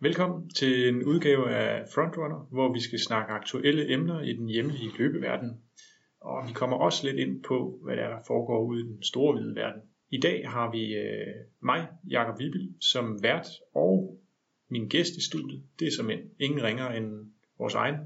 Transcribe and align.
Velkommen 0.00 0.48
til 0.48 0.88
en 0.88 1.04
udgave 1.04 1.50
af 1.50 1.88
Frontrunner, 1.94 2.48
hvor 2.50 2.72
vi 2.72 2.80
skal 2.80 2.98
snakke 2.98 3.32
aktuelle 3.32 3.92
emner 3.92 4.20
i 4.20 4.32
den 4.32 4.48
hjemlige 4.48 4.90
løbeverden. 4.98 5.50
Og 6.20 6.48
vi 6.48 6.52
kommer 6.52 6.76
også 6.76 7.06
lidt 7.06 7.18
ind 7.18 7.42
på, 7.42 7.78
hvad 7.84 7.96
der, 7.96 8.02
er, 8.02 8.08
der 8.08 8.22
foregår 8.26 8.64
ude 8.64 8.80
i 8.80 8.84
den 8.84 9.02
store 9.02 9.32
hvide 9.34 9.54
verden. 9.54 9.82
I 10.10 10.20
dag 10.20 10.48
har 10.50 10.70
vi 10.70 10.94
øh, 10.94 11.34
mig, 11.62 11.88
Jakob 12.10 12.38
Vibil, 12.38 12.74
som 12.80 13.22
vært, 13.22 13.46
og 13.74 14.18
min 14.68 14.88
gæst 14.88 15.14
i 15.16 15.24
studiet, 15.30 15.62
det 15.78 15.86
er 15.86 15.92
som 15.98 16.10
en, 16.10 16.20
ingen 16.40 16.62
ringer 16.62 16.88
end 16.88 17.08
vores 17.58 17.74
egen 17.74 17.96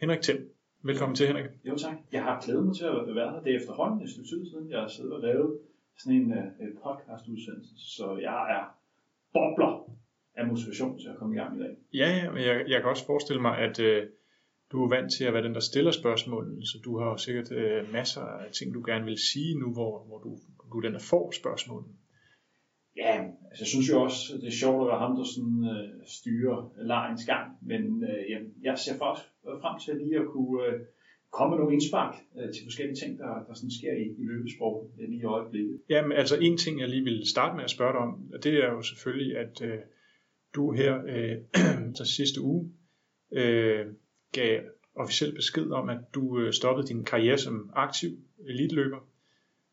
Henrik 0.00 0.20
Thiem. 0.20 0.50
Velkommen 0.82 1.16
til, 1.16 1.26
Henrik. 1.26 1.46
Jo 1.64 1.76
tak. 1.76 1.96
Jeg 2.12 2.22
har 2.22 2.42
glædet 2.44 2.64
mig 2.66 2.74
til 2.76 2.84
at 2.84 3.14
være 3.14 3.30
her. 3.32 3.40
Det 3.42 3.52
er 3.52 3.58
efterhånden 3.60 4.02
et 4.02 4.10
stykke 4.10 4.28
tid 4.28 4.50
siden, 4.50 4.70
jeg 4.70 4.80
har 4.80 4.88
siddet 4.88 5.12
og 5.12 5.20
lavet 5.20 5.58
sådan 5.98 6.20
en 6.20 6.32
uh, 6.32 6.72
podcast-udsendelse, 6.84 7.74
så 7.96 8.16
jeg 8.28 8.40
er 8.56 8.64
bobler 9.32 9.99
af 10.34 10.46
motivation 10.46 10.98
til 10.98 11.08
at 11.08 11.16
komme 11.18 11.34
i 11.34 11.38
gang 11.38 11.56
i 11.56 11.62
dag. 11.62 11.76
Ja, 11.94 12.08
ja 12.16 12.30
men 12.30 12.42
jeg, 12.42 12.64
jeg 12.68 12.80
kan 12.80 12.90
også 12.90 13.06
forestille 13.06 13.42
mig, 13.42 13.58
at 13.58 13.80
øh, 13.80 14.06
du 14.72 14.84
er 14.84 14.88
vant 14.88 15.12
til 15.12 15.24
at 15.24 15.32
være 15.32 15.42
den, 15.42 15.54
der 15.54 15.60
stiller 15.60 15.90
spørgsmålene, 15.90 16.66
så 16.66 16.78
du 16.84 16.98
har 16.98 17.16
sikkert 17.16 17.52
øh, 17.52 17.92
masser 17.92 18.20
af 18.20 18.52
ting, 18.52 18.74
du 18.74 18.82
gerne 18.86 19.04
vil 19.04 19.18
sige 19.18 19.58
nu, 19.58 19.72
hvor, 19.72 20.04
hvor 20.06 20.18
du, 20.18 20.38
du 20.72 20.78
er 20.78 20.82
den, 20.82 20.92
der 20.92 21.04
får 21.10 21.30
spørgsmålene. 21.30 21.92
Ja, 22.96 23.14
altså 23.50 23.60
jeg 23.64 23.66
synes 23.74 23.90
jo 23.90 24.02
også, 24.02 24.20
det 24.40 24.48
er 24.48 24.60
sjovt 24.62 24.80
at 24.82 24.88
være 24.90 24.98
ham, 25.04 25.16
der 25.16 25.24
sådan, 25.34 25.60
øh, 25.74 26.06
styrer 26.18 26.72
lejens 26.92 27.24
gang, 27.32 27.46
men 27.62 27.82
øh, 28.10 28.22
jeg, 28.32 28.40
jeg 28.62 28.78
ser 28.78 28.96
faktisk 29.02 29.28
frem 29.62 29.76
til 29.84 29.94
lige 29.96 30.16
at 30.22 30.26
kunne 30.34 30.66
øh, 30.66 30.80
komme 31.36 31.50
med 31.50 31.58
nogle 31.58 31.74
indspark 31.76 32.14
øh, 32.38 32.48
til 32.54 32.62
forskellige 32.68 32.98
ting, 33.02 33.18
der, 33.18 33.32
der 33.46 33.54
sådan 33.54 33.76
sker 33.78 33.92
i, 34.04 34.06
i 34.22 34.24
løbesprog 34.30 34.74
øh, 35.00 35.08
lige 35.08 35.22
i 35.22 35.24
øjeblikket. 35.24 35.80
Jamen 35.88 36.12
altså 36.12 36.36
en 36.46 36.56
ting, 36.58 36.80
jeg 36.80 36.88
lige 36.88 37.04
vil 37.10 37.20
starte 37.34 37.56
med 37.56 37.64
at 37.64 37.74
spørge 37.76 37.92
dig 37.92 38.00
om, 38.06 38.12
det 38.44 38.54
er 38.64 38.70
jo 38.76 38.82
selvfølgelig, 38.82 39.30
at 39.44 39.62
øh, 39.68 39.78
du 40.54 40.72
her 40.72 41.02
øh, 41.06 41.36
så 41.98 42.04
sidste 42.04 42.40
uge 42.40 42.72
øh, 43.32 43.86
gav 44.32 44.60
officiel 44.94 45.34
besked 45.34 45.70
om, 45.70 45.88
at 45.88 45.98
du 46.14 46.38
øh, 46.38 46.52
stoppede 46.52 46.86
din 46.86 47.04
karriere 47.04 47.38
som 47.38 47.70
aktiv 47.72 48.10
eliteløber. 48.46 48.98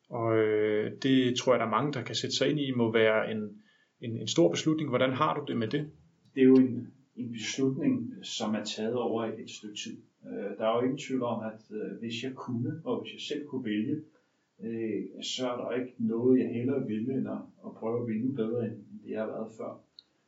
Og 0.09 0.37
øh, 0.37 0.91
det 1.03 1.37
tror 1.37 1.53
jeg, 1.53 1.59
der 1.59 1.65
er 1.65 1.69
mange, 1.69 1.93
der 1.93 2.01
kan 2.01 2.15
sætte 2.15 2.35
sig 2.35 2.49
ind 2.49 2.59
i, 2.59 2.71
må 2.71 2.91
være 2.91 3.31
en, 3.31 3.61
en, 4.01 4.17
en 4.17 4.27
stor 4.27 4.51
beslutning. 4.51 4.89
Hvordan 4.89 5.13
har 5.13 5.39
du 5.39 5.45
det 5.47 5.57
med 5.57 5.67
det? 5.67 5.91
Det 6.35 6.41
er 6.41 6.45
jo 6.45 6.55
en, 6.55 6.93
en 7.15 7.31
beslutning, 7.31 8.13
som 8.23 8.55
er 8.55 8.63
taget 8.63 8.95
over 8.95 9.23
et 9.23 9.49
stykke 9.49 9.75
tid. 9.75 9.97
Øh, 10.27 10.57
der 10.57 10.65
er 10.67 10.75
jo 10.75 10.81
ingen 10.81 10.97
tvivl 10.97 11.23
om, 11.23 11.43
at 11.43 11.61
øh, 11.71 11.99
hvis 11.99 12.23
jeg 12.23 12.33
kunne, 12.35 12.81
og 12.83 13.01
hvis 13.01 13.13
jeg 13.13 13.21
selv 13.21 13.47
kunne 13.47 13.65
vælge, 13.65 13.95
øh, 14.63 15.23
så 15.23 15.51
er 15.51 15.57
der 15.57 15.81
ikke 15.81 15.93
noget, 15.97 16.39
jeg 16.39 16.49
hellere 16.53 16.87
ville, 16.87 17.13
end 17.13 17.27
at, 17.27 17.41
at 17.65 17.71
prøve 17.75 18.01
at 18.01 18.07
vinde 18.07 18.35
bedre, 18.35 18.65
end 18.65 18.75
det 19.03 19.11
jeg 19.11 19.21
har 19.21 19.27
været 19.27 19.51
før. 19.57 19.86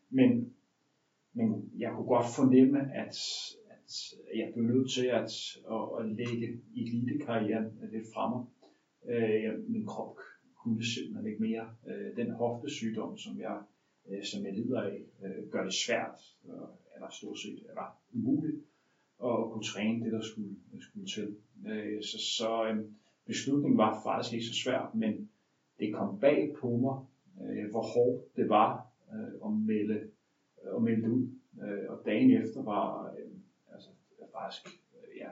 Men, 0.10 0.54
men 1.34 1.72
jeg 1.78 1.92
kunne 1.92 2.08
godt 2.08 2.26
fornemme, 2.36 2.80
at, 2.94 3.16
at 3.70 3.92
jeg 4.36 4.52
blev 4.54 4.66
nødt 4.66 4.92
til 4.92 5.06
at, 5.06 5.32
at, 5.76 5.84
at 6.00 6.06
lægge 6.20 6.62
elitekarrieren 6.76 7.80
lidt 7.92 8.08
fremme. 8.14 8.46
Øh, 9.10 9.70
min 9.70 9.86
krop 9.86 10.18
kunne 10.56 10.84
simpelthen 10.84 11.28
ikke 11.32 11.42
mere. 11.42 11.76
Øh, 11.88 12.16
den 12.18 12.32
hoftesygdom, 12.32 13.18
som 13.18 13.40
jeg, 13.40 13.62
øh, 14.10 14.24
som 14.24 14.46
jeg 14.46 14.54
lider 14.54 14.82
af, 14.82 15.02
øh, 15.24 15.50
gør 15.52 15.64
det 15.64 15.74
svært, 15.74 16.20
øh, 16.46 16.70
eller 16.96 17.10
stort 17.12 17.40
set 17.40 17.60
eller 17.70 17.98
umuligt, 18.14 18.60
at 19.24 19.52
kunne 19.52 19.64
træne 19.64 20.06
det, 20.06 20.12
der 20.12 20.22
skulle, 20.22 20.56
skulle 20.80 21.08
til. 21.08 21.38
Øh, 21.68 22.04
så 22.04 22.18
så 22.38 22.68
øh, 22.70 22.86
beslutningen 23.26 23.78
var 23.78 24.02
faktisk 24.04 24.34
ikke 24.34 24.46
så 24.46 24.54
svær, 24.64 24.92
men 24.96 25.30
det 25.80 25.94
kom 25.94 26.20
bag 26.20 26.56
på 26.62 26.70
mig, 26.78 26.98
øh, 27.46 27.72
hvor 27.72 27.82
hårdt 27.82 28.36
det 28.36 28.50
var 28.50 28.89
øh, 29.14 29.34
at, 29.46 29.52
melde, 29.54 29.98
øh, 30.64 30.76
at 30.76 30.82
melde 30.82 31.02
det 31.02 31.10
ud. 31.10 31.28
Øh, 31.64 31.92
og 31.92 32.02
dagen 32.06 32.44
efter 32.44 32.64
var 32.64 33.12
øh, 33.12 33.32
altså, 33.74 33.90
faktisk, 34.34 34.80
øh, 34.96 35.18
ja, 35.18 35.30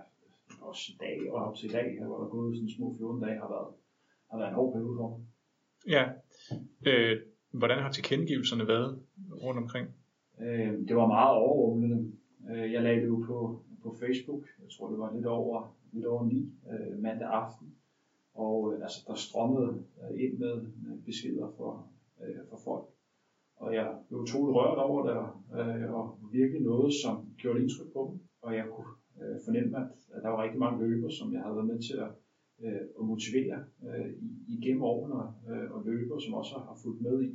også 0.62 0.92
i 0.94 0.98
dag 1.00 1.32
og 1.32 1.46
op 1.46 1.56
til 1.56 1.70
i 1.70 1.74
dag, 1.74 2.04
hvor 2.06 2.18
der 2.18 2.30
gået 2.30 2.56
sådan 2.56 2.70
små 2.70 2.96
14 2.98 3.22
dage, 3.22 3.40
har 3.40 3.50
været, 3.50 3.74
har 4.32 4.38
været 4.38 4.50
en 4.50 4.56
hård 4.56 4.74
periode 4.74 4.98
for. 4.98 5.22
Ja. 5.88 6.04
Øh, 6.88 7.22
hvordan 7.52 7.80
har 7.80 7.92
tilkendegivelserne 7.92 8.68
været 8.68 9.02
rundt 9.44 9.60
omkring? 9.60 9.88
Øh, 10.42 10.88
det 10.88 10.96
var 10.96 11.08
meget 11.08 11.38
overrumlende. 11.38 12.12
Øh, 12.50 12.74
jeg 12.74 12.84
lagde 12.84 13.02
det 13.02 13.08
jo 13.08 13.24
på, 13.28 13.62
på 13.84 13.96
Facebook. 14.00 14.44
Jeg 14.62 14.70
tror, 14.70 14.90
det 14.90 15.00
var 15.00 15.14
lidt 15.16 15.26
over, 15.26 15.76
lidt 15.92 16.06
over 16.06 16.26
9 16.26 16.54
øh, 16.72 17.00
mandag 17.00 17.28
aften. 17.28 17.76
Og 18.34 18.74
øh, 18.74 18.82
altså, 18.82 19.04
der 19.08 19.16
strømmede 19.16 19.84
øh, 20.04 20.24
ind 20.24 20.38
med 20.38 20.68
beskeder 21.06 21.54
for, 21.58 21.88
øh, 22.22 22.50
for 22.50 22.60
folk. 22.64 22.86
Og 23.58 23.74
jeg 23.74 23.88
blev 24.08 24.20
utrolig 24.20 24.56
rørt 24.56 24.78
over 24.78 25.00
det, 25.08 25.18
øh, 25.60 25.94
og 25.94 26.20
virkelig 26.32 26.62
noget, 26.62 26.94
som 27.04 27.16
gjorde 27.38 27.62
indtryk 27.62 27.94
på 27.94 28.02
mig. 28.10 28.20
Og 28.42 28.56
jeg 28.56 28.66
kunne 28.74 28.92
øh, 29.22 29.38
fornemme, 29.46 29.78
at, 29.78 29.92
at 30.14 30.24
der 30.24 30.30
var 30.30 30.44
rigtig 30.44 30.60
mange 30.60 30.88
løber, 30.88 31.10
som 31.10 31.34
jeg 31.34 31.42
havde 31.42 31.56
været 31.56 31.68
med 31.68 31.80
til 31.88 31.98
at, 32.06 32.12
øh, 32.64 32.82
at 33.00 33.06
motivere 33.06 33.58
øh, 33.88 34.10
igennem 34.48 34.84
årene, 34.84 35.20
øh, 35.50 35.72
og 35.72 35.86
løber, 35.86 36.20
som 36.20 36.34
også 36.34 36.54
har 36.68 36.80
fulgt 36.84 37.02
med 37.02 37.18
i, 37.28 37.30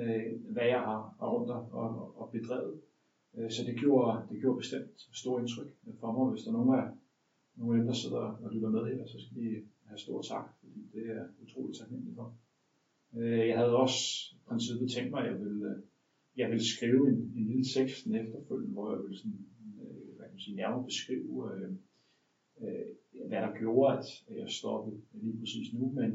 øh, 0.00 0.52
hvad 0.54 0.66
jeg 0.74 0.80
har, 0.88 1.00
har 1.18 1.28
rundt 1.34 1.50
og, 1.50 1.62
og, 1.82 1.90
og 2.20 2.30
bedrevet. 2.32 2.80
Øh, 3.36 3.50
så 3.50 3.60
det 3.66 3.78
gjorde, 3.78 4.22
det 4.30 4.40
gjorde 4.40 4.56
bestemt 4.56 4.96
stort 5.12 5.40
indtryk 5.40 5.70
for 6.00 6.12
mig. 6.12 6.30
Hvis 6.30 6.42
der 6.42 6.50
er 6.50 6.58
nogen 6.58 6.74
af, 6.80 6.86
nogen 7.56 7.74
af 7.74 7.78
dem, 7.80 7.86
der 7.86 7.94
sidder 7.94 8.24
og 8.44 8.50
lytter 8.54 8.70
med 8.70 8.84
her, 8.84 9.06
så 9.06 9.18
skal 9.20 9.36
de 9.42 9.62
have 9.88 9.98
stor 9.98 10.22
tak, 10.22 10.46
fordi 10.60 10.80
det 10.94 11.04
er 11.16 11.24
utroligt 11.42 11.78
taknemmeligt 11.78 12.16
for. 12.16 12.34
Øh, 13.16 13.48
jeg 13.48 13.58
havde 13.58 13.76
også 13.76 14.00
i 14.34 14.38
princippet 14.48 14.90
tænkt 14.90 15.10
mig, 15.10 15.20
at 15.24 15.32
jeg 15.32 15.40
ville, 15.40 15.66
øh, 15.66 15.82
jeg 16.36 16.48
ville 16.50 16.64
skrive 16.64 17.08
en, 17.08 17.32
en 17.36 17.46
lille 17.46 17.64
tekst 17.76 18.06
efterfølgende, 18.06 18.72
hvor 18.72 18.92
jeg 18.92 19.02
ville 19.02 19.16
sådan, 19.16 19.46
øh, 19.82 20.16
hvad 20.16 20.26
kan 20.26 20.34
man 20.34 20.40
sige, 20.40 20.56
nærmere 20.56 20.84
beskrive, 20.84 21.54
øh, 21.54 21.70
øh 22.62 22.86
hvad 23.28 23.42
der 23.42 23.58
gjorde, 23.58 23.98
at 23.98 24.06
jeg 24.28 24.50
stoppede 24.50 25.00
lige 25.12 25.38
præcis 25.38 25.74
nu. 25.74 25.92
Men 25.92 26.10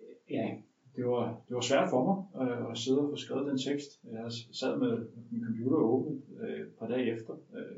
øh, 0.00 0.14
ja, 0.30 0.56
det 0.96 1.04
var, 1.06 1.42
det 1.48 1.54
var 1.54 1.60
svært 1.60 1.90
for 1.90 2.00
mig 2.08 2.18
øh, 2.42 2.70
at 2.70 2.78
sidde 2.78 3.00
og 3.00 3.10
få 3.10 3.16
skrevet 3.16 3.50
den 3.50 3.58
tekst. 3.58 3.90
Jeg 4.04 4.32
sad 4.52 4.78
med 4.78 5.06
min 5.30 5.44
computer 5.44 5.76
åbent 5.76 6.24
øh, 6.40 6.60
et 6.60 6.72
par 6.78 6.88
dage 6.88 7.12
efter, 7.14 7.34
øh, 7.56 7.76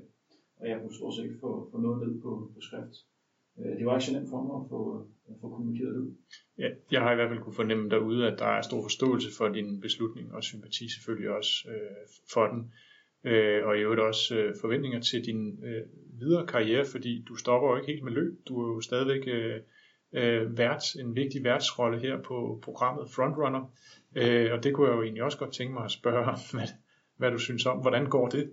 og 0.57 0.69
jeg 0.69 0.81
kunne 0.81 0.95
stort 0.95 1.15
set 1.15 1.25
ikke 1.25 1.39
få, 1.41 1.69
få 1.71 1.79
noget 1.79 2.09
ned 2.09 2.21
på, 2.21 2.51
på 2.55 2.61
skrift. 2.61 2.95
Øh, 3.59 3.79
det 3.79 3.87
var 3.87 3.95
ikke 3.95 4.07
så 4.07 4.13
nemt 4.13 4.31
for 4.31 4.43
mig 4.43 4.57
at 4.63 4.69
få, 4.69 4.81
at 5.31 5.35
få 5.41 5.49
kommunikeret 5.49 5.95
det 5.95 6.01
ud. 6.01 6.15
Ja, 6.59 6.69
jeg 6.91 7.01
har 7.01 7.13
i 7.13 7.15
hvert 7.15 7.29
fald 7.29 7.41
kunne 7.41 7.61
fornemme 7.63 7.91
derude, 7.91 8.27
at 8.31 8.39
der 8.39 8.47
er 8.47 8.63
stor 8.63 8.83
forståelse 8.83 9.29
for 9.39 9.49
din 9.49 9.81
beslutning, 9.81 10.35
og 10.35 10.45
sympati 10.45 10.85
selvfølgelig 10.95 11.31
også 11.31 11.69
øh, 11.69 12.05
for 12.33 12.47
den. 12.47 12.73
Øh, 13.25 13.67
og 13.67 13.79
i 13.79 13.81
øvrigt 13.81 14.01
også 14.01 14.37
øh, 14.37 14.55
forventninger 14.61 15.01
til 15.01 15.25
din 15.25 15.65
øh, 15.65 15.83
videre 16.21 16.47
karriere, 16.47 16.85
fordi 16.85 17.25
du 17.29 17.35
stopper 17.37 17.69
jo 17.69 17.77
ikke 17.77 17.93
helt 17.93 18.05
med 18.05 18.13
løb. 18.13 18.33
Du 18.49 18.63
er 18.63 18.75
jo 18.75 18.81
stadigvæk 18.81 19.25
øh, 19.27 19.61
øh, 20.13 20.59
vært, 20.59 20.85
en 21.01 21.17
vigtig 21.17 21.45
værtsrolle 21.45 21.99
her 22.01 22.23
på 22.23 22.61
programmet 22.63 23.11
Frontrunner. 23.11 23.71
Øh, 24.15 24.53
og 24.53 24.65
det 24.65 24.75
kunne 24.75 24.89
jeg 24.89 24.97
jo 24.97 25.03
egentlig 25.03 25.23
også 25.23 25.39
godt 25.39 25.53
tænke 25.53 25.75
mig 25.75 25.85
at 25.85 25.91
spørge 25.91 26.25
om, 26.25 26.39
hvad, 26.53 26.69
hvad 27.17 27.31
du 27.31 27.39
synes 27.39 27.67
om. 27.67 27.79
Hvordan 27.79 28.07
går 28.07 28.29
det? 28.29 28.51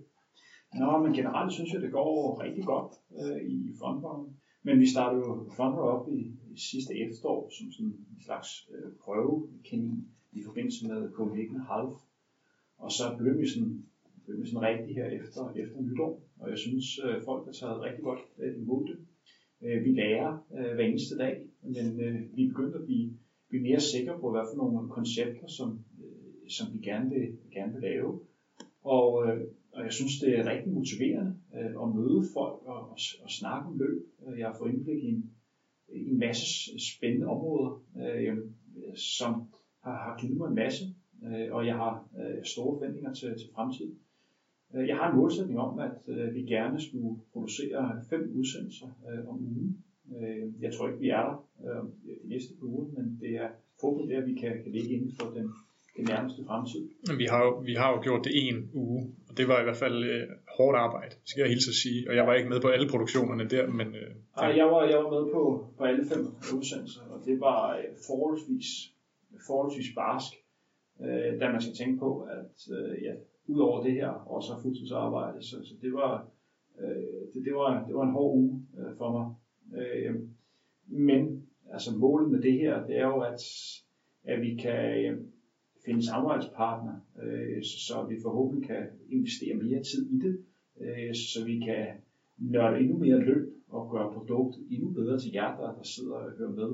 Nå, 0.74 0.98
men 0.98 1.12
generelt 1.12 1.52
synes 1.52 1.72
jeg, 1.72 1.80
det 1.80 1.92
går 1.92 2.42
rigtig 2.42 2.64
godt 2.64 2.92
øh, 3.20 3.42
i 3.48 3.74
Frontrunner. 3.78 4.41
Men 4.62 4.80
vi 4.80 4.86
startede 4.86 5.22
jo 5.26 5.50
Thunder 5.58 5.78
op 5.78 6.08
i, 6.12 6.20
i 6.54 6.56
sidste 6.56 6.98
efterår 6.98 7.50
som 7.58 7.72
sådan 7.72 7.86
en 7.86 8.22
slags 8.24 8.48
øh, 8.74 8.92
prøvekanin 9.00 10.08
i 10.32 10.42
forbindelse 10.42 10.88
med 10.88 11.12
Copenhagen 11.12 11.60
Half. 11.60 11.94
Og 12.78 12.92
så 12.92 13.04
blev 13.18 13.38
vi 13.38 13.48
sådan, 13.48 13.84
blev 14.24 14.40
vi 14.40 14.46
sådan 14.46 14.68
rigtig 14.68 14.94
her 14.94 15.06
efter, 15.06 15.50
efter 15.50 15.80
nytår. 15.80 16.22
Og 16.40 16.50
jeg 16.50 16.58
synes, 16.58 17.00
øh, 17.04 17.22
folk 17.24 17.44
har 17.44 17.52
taget 17.52 17.80
rigtig 17.80 18.04
godt 18.04 18.20
øh, 18.38 18.56
imod 18.62 18.86
det. 18.86 18.98
Øh, 19.62 19.84
vi 19.84 19.90
lærer 19.90 20.46
øh, 20.58 20.74
hver 20.74 20.84
eneste 20.84 21.18
dag, 21.18 21.42
men 21.62 22.00
øh, 22.00 22.36
vi 22.36 22.44
er 22.44 22.48
begyndt 22.48 22.74
at 22.74 22.84
blive, 22.84 23.12
blive 23.48 23.62
mere 23.62 23.80
sikre 23.80 24.18
på, 24.20 24.30
hvad 24.30 24.42
for 24.50 24.56
nogle 24.56 24.88
koncepter, 24.88 25.46
som, 25.46 25.84
øh, 26.04 26.50
som 26.50 26.66
vi 26.74 26.78
gerne 26.78 27.10
vil, 27.10 27.38
gerne 27.52 27.72
vil 27.72 27.82
lave. 27.82 28.20
Og, 28.84 29.28
øh, 29.28 29.44
og 29.72 29.84
jeg 29.84 29.92
synes, 29.92 30.20
det 30.20 30.38
er 30.38 30.50
rigtig 30.50 30.72
motiverende 30.72 31.34
øh, 31.54 31.82
at 31.82 31.94
møde 31.96 32.22
folk 32.34 32.62
og, 32.64 32.80
og, 32.90 32.98
og 33.22 33.30
snakke 33.30 33.68
om 33.68 33.78
løb. 33.78 34.02
Øh, 34.26 34.38
jeg 34.38 34.46
har 34.46 34.56
fået 34.58 34.72
indblik 34.72 35.04
i 35.04 35.08
en, 35.08 35.30
i 35.88 36.10
en 36.10 36.18
masse 36.18 36.46
spændende 36.96 37.26
områder, 37.26 37.82
øh, 38.02 38.36
som 38.96 39.32
har, 39.84 39.96
har 40.06 40.18
givet 40.20 40.36
mig 40.36 40.48
en 40.48 40.54
masse, 40.54 40.84
øh, 41.26 41.54
og 41.54 41.66
jeg 41.66 41.76
har 41.76 42.08
øh, 42.20 42.44
store 42.44 42.78
forventninger 42.78 43.12
til, 43.14 43.28
til 43.28 43.48
fremtiden. 43.54 43.98
Øh, 44.74 44.88
jeg 44.88 44.96
har 44.96 45.10
en 45.10 45.16
målsætning 45.16 45.58
om, 45.58 45.78
at 45.78 45.96
øh, 46.08 46.34
vi 46.34 46.42
gerne 46.42 46.80
skulle 46.80 47.20
producere 47.32 48.02
fem 48.10 48.32
udsendelser 48.34 48.86
øh, 49.08 49.28
om 49.28 49.34
ugen. 49.34 49.84
Øh, 50.16 50.62
jeg 50.62 50.72
tror 50.72 50.88
ikke, 50.88 51.00
vi 51.00 51.08
er 51.08 51.22
der 51.22 51.36
de 52.22 52.28
næste 52.28 52.54
par 52.58 52.66
uger, 52.66 52.86
men 52.96 53.18
det 53.20 53.30
er 53.36 53.48
forhåbentlig 53.80 54.16
der, 54.16 54.26
vi 54.26 54.34
kan, 54.34 54.62
kan 54.62 54.72
ligge 54.72 54.88
inden 54.88 55.12
for 55.20 55.26
den, 55.30 55.46
den 55.96 56.04
nærmeste 56.04 56.44
fremtid. 56.44 56.82
Vi 57.18 57.26
har, 57.32 57.44
jo, 57.44 57.52
vi 57.70 57.74
har 57.74 57.88
jo 57.94 58.02
gjort 58.02 58.24
det 58.24 58.32
en 58.48 58.70
uge, 58.74 59.00
og 59.32 59.38
det 59.38 59.48
var 59.48 59.60
i 59.60 59.64
hvert 59.64 59.76
fald 59.76 60.04
øh, 60.04 60.28
hårdt 60.58 60.76
arbejde, 60.78 61.14
skal 61.24 61.40
jeg 61.40 61.48
hilse 61.48 61.70
at 61.70 61.74
sige. 61.74 62.08
Og 62.08 62.16
jeg 62.16 62.26
var 62.26 62.34
ikke 62.34 62.48
med 62.48 62.60
på 62.60 62.68
alle 62.68 62.88
produktionerne 62.88 63.44
der, 63.48 63.66
men... 63.66 63.88
Øh, 64.00 64.10
Nej, 64.36 64.56
jeg 64.56 64.66
var, 64.66 64.82
jeg 64.84 64.98
var 65.04 65.10
med 65.10 65.32
på, 65.32 65.66
på 65.78 65.84
alle 65.84 66.04
fem 66.12 66.22
udsendelser, 66.56 67.02
og 67.10 67.18
det 67.24 67.40
var 67.40 67.76
øh, 67.76 67.84
forholdsvis, 68.06 68.68
forholdsvis 69.46 69.90
barsk, 69.96 70.32
øh, 71.04 71.40
da 71.40 71.52
man 71.52 71.60
skal 71.62 71.74
tænke 71.74 71.98
på, 71.98 72.20
at 72.20 72.56
øh, 72.76 73.02
ja, 73.02 73.12
ud 73.46 73.60
over 73.60 73.82
det 73.82 73.92
her 73.92 74.08
også 74.08 74.52
har 74.52 74.62
fuldtidsarbejde. 74.62 75.42
Så, 75.42 75.56
så 75.68 75.74
det, 75.82 75.92
var, 75.92 76.26
øh, 76.80 77.22
det, 77.34 77.44
det, 77.44 77.54
var, 77.54 77.84
det 77.86 77.94
var 77.94 78.02
en 78.02 78.16
hård 78.18 78.36
uge 78.36 78.66
øh, 78.78 78.96
for 78.98 79.08
mig. 79.16 79.26
Øh, 79.80 80.14
men 80.86 81.46
altså 81.72 81.90
målet 81.96 82.30
med 82.30 82.42
det 82.42 82.52
her, 82.52 82.86
det 82.86 82.98
er 82.98 83.06
jo, 83.06 83.20
at, 83.20 83.40
at 84.24 84.40
vi 84.42 84.56
kan 84.56 85.04
øh, 85.04 85.18
finde 85.84 86.06
samarbejdspartner, 86.06 86.92
øh, 87.22 87.62
så, 87.62 87.78
så 87.86 88.06
vi 88.08 88.16
forhåbentlig 88.22 88.68
kan 88.68 88.86
investere 89.08 89.54
mere 89.54 89.82
tid 89.82 90.10
i 90.10 90.18
det, 90.18 90.38
øh, 90.80 91.14
så 91.14 91.44
vi 91.44 91.58
kan 91.58 91.86
nørde 92.38 92.80
endnu 92.80 92.98
mere 92.98 93.18
løb 93.18 93.48
og 93.68 93.90
gøre 93.90 94.12
produktet 94.12 94.66
endnu 94.70 94.90
bedre 94.90 95.18
til 95.18 95.32
jer, 95.32 95.56
der, 95.56 95.74
der 95.74 95.82
sidder 95.82 96.14
og 96.14 96.30
hører 96.38 96.50
med. 96.50 96.70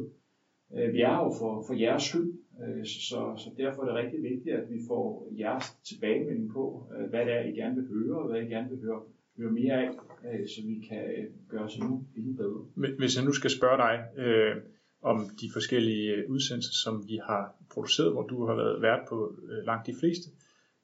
Øh, 0.77 0.93
vi 0.95 1.01
er 1.01 1.17
jo 1.25 1.33
for, 1.39 1.65
for 1.67 1.75
jeres 1.75 2.03
skyld, 2.03 2.33
øh, 2.63 2.85
så, 2.85 3.35
så 3.37 3.51
derfor 3.57 3.83
er 3.83 3.87
det 3.87 3.95
rigtig 3.95 4.23
vigtigt, 4.23 4.57
at 4.57 4.71
vi 4.71 4.79
får 4.89 5.29
jeres 5.39 5.65
tilbagemelding 5.85 6.51
på, 6.53 6.87
øh, 6.99 7.11
hvad 7.11 7.27
det 7.27 7.35
er, 7.35 7.41
I 7.41 7.53
gerne 7.53 7.75
vil 7.75 7.89
høre, 7.89 8.19
og 8.19 8.29
hvad 8.31 8.43
I 8.43 8.45
gerne 8.45 8.71
vil 8.71 8.81
høre, 8.81 9.01
høre 9.39 9.51
mere 9.51 9.75
af, 9.83 9.91
øh, 10.33 10.47
så 10.49 10.61
vi 10.67 10.87
kan 10.89 11.05
gøre 11.49 11.65
os 11.65 11.77
endnu, 11.77 12.05
endnu 12.17 12.33
bedre. 12.33 12.95
Hvis 12.99 13.17
jeg 13.17 13.25
nu 13.25 13.33
skal 13.33 13.51
spørge 13.51 13.77
dig 13.77 14.25
øh, 14.25 14.57
om 15.03 15.31
de 15.41 15.51
forskellige 15.53 16.15
øh, 16.15 16.31
udsendelser, 16.31 16.73
som 16.85 17.09
vi 17.09 17.17
har 17.27 17.55
produceret, 17.71 18.13
hvor 18.13 18.27
du 18.27 18.47
har 18.47 18.55
været 18.55 18.83
vært 18.83 19.09
på 19.09 19.37
øh, 19.49 19.67
langt 19.67 19.87
de 19.87 19.95
fleste, 20.01 20.31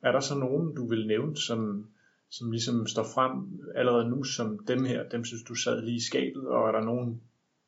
er 0.02 0.12
der 0.12 0.20
så 0.20 0.38
nogen, 0.38 0.74
du 0.74 0.88
vil 0.88 1.06
nævne, 1.06 1.36
som, 1.36 1.88
som 2.30 2.50
ligesom 2.50 2.86
står 2.86 3.06
frem 3.14 3.60
allerede 3.74 4.10
nu 4.10 4.22
som 4.22 4.58
dem 4.66 4.84
her, 4.84 5.08
dem 5.08 5.24
synes 5.24 5.42
du 5.42 5.54
sad 5.54 5.82
lige 5.82 5.96
i 5.96 6.08
skabet, 6.10 6.48
og 6.48 6.68
er 6.68 6.72
der 6.72 6.84
nogen, 6.84 7.22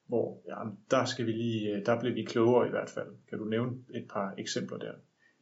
hvor 0.08 0.42
ja, 0.48 0.58
der, 0.90 1.04
skal 1.04 1.26
vi 1.26 1.32
lige, 1.32 1.76
øh, 1.76 1.86
der 1.86 2.00
bliver 2.00 2.14
vi 2.14 2.22
klogere 2.22 2.66
i 2.66 2.70
hvert 2.70 2.90
fald. 2.90 3.10
Kan 3.28 3.38
du 3.38 3.44
nævne 3.44 3.72
et 3.94 4.06
par 4.10 4.34
eksempler 4.38 4.78
der? 4.78 4.92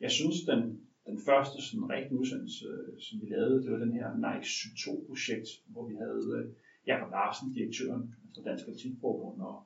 Jeg 0.00 0.10
synes, 0.10 0.36
den, 0.50 0.60
den 1.06 1.18
første 1.28 1.56
sådan 1.66 1.90
rigtig 1.90 2.12
udsendelse, 2.20 2.64
øh, 2.66 3.00
som 3.04 3.20
vi 3.20 3.26
lavede, 3.34 3.62
det 3.62 3.72
var 3.72 3.78
den 3.78 3.92
her 3.92 4.08
Nike 4.24 4.48
Sy 4.48 4.66
2-projekt, 4.82 5.48
hvor 5.72 5.88
vi 5.88 5.94
havde 5.94 6.54
Jakob 6.86 7.10
Larsen, 7.10 7.52
direktøren 7.52 8.14
for 8.34 8.42
Dansk 8.42 8.64
Atletikforbund, 8.68 9.40
og 9.40 9.56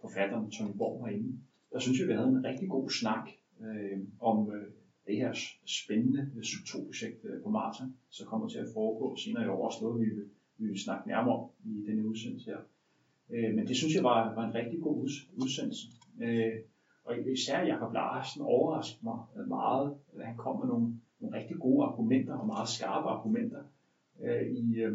forfatteren 0.00 0.50
Tony 0.50 0.76
Borg 0.78 1.06
herinde. 1.06 1.38
Der 1.72 1.78
synes 1.78 2.00
jeg, 2.00 2.08
vi 2.08 2.12
havde 2.12 2.28
en 2.28 2.44
rigtig 2.44 2.68
god 2.68 2.90
snak 2.90 3.28
øh, 3.60 3.98
om 4.20 4.52
øh, 4.52 4.66
det 5.06 5.16
her 5.16 5.32
spændende 5.66 6.30
øh, 6.36 6.42
Sy 6.42 6.56
2-projekt 6.70 7.24
øh, 7.24 7.42
på 7.42 7.50
Marta, 7.50 7.84
så 8.10 8.24
kommer 8.24 8.48
til 8.48 8.58
at 8.58 8.68
foregå 8.74 9.16
senere 9.16 9.44
i 9.44 9.48
år, 9.48 9.66
også 9.66 9.78
noget, 9.82 10.00
vi 10.00 10.04
vil, 10.14 10.24
vi 10.58 10.66
vil 10.66 10.80
snakke 10.80 11.08
nærmere 11.08 11.36
om 11.36 11.50
i 11.64 11.84
denne 11.86 12.08
udsendelse 12.08 12.50
her. 12.50 12.58
Øh, 13.30 13.54
men 13.54 13.66
det 13.68 13.76
synes 13.76 13.94
jeg 13.94 14.04
var, 14.04 14.34
var 14.34 14.48
en 14.48 14.54
rigtig 14.54 14.80
god 14.80 15.08
udsendelse. 15.36 15.86
Øh, 16.22 16.52
og 17.04 17.18
især 17.28 17.66
Jacob 17.66 17.92
Larsen 17.92 18.42
overraskede 18.42 19.04
mig 19.04 19.18
meget. 19.48 19.94
Han 20.24 20.36
kom 20.36 20.58
med 20.60 20.66
nogle, 20.66 21.00
nogle 21.20 21.36
rigtig 21.38 21.56
gode 21.56 21.84
argumenter 21.84 22.34
og 22.34 22.46
meget 22.46 22.68
skarpe 22.68 23.08
argumenter 23.08 23.62
øh, 24.20 24.42
i, 24.50 24.76
øh, 24.76 24.92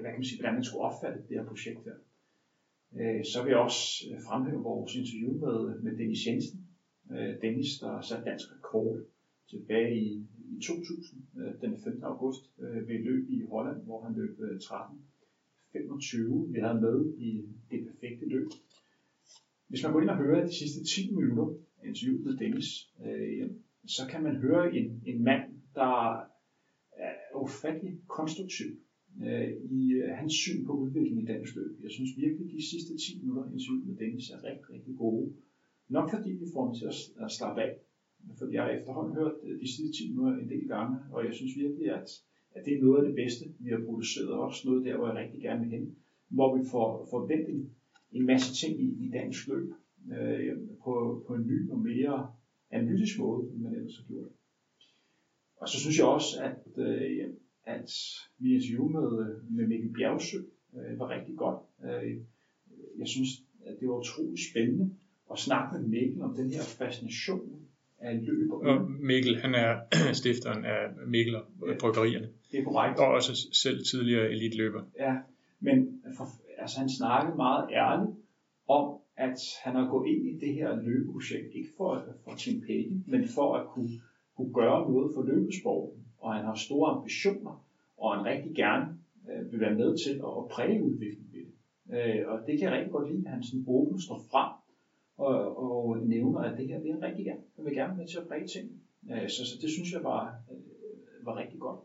hvad 0.00 0.10
kan 0.10 0.20
man 0.20 0.24
sige, 0.24 0.40
hvordan 0.40 0.54
man 0.54 0.64
skulle 0.64 0.84
opfatte 0.84 1.18
det 1.28 1.36
her 1.38 1.46
projekt 1.46 1.84
her. 1.84 1.92
Øh, 2.98 3.24
så 3.32 3.42
vil 3.42 3.50
jeg 3.50 3.58
også 3.68 3.84
øh, 4.10 4.18
fremhæve 4.26 4.62
vores 4.62 4.94
interview 5.00 5.32
med, 5.44 5.80
med 5.84 5.92
Dennis 5.98 6.26
Jensen. 6.26 6.58
Øh, 7.12 7.32
Dennis, 7.42 7.78
der 7.80 8.00
satte 8.00 8.30
dansk 8.30 8.46
rekord 8.56 8.96
tilbage 9.50 9.94
i, 10.06 10.26
i 10.54 10.60
2000, 10.62 11.22
øh, 11.40 11.60
den 11.60 11.82
15. 11.84 12.04
august, 12.04 12.42
øh, 12.62 12.88
ved 12.88 12.98
løb 13.08 13.30
i 13.30 13.42
Holland, 13.50 13.84
hvor 13.84 14.04
han 14.04 14.14
løb 14.14 14.40
øh, 14.40 14.60
13 14.60 14.98
25, 15.72 16.48
vi 16.52 16.58
havde 16.60 16.80
med 16.80 17.14
i 17.18 17.30
det 17.70 17.86
perfekte 17.86 18.26
løb. 18.28 18.48
Hvis 19.68 19.82
man 19.82 19.92
går 19.92 20.00
ind 20.00 20.10
og 20.10 20.16
hører 20.16 20.46
de 20.46 20.58
sidste 20.58 20.84
10 20.84 21.14
minutter 21.14 21.46
af 21.82 21.88
interviewet 21.88 22.24
med 22.24 22.36
Dennis, 22.36 22.68
øh, 23.06 23.50
så 23.86 24.02
kan 24.10 24.22
man 24.22 24.36
høre 24.36 24.76
en, 24.76 25.02
en 25.06 25.24
mand, 25.24 25.42
der 25.74 26.16
er 26.96 27.36
ufattelig 27.36 27.98
konstruktiv 28.08 28.66
øh, 29.26 29.48
i 29.78 29.92
øh, 29.92 30.08
hans 30.20 30.34
syn 30.42 30.66
på 30.66 30.72
udviklingen 30.72 31.22
i 31.22 31.26
dansk 31.32 31.56
løb. 31.56 31.72
Jeg 31.82 31.90
synes 31.90 32.10
virkelig, 32.16 32.46
at 32.46 32.52
de 32.56 32.70
sidste 32.70 32.92
10 32.96 33.20
minutter 33.20 33.44
i 33.44 33.52
interviewet 33.52 33.86
med 33.86 33.96
Dennis 34.02 34.30
er 34.30 34.44
rigtig, 34.48 34.70
rigtig 34.74 34.94
gode. 34.96 35.32
Nok 35.88 36.10
fordi 36.14 36.30
vi 36.30 36.46
får 36.52 36.64
ham 36.66 36.74
til 36.74 36.86
at, 36.92 36.96
at 37.24 37.30
slappe 37.38 37.62
af. 37.62 37.72
Fordi 38.38 38.52
jeg 38.54 38.62
har 38.62 38.70
efterhånden 38.70 39.14
hørt 39.20 39.36
øh, 39.44 39.60
de 39.60 39.68
sidste 39.74 39.92
10 39.98 40.10
minutter 40.10 40.38
en 40.38 40.50
del 40.54 40.66
gange, 40.74 40.96
og 41.12 41.24
jeg 41.26 41.34
synes 41.34 41.54
virkelig, 41.56 41.86
at, 41.98 42.08
at 42.56 42.62
det 42.64 42.72
er 42.74 42.82
noget 42.82 42.98
af 43.00 43.06
det 43.08 43.16
bedste, 43.22 43.44
vi 43.64 43.68
har 43.70 43.82
produceret. 43.86 44.32
Også 44.46 44.60
noget 44.68 44.84
der, 44.86 44.96
hvor 44.96 45.06
jeg 45.08 45.16
rigtig 45.22 45.40
gerne 45.40 45.60
vil 45.62 45.74
hen. 45.76 45.96
Hvor 46.28 46.48
vi 46.56 46.62
får 46.72 47.08
forventet 47.10 47.70
en 48.12 48.26
masse 48.26 48.50
ting 48.60 48.80
i, 48.86 48.88
i 49.04 49.10
dansk 49.18 49.48
løb 49.48 49.68
øh, 50.16 50.56
på, 50.84 51.24
på 51.26 51.34
en 51.34 51.46
ny 51.46 51.70
og 51.70 51.78
mere 51.78 52.16
analytisk 52.70 53.18
måde, 53.18 53.50
end 53.50 53.60
man 53.62 53.74
ellers 53.74 53.96
har 53.96 54.04
gjort. 54.04 54.32
Og 55.56 55.68
så 55.68 55.80
synes 55.80 55.98
jeg 55.98 56.06
også, 56.06 56.32
at, 56.42 56.84
øh, 56.84 57.28
at 57.74 57.90
vi 58.38 58.54
interview 58.54 58.88
med, 58.88 59.40
med 59.50 59.66
Mikkel 59.66 59.92
Bjergsø 59.92 60.38
øh, 60.76 60.98
var 60.98 61.08
rigtig 61.10 61.36
godt. 61.36 61.60
Øh, 61.84 62.16
jeg 62.98 63.08
synes, 63.08 63.28
at 63.66 63.76
det 63.80 63.88
var 63.88 63.94
utroligt 63.94 64.40
spændende 64.50 64.90
at 65.32 65.38
snakke 65.38 65.78
med 65.78 65.88
Mikkel 65.88 66.22
om 66.22 66.34
den 66.34 66.52
her 66.52 66.62
fascination 66.62 67.60
af 67.98 68.26
løb. 68.26 68.50
Og 68.52 68.90
Mikkel, 68.90 69.40
han 69.40 69.54
er 69.54 69.80
stifteren 70.22 70.64
af 70.64 70.82
Mikkel 71.06 71.36
og 71.36 71.42
Bryggerierne. 71.80 72.28
Det 72.50 72.60
er 72.60 72.64
korrekt. 72.64 72.98
Og 72.98 73.06
også 73.06 73.32
selv 73.52 73.84
tidligere 73.84 74.30
elitløber. 74.30 74.82
Ja, 74.98 75.16
men 75.60 76.02
for, 76.16 76.24
altså, 76.58 76.78
han 76.78 76.88
snakkede 76.88 77.36
meget 77.36 77.68
ærligt 77.72 78.16
om, 78.68 78.98
at 79.16 79.38
han 79.64 79.74
har 79.74 79.90
gået 79.90 80.08
ind 80.08 80.26
i 80.28 80.46
det 80.46 80.54
her 80.54 80.82
løbeprojekt, 80.82 81.54
ikke 81.54 81.68
for 81.76 81.94
at 81.94 82.02
få 82.24 82.36
tjene 82.36 82.60
penge, 82.66 83.04
men 83.06 83.28
for 83.28 83.54
at 83.54 83.66
kunne, 83.66 83.90
kunne 84.36 84.52
gøre 84.52 84.90
noget 84.90 85.14
for 85.14 85.22
løbesporten. 85.22 86.04
Og 86.20 86.34
han 86.34 86.44
har 86.44 86.54
store 86.54 86.90
ambitioner, 86.90 87.64
og 87.98 88.16
han 88.16 88.24
rigtig 88.24 88.54
gerne 88.54 88.86
øh, 89.30 89.52
vil 89.52 89.60
være 89.60 89.74
med 89.74 89.98
til 90.04 90.10
at, 90.10 90.32
at 90.40 90.48
præge 90.50 90.82
udviklingen 90.82 91.32
ved 91.32 91.44
det. 91.46 91.54
Øh, 91.96 92.28
og 92.28 92.38
det 92.46 92.58
kan 92.58 92.68
jeg 92.68 92.72
rigtig 92.76 92.92
godt 92.92 93.10
lide, 93.10 93.26
at 93.26 93.32
han 93.32 93.42
sådan 93.42 93.64
åbent 93.68 94.02
står 94.02 94.20
frem 94.30 94.52
og, 95.26 95.36
og 95.64 95.98
nævner, 95.98 96.40
at 96.40 96.58
det 96.58 96.68
her 96.68 96.80
vil 96.80 96.92
han 96.92 97.02
rigtig 97.02 97.24
gerne. 97.24 97.42
Han 97.56 97.64
vil 97.64 97.74
gerne 97.74 97.88
være 97.88 97.96
med 97.96 98.08
til 98.08 98.18
at 98.18 98.28
præge 98.28 98.46
ting. 98.46 98.66
Øh, 99.10 99.28
så, 99.28 99.46
så 99.46 99.54
det 99.62 99.70
synes 99.70 99.92
jeg 99.92 100.04
var, 100.04 100.22
øh, 100.50 101.26
var 101.26 101.36
rigtig 101.36 101.60
godt. 101.60 101.80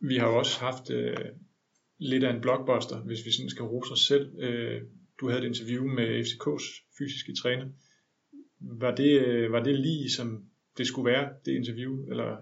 Vi 0.00 0.16
har 0.16 0.26
også 0.26 0.60
haft 0.60 0.90
øh, 0.90 1.16
lidt 1.98 2.24
af 2.24 2.34
en 2.34 2.40
blockbuster, 2.40 2.98
hvis 3.00 3.26
vi 3.26 3.32
sådan 3.32 3.50
skal 3.50 3.64
rose 3.64 3.92
os 3.92 4.06
selv. 4.06 4.38
Øh, 4.38 4.82
du 5.20 5.28
havde 5.28 5.42
et 5.42 5.46
interview 5.46 5.84
med 5.84 6.08
FCK's 6.26 6.66
fysiske 6.98 7.34
træner. 7.42 7.66
Var 8.60 8.94
det, 8.94 9.12
øh, 9.26 9.52
var 9.52 9.62
det 9.62 9.80
lige 9.80 10.10
som 10.10 10.44
det 10.78 10.86
skulle 10.86 11.10
være, 11.12 11.28
det 11.44 11.52
interview? 11.52 12.06
Eller? 12.10 12.36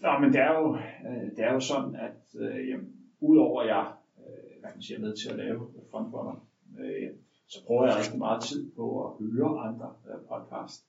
Nå, 0.00 0.18
men 0.20 0.32
det 0.32 0.40
er 0.40 0.52
jo, 0.58 0.76
øh, 1.08 1.30
det 1.36 1.44
er 1.44 1.52
jo 1.52 1.60
sådan, 1.60 1.94
at 1.94 2.20
øh, 2.40 2.68
jamen, 2.68 2.92
udover 3.20 3.62
at 3.62 3.68
jeg 3.68 3.92
øh, 4.18 4.60
hvad 4.60 4.70
kan 4.70 4.76
man 4.76 4.82
siger, 4.82 4.98
er 4.98 5.02
med 5.02 5.16
til 5.16 5.30
at 5.30 5.36
lave 5.36 5.60
frontrunner, 5.90 6.46
øh, 6.80 7.10
så 7.48 7.66
bruger 7.66 7.86
jeg 7.86 7.96
rigtig 7.96 8.18
meget 8.18 8.42
tid 8.42 8.70
på 8.76 8.84
at 9.06 9.12
høre 9.32 9.60
andre 9.68 9.88
øh, 10.08 10.20
podcast. 10.28 10.86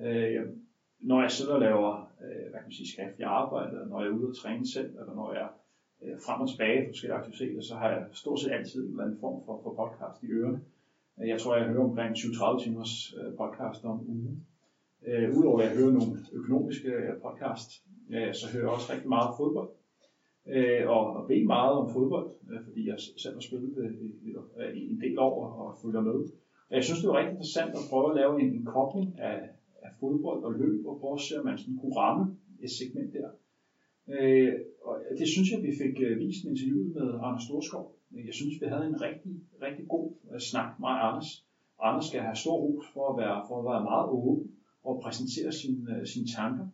Øh, 0.00 0.46
når 1.00 1.20
jeg 1.20 1.30
sidder 1.30 1.54
og 1.54 1.60
laver 1.60 1.92
øh, 2.24 2.50
hvad 2.50 2.60
kan 2.60 2.68
man 2.68 2.72
sige, 2.72 2.92
skriftlig 2.92 3.26
arbejde, 3.26 3.70
eller 3.70 3.86
når 3.86 4.00
jeg 4.00 4.08
er 4.10 4.14
ude 4.14 4.28
og 4.28 4.36
træne 4.36 4.66
selv, 4.66 4.90
eller 5.00 5.14
når 5.14 5.32
jeg 5.32 5.48
øh, 6.02 6.16
frem 6.26 6.40
og 6.40 6.48
tilbage 6.50 6.84
på 6.84 6.90
forskellige 6.90 7.18
aktiviteter, 7.18 7.62
så 7.62 7.74
har 7.74 7.88
jeg 7.90 8.04
stort 8.12 8.40
set 8.40 8.52
altid 8.52 8.84
en 8.84 8.90
eller 8.90 9.04
anden 9.04 9.20
form 9.20 9.44
for, 9.46 9.60
for 9.62 9.72
podcast 9.80 10.22
i 10.22 10.26
ørerne. 10.26 10.60
Øh, 11.20 11.28
jeg 11.28 11.40
tror, 11.40 11.56
jeg 11.56 11.66
hører 11.66 11.84
omkring 11.84 12.10
20-30 12.16 12.64
timers 12.64 13.14
øh, 13.18 13.30
podcast 13.36 13.84
om 13.84 13.98
ugen. 14.08 14.46
Øh, 15.06 15.38
Udover 15.38 15.60
at 15.60 15.66
jeg 15.66 15.76
hører 15.76 15.92
nogle 15.92 16.12
økonomiske 16.32 16.88
øh, 16.88 17.20
podcast, 17.22 17.70
øh, 18.14 18.34
så 18.34 18.44
hører 18.52 18.64
jeg 18.64 18.74
også 18.76 18.92
rigtig 18.92 19.08
meget 19.08 19.30
fodbold. 19.38 19.70
Øh, 20.54 20.88
og, 20.88 21.02
og 21.16 21.28
ved 21.28 21.44
meget 21.44 21.72
om 21.80 21.92
fodbold, 21.92 22.28
øh, 22.50 22.60
fordi 22.66 22.88
jeg 22.88 22.98
selv 23.22 23.34
har 23.34 23.40
spillet 23.40 23.72
øh, 23.78 24.76
i, 24.76 24.90
en 24.92 25.00
del 25.00 25.18
år 25.18 25.36
og 25.62 25.78
følger 25.82 26.00
med. 26.00 26.18
Jeg 26.70 26.84
synes, 26.84 27.00
det 27.00 27.08
var 27.08 27.18
rigtig 27.18 27.32
interessant 27.32 27.72
at 27.74 27.88
prøve 27.90 28.10
at 28.10 28.16
lave 28.16 28.32
en, 28.42 28.50
en 28.58 28.64
kobling 28.64 29.18
af, 29.18 29.38
af 29.82 29.90
fodbold 30.00 30.44
og 30.44 30.52
løb, 30.52 30.86
og 30.86 30.98
prøve 31.00 31.14
at 31.14 31.20
se, 31.20 31.38
om 31.38 31.44
man 31.44 31.58
sådan 31.58 31.78
kunne 31.80 31.96
ramme 31.96 32.36
et 32.64 32.70
segment 32.70 33.12
der. 33.12 33.30
Øh, 34.14 34.54
og 34.84 34.94
det 35.18 35.28
synes 35.28 35.48
jeg, 35.52 35.62
vi 35.62 35.72
fik 35.82 35.96
øh, 36.06 36.18
vist 36.18 36.44
i 36.44 36.48
interviewet 36.48 36.94
med 36.94 37.08
Anders 37.26 37.42
Storskov. 37.42 37.86
Jeg 38.28 38.34
synes, 38.34 38.54
vi 38.60 38.66
havde 38.66 38.86
en 38.86 39.00
rigtig, 39.00 39.32
rigtig 39.62 39.88
god 39.88 40.06
øh, 40.32 40.40
snak 40.40 40.70
med 40.80 40.88
Anders. 40.88 41.30
Anders 41.82 42.04
skal 42.04 42.20
have 42.20 42.36
stor 42.36 42.56
ros 42.64 42.86
for 42.94 43.04
at 43.10 43.16
være, 43.22 43.38
for 43.48 43.56
at 43.58 43.66
være 43.72 43.82
meget 43.90 44.06
åben 44.08 44.50
og 44.84 45.00
præsentere 45.04 45.52
sine, 45.52 45.80
øh, 45.92 46.06
sine 46.06 46.26
tanker. 46.36 46.66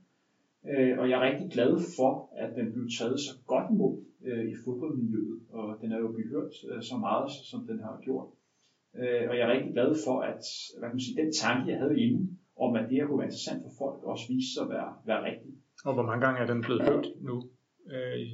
Øh, 0.70 0.98
og 0.98 1.10
jeg 1.10 1.16
er 1.18 1.26
rigtig 1.30 1.50
glad 1.50 1.72
for, 1.96 2.12
at 2.36 2.50
den 2.56 2.72
blev 2.72 2.86
taget 2.98 3.20
så 3.20 3.32
godt 3.46 3.66
imod 3.70 4.04
øh, 4.24 4.44
i 4.52 4.54
fodboldmiljøet, 4.64 5.40
og 5.50 5.66
den 5.80 5.92
er 5.92 5.98
jo 5.98 6.08
behørt 6.08 6.54
øh, 6.70 6.82
så 6.82 6.96
meget, 7.06 7.30
som 7.50 7.60
den 7.66 7.78
har 7.86 7.98
gjort. 8.06 8.28
Øh, 9.00 9.24
og 9.30 9.34
jeg 9.36 9.44
er 9.46 9.52
rigtig 9.52 9.72
glad 9.72 9.90
for, 10.06 10.16
at 10.20 10.42
hvad 10.78 10.88
kan 10.88 10.96
man 10.96 11.06
sige, 11.06 11.22
den 11.22 11.32
tanke, 11.32 11.70
jeg 11.72 11.78
havde 11.82 12.00
inde, 12.04 12.20
om 12.64 12.76
at 12.76 12.84
det 12.88 12.96
her 12.98 13.06
kunne 13.06 13.18
være 13.22 13.30
interessant 13.32 13.62
for 13.66 13.72
folk, 13.82 13.98
også 14.12 14.24
viste 14.32 14.50
sig 14.54 14.62
at 14.66 14.70
være, 14.76 14.90
være 15.10 15.24
rigtigt. 15.30 15.56
Og 15.86 15.92
hvor 15.94 16.06
mange 16.08 16.22
gange 16.24 16.38
er 16.42 16.46
den 16.52 16.60
blevet 16.66 16.82
hørt 16.90 17.06
nu 17.28 17.34
øh, 17.92 18.18
i 18.26 18.28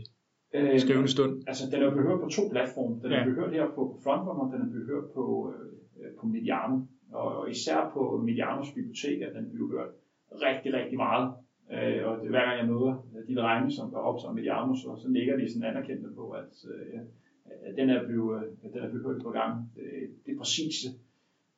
øh, 0.55 0.81
skrivende 0.85 1.11
stund? 1.17 1.33
Altså, 1.51 1.65
den 1.73 1.81
er 1.83 1.91
behørt 1.99 2.21
på 2.25 2.29
to 2.29 2.43
platforme. 2.55 2.95
Den 3.05 3.11
er 3.13 3.19
ja. 3.19 3.25
behørt 3.31 3.53
her 3.59 3.67
på 3.77 3.83
Frontrunner, 4.05 4.47
den 4.55 4.61
er 4.67 4.71
behørt 4.79 5.07
på, 5.17 5.25
øh, 5.99 6.11
på 6.19 6.27
Mediano. 6.27 6.77
Og, 7.13 7.29
og 7.39 7.51
især 7.51 7.91
på 7.95 8.23
Medianos 8.29 8.73
bibliotek 8.77 9.23
er 9.23 9.33
den 9.39 9.45
blevet 9.53 9.71
hørt 9.75 9.93
rigtig, 10.49 10.71
rigtig 10.79 10.97
meget. 10.97 11.27
Øh, 11.73 12.07
og 12.09 12.13
det, 12.23 12.31
hver 12.31 12.45
gang 12.47 12.59
jeg 12.59 12.69
møder 12.69 12.95
øh, 13.15 13.27
de 13.29 13.35
drenge, 13.41 13.71
som 13.71 13.91
går 13.91 13.99
op 13.99 14.21
som 14.21 14.35
med 14.35 14.43
Jarno, 14.43 14.75
så, 14.75 14.97
så 15.03 15.09
ligger 15.09 15.37
de 15.37 15.53
sådan 15.53 15.69
anerkendte 15.71 16.11
på, 16.15 16.31
at, 16.31 16.53
øh, 16.73 17.01
at 17.67 17.77
den 17.77 17.91
er 17.91 18.07
blevet, 18.07 18.43
øh, 18.43 18.53
at 18.65 18.73
den 18.73 18.83
er 18.83 18.91
blevet 18.91 19.07
hørt 19.07 19.23
på 19.23 19.31
gang. 19.31 19.73
Det, 19.77 19.85
det 20.27 20.39
præcise, 20.39 20.89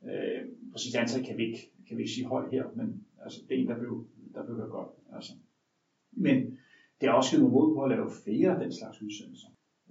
øh, 0.04 0.42
præcise 0.72 0.98
antal 0.98 1.24
kan 1.24 1.36
vi, 1.38 1.44
ikke, 1.46 1.62
kan 1.88 1.96
vi 1.96 2.02
ikke 2.02 2.12
sige 2.12 2.26
højt 2.26 2.50
her, 2.50 2.64
men 2.76 3.04
altså, 3.24 3.38
det 3.48 3.54
er 3.54 3.60
en, 3.62 3.68
der 3.68 3.78
blev, 3.78 4.06
der 4.34 4.44
blev 4.44 4.56
hørt 4.56 4.70
godt. 4.70 4.88
Altså. 5.16 5.32
Men 6.12 6.36
det 7.00 7.08
har 7.08 7.16
også 7.16 7.30
givet 7.30 7.42
mig 7.42 7.52
mod 7.52 7.74
på 7.74 7.82
at 7.82 7.90
lave 7.90 8.10
flere 8.24 8.50
af 8.54 8.60
den 8.64 8.72
slags 8.72 9.02
udsendelser. 9.02 9.48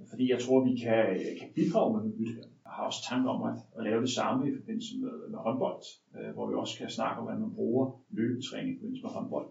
Fordi 0.10 0.32
jeg 0.32 0.40
tror, 0.40 0.64
vi 0.70 0.76
kan, 0.86 1.06
kan 1.40 1.50
bidrage 1.56 1.94
med 1.94 2.00
noget 2.02 2.20
nyt 2.20 2.36
her. 2.36 2.48
Jeg 2.66 2.72
har 2.76 2.84
også 2.86 3.02
tanker 3.10 3.30
om 3.30 3.42
at, 3.50 3.58
at 3.78 3.84
lave 3.84 4.02
det 4.02 4.10
samme 4.10 4.50
i 4.50 4.56
forbindelse 4.56 5.00
med, 5.04 5.30
med 5.32 5.40
håndbold, 5.40 5.84
øh, 6.18 6.34
hvor 6.34 6.48
vi 6.50 6.54
også 6.54 6.78
kan 6.78 6.90
snakke 6.90 7.18
om, 7.20 7.24
hvordan 7.24 7.42
man 7.42 7.56
bruger 7.56 7.86
løbetræning 8.10 8.76
i 8.76 8.78
forbindelse 8.78 9.04
med 9.04 9.12
håndbold. 9.12 9.48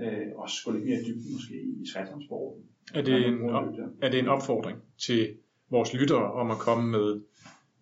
Øh, 0.00 0.26
og 0.36 0.48
gå 0.64 0.72
lidt 0.72 0.84
mere 0.84 0.98
dybt 1.06 1.24
måske 1.32 1.54
i 1.54 1.86
triathlonsporten. 1.92 2.62
Er 2.94 3.02
det, 3.02 3.26
en, 3.26 3.36
er 4.02 4.10
det 4.10 4.18
en 4.18 4.28
opfordring 4.28 4.78
til 4.98 5.36
vores 5.70 5.94
lyttere 5.94 6.32
om 6.32 6.50
at 6.50 6.58
komme 6.58 6.90
med 6.90 7.20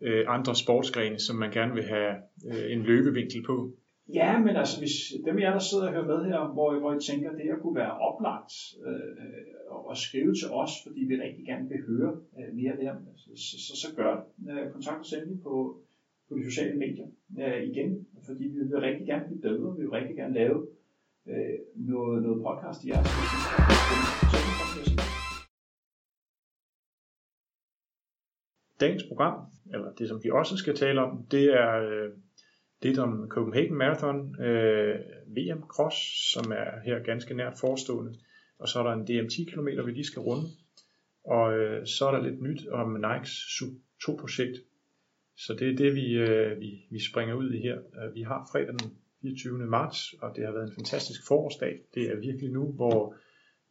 øh, 0.00 0.24
andre 0.28 0.54
sportsgrene, 0.54 1.18
som 1.18 1.36
man 1.36 1.50
gerne 1.50 1.74
vil 1.74 1.84
have 1.84 2.14
øh, 2.50 2.72
en 2.72 2.82
løbevinkel 2.82 3.42
på? 3.42 3.72
Ja, 4.14 4.38
men 4.38 4.56
altså, 4.56 4.78
hvis 4.78 4.94
dem 5.26 5.38
af 5.38 5.42
jer, 5.42 5.52
der 5.52 5.58
sidder 5.58 5.86
og 5.86 5.92
hører 5.92 6.06
med 6.06 6.24
her, 6.30 6.52
hvor, 6.52 6.78
hvor 6.78 6.92
I 6.94 7.00
tænker, 7.00 7.30
det 7.30 7.44
her 7.44 7.58
kunne 7.62 7.76
være 7.76 7.98
oplagt 7.98 8.52
øh, 8.86 9.90
at 9.90 9.96
skrive 9.96 10.34
til 10.34 10.48
os, 10.50 10.70
fordi 10.86 11.00
vi 11.00 11.14
rigtig 11.16 11.44
gerne 11.46 11.68
vil 11.68 11.80
høre 11.86 12.12
øh, 12.38 12.54
mere 12.54 12.74
her, 12.80 12.94
så, 13.16 13.30
så, 13.36 13.56
så, 13.66 13.72
så 13.82 13.88
gør 13.96 14.12
det. 14.16 14.52
Øh, 14.52 14.72
kontakt 14.72 15.00
os 15.00 15.12
endelig 15.12 15.42
på, 15.42 15.54
på 16.28 16.38
de 16.38 16.44
sociale 16.44 16.78
medier 16.78 17.06
øh, 17.40 17.62
igen, 17.70 18.06
fordi 18.26 18.44
vi 18.44 18.58
vil 18.58 18.80
rigtig 18.88 19.06
gerne 19.06 19.24
blive 19.26 19.40
bedre, 19.40 19.76
vi 19.76 19.82
vil 19.82 19.90
rigtig 19.90 20.16
gerne 20.16 20.34
lave 20.34 20.66
øh, 21.28 21.58
noget, 21.76 22.22
noget 22.22 22.42
podcast 22.46 22.84
i 22.84 22.88
jeres. 22.88 23.08
Dagens 28.80 29.04
program, 29.08 29.34
eller 29.72 29.92
det 29.98 30.08
som 30.08 30.20
vi 30.24 30.30
også 30.30 30.56
skal 30.56 30.76
tale 30.76 31.00
om, 31.00 31.26
det 31.30 31.44
er 31.44 31.72
øh, 31.88 32.10
det 32.82 32.98
om 32.98 33.28
Copenhagen 33.28 33.74
Marathon, 33.74 34.40
øh, 34.40 35.00
VM 35.26 35.62
Cross, 35.62 35.96
som 36.32 36.52
er 36.52 36.80
her 36.84 36.98
ganske 36.98 37.34
nært 37.34 37.58
forestående. 37.60 38.18
Og 38.58 38.68
så 38.68 38.78
er 38.78 38.82
der 38.82 38.92
en 38.92 39.06
DM10 39.08 39.50
km, 39.52 39.86
vi 39.86 39.92
lige 39.92 40.04
skal 40.04 40.22
runde. 40.22 40.46
Og 41.24 41.58
øh, 41.58 41.86
så 41.86 42.06
er 42.06 42.12
der 42.14 42.22
lidt 42.22 42.42
nyt 42.42 42.68
om 42.68 42.88
Nikes 42.92 43.30
Sub 43.30 43.68
2 44.04 44.16
projekt. 44.20 44.56
Så 45.36 45.54
det 45.58 45.68
er 45.70 45.76
det, 45.76 45.94
vi, 45.94 46.12
øh, 46.12 46.60
vi, 46.60 46.70
vi 46.90 47.00
springer 47.10 47.34
ud 47.34 47.52
i 47.52 47.58
her. 47.58 47.78
Øh, 47.78 48.14
vi 48.14 48.22
har 48.22 48.48
fredag 48.52 48.68
den 48.68 48.96
24. 49.22 49.58
marts, 49.58 50.12
og 50.22 50.36
det 50.36 50.44
har 50.46 50.52
været 50.52 50.68
en 50.68 50.74
fantastisk 50.74 51.26
forårsdag. 51.28 51.80
Det 51.94 52.02
er 52.10 52.16
virkelig 52.16 52.50
nu, 52.50 52.64
hvor 52.72 53.14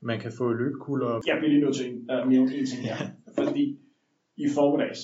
man 0.02 0.20
kan 0.20 0.32
få 0.38 0.54
løbekulder. 0.54 1.22
Jeg 1.28 1.38
bliver 1.40 1.52
lige 1.54 1.64
nødt 1.66 1.76
til 1.76 2.06
at 2.10 2.30
nævne 2.30 2.56
en 2.56 2.66
ting 2.66 2.82
her. 2.90 2.98
Fordi 3.40 3.80
i 4.38 4.46
formiddags, 4.56 5.02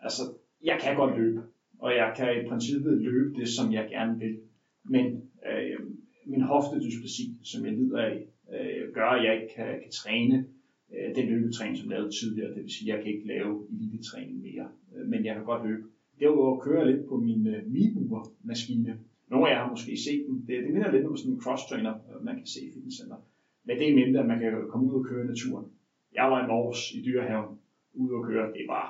altså 0.00 0.22
jeg 0.62 0.78
kan 0.82 0.96
godt 0.96 1.18
løbe 1.18 1.42
og 1.78 1.90
jeg 1.94 2.14
kan 2.16 2.28
i 2.40 2.48
princippet 2.48 3.02
løbe 3.02 3.34
det, 3.40 3.48
som 3.48 3.72
jeg 3.72 3.86
gerne 3.90 4.18
vil. 4.18 4.38
Men 4.84 5.04
øh, 5.50 5.78
min 6.26 6.40
hoftedysplasi, 6.40 7.24
som 7.42 7.64
jeg 7.66 7.72
lider 7.72 7.98
af, 7.98 8.26
øh, 8.54 8.94
gør, 8.94 9.08
at 9.16 9.24
jeg 9.24 9.34
ikke 9.34 9.54
kan, 9.56 9.66
kan 9.82 9.90
træne 9.90 10.46
øh, 10.94 11.14
den 11.16 11.26
løbetræning, 11.28 11.76
som 11.78 11.90
jeg 11.90 11.98
lavede 11.98 12.14
tidligere. 12.20 12.54
Det 12.54 12.62
vil 12.62 12.70
sige, 12.70 12.92
at 12.92 12.96
jeg 12.96 13.04
kan 13.04 13.14
ikke 13.14 13.26
lave 13.26 13.66
elite-træning 13.72 14.38
mere, 14.40 14.68
øh, 14.94 15.08
men 15.08 15.24
jeg 15.24 15.34
kan 15.34 15.44
godt 15.44 15.68
løbe. 15.68 15.82
Derudover 16.20 16.60
kører 16.60 16.84
jeg 16.84 16.94
lidt 16.94 17.08
på 17.08 17.16
min 17.16 17.46
øh, 17.46 17.66
Mibuer-maskine. 17.66 18.98
Nogle 19.30 19.48
af 19.48 19.52
jer 19.52 19.62
har 19.62 19.70
måske 19.70 19.96
set 19.96 20.24
den. 20.28 20.44
Det, 20.46 20.64
det 20.64 20.72
minder 20.74 20.92
lidt 20.92 21.06
om 21.06 21.16
sådan 21.16 21.32
en 21.32 21.40
cross-trainer, 21.40 21.94
øh, 22.10 22.24
man 22.24 22.36
kan 22.36 22.46
se 22.46 22.60
i 22.60 22.72
fitnesscenter. 22.74 23.16
Men 23.64 23.78
det 23.78 23.90
er 23.90 23.94
mindre, 23.94 24.20
at 24.20 24.26
man 24.26 24.40
kan 24.40 24.52
komme 24.70 24.86
ud 24.88 25.00
og 25.00 25.06
køre 25.06 25.24
i 25.24 25.26
naturen. 25.26 25.66
Jeg 26.12 26.24
var 26.30 26.44
i 26.44 26.46
morges 26.46 26.92
i 26.94 27.02
dyrehaven 27.06 27.58
ude 27.94 28.14
og 28.14 28.24
køre. 28.24 28.52
Det 28.52 28.64
var 28.68 28.86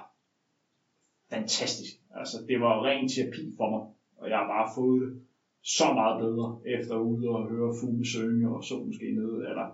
fantastisk. 1.31 1.93
Altså, 2.15 2.37
det 2.49 2.61
var 2.61 2.85
ren 2.85 3.09
terapi 3.09 3.55
for 3.57 3.71
mig, 3.71 3.85
og 4.21 4.31
jeg 4.31 4.39
har 4.39 4.47
bare 4.47 4.69
fået 4.75 5.01
det 5.03 5.23
så 5.63 5.93
meget 5.93 6.21
bedre 6.25 6.59
efter 6.67 6.97
ude 6.97 7.29
og 7.29 7.51
høre 7.51 7.75
fugle 7.81 8.07
synge 8.07 8.49
og 8.57 8.65
så 8.65 8.75
måske 8.87 9.13
nede, 9.15 9.37
eller 9.51 9.67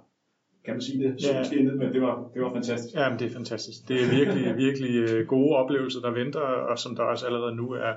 kan 0.64 0.74
man 0.74 0.82
sige 0.82 1.04
det? 1.04 1.22
Så 1.22 1.32
ja. 1.32 1.38
måske 1.38 1.62
nede, 1.62 1.76
men 1.76 1.92
det 1.92 2.02
var, 2.02 2.30
det 2.34 2.42
var 2.42 2.52
fantastisk. 2.52 2.94
Ja, 2.94 3.10
men 3.10 3.18
det 3.18 3.26
er 3.26 3.30
fantastisk. 3.30 3.88
Det 3.88 3.96
er 4.02 4.08
virkelig, 4.18 4.56
virkelig 4.56 4.94
øh, 4.96 5.26
gode 5.26 5.56
oplevelser, 5.56 6.00
der 6.00 6.10
venter, 6.10 6.40
og 6.40 6.78
som 6.78 6.96
der 6.96 7.02
også 7.02 7.26
allerede 7.26 7.56
nu 7.56 7.70
er 7.70 7.94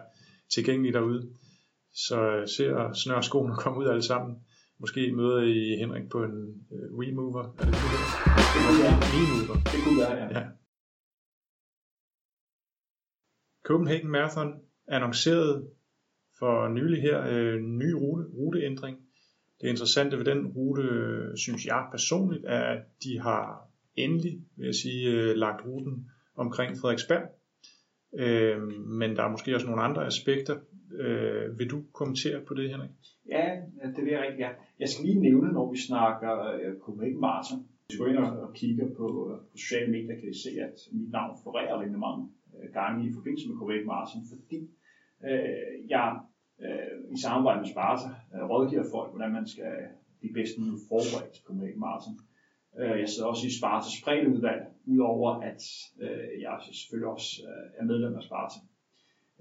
tilgængelige 0.53 0.93
derude. 0.93 1.29
Så 1.96 2.22
øh, 2.32 2.48
se 2.48 2.75
og 2.78 2.96
snør 2.96 3.22
skoene 3.22 3.56
komme 3.64 3.80
ud 3.80 3.88
alle 3.88 4.02
sammen. 4.04 4.36
Måske 4.80 5.12
møder 5.16 5.42
I 5.42 5.78
Henrik 5.80 6.10
på 6.10 6.24
en 6.24 6.66
uh, 6.72 6.98
WeMover. 6.98 7.44
Er 7.44 7.48
det 7.48 7.66
det, 7.66 7.74
det 8.54 8.62
kunne 8.66 8.80
være. 8.84 8.98
WeMover. 9.14 9.56
Det 9.74 9.80
kunne 9.84 10.00
være, 10.00 10.16
ja. 10.24 10.40
ja. 10.40 10.46
Copenhagen 13.66 14.10
Marathon 14.10 14.54
annoncerede 14.88 15.68
for 16.40 16.68
nylig 16.68 17.02
her 17.02 17.25
øh, 17.28 17.62
ny 17.62 17.92
rute, 17.92 18.24
ruteændring. 18.38 18.98
Det 19.62 19.68
interessante 19.68 20.18
ved 20.18 20.25
den 20.25 20.48
rute, 20.48 20.84
synes 21.38 21.66
jeg 21.66 21.88
personligt, 21.92 22.46
er, 22.48 22.62
at 22.62 22.84
de 23.04 23.20
har 23.20 23.70
endelig, 23.96 24.42
vil 24.58 24.66
jeg 24.66 24.75
sige, 24.75 25.12
øh, 25.12 25.36
lagt 25.36 25.66
ruten 25.66 26.10
omkring 26.36 26.78
Frederiksberg. 26.78 27.24
Øh, 28.20 28.62
men 28.88 29.16
der 29.16 29.24
er 29.24 29.32
måske 29.32 29.56
også 29.56 29.68
nogle 29.68 29.84
andre 29.84 30.06
aspekter. 30.06 30.60
Øh, 30.92 31.60
vil 31.60 31.70
du 31.70 31.84
kommentere 31.94 32.42
på 32.48 32.54
det, 32.54 32.70
Henrik? 32.70 32.92
Ja, 33.30 33.62
det 33.96 34.04
vil 34.04 34.12
jeg 34.12 34.22
rigtig 34.22 34.39
gerne. 34.39 34.58
Jeg 34.80 34.89
skal 34.89 35.06
lige 35.06 35.20
nævne, 35.20 35.51
når 35.51 35.72
vi 35.72 35.77
snakker 35.77 36.32
øh, 36.54 36.77
Copenhagen 36.84 37.20
Marathon. 37.20 37.60
Hvis 37.86 37.98
du 37.98 38.04
går 38.04 38.10
ind 38.10 38.18
og 38.18 38.54
kigger 38.54 38.88
på, 39.00 39.08
øh, 39.32 39.38
på 39.51 39.58
sociale 39.58 39.92
medier, 39.92 40.15
kan 40.20 40.30
I 40.30 40.38
se, 40.46 40.51
at 40.68 40.77
mit 40.92 41.12
navn 41.12 41.38
florerer 41.44 41.82
rigtig 41.82 42.00
mange 42.00 42.24
øh, 42.56 42.74
gange 42.74 42.98
i 43.08 43.12
forbindelse 43.18 43.48
med 43.48 43.58
Copenhagen 43.58 43.88
Marathon, 43.88 44.24
fordi 44.32 44.60
øh, 45.30 45.89
jeg 45.94 46.08
øh, 46.63 46.98
i 47.15 47.18
samarbejde 47.25 47.60
med 47.62 47.70
Sparta 47.74 48.10
øh, 48.34 48.44
rådgiver 48.51 48.86
folk, 48.96 49.10
hvordan 49.12 49.32
man 49.38 49.48
skal 49.54 49.74
blive 50.20 50.34
bedst 50.38 50.56
muligt 50.60 50.88
forberedt 50.89 51.32
til 51.34 51.44
Copenhagen 51.46 51.80
Marathon. 51.86 52.18
Øh, 52.80 52.98
jeg 53.01 53.10
sidder 53.10 53.27
også 53.34 53.46
i 53.48 53.58
Spartas 53.58 53.98
udvalg, 54.34 54.62
udover 54.94 55.32
at 55.51 55.62
øh, 56.04 56.42
jeg 56.46 56.54
selvfølgelig 56.80 57.10
også 57.15 57.30
øh, 57.50 57.65
er 57.80 57.86
medlem 57.92 58.15
af 58.20 58.24
Sparta. 58.30 58.60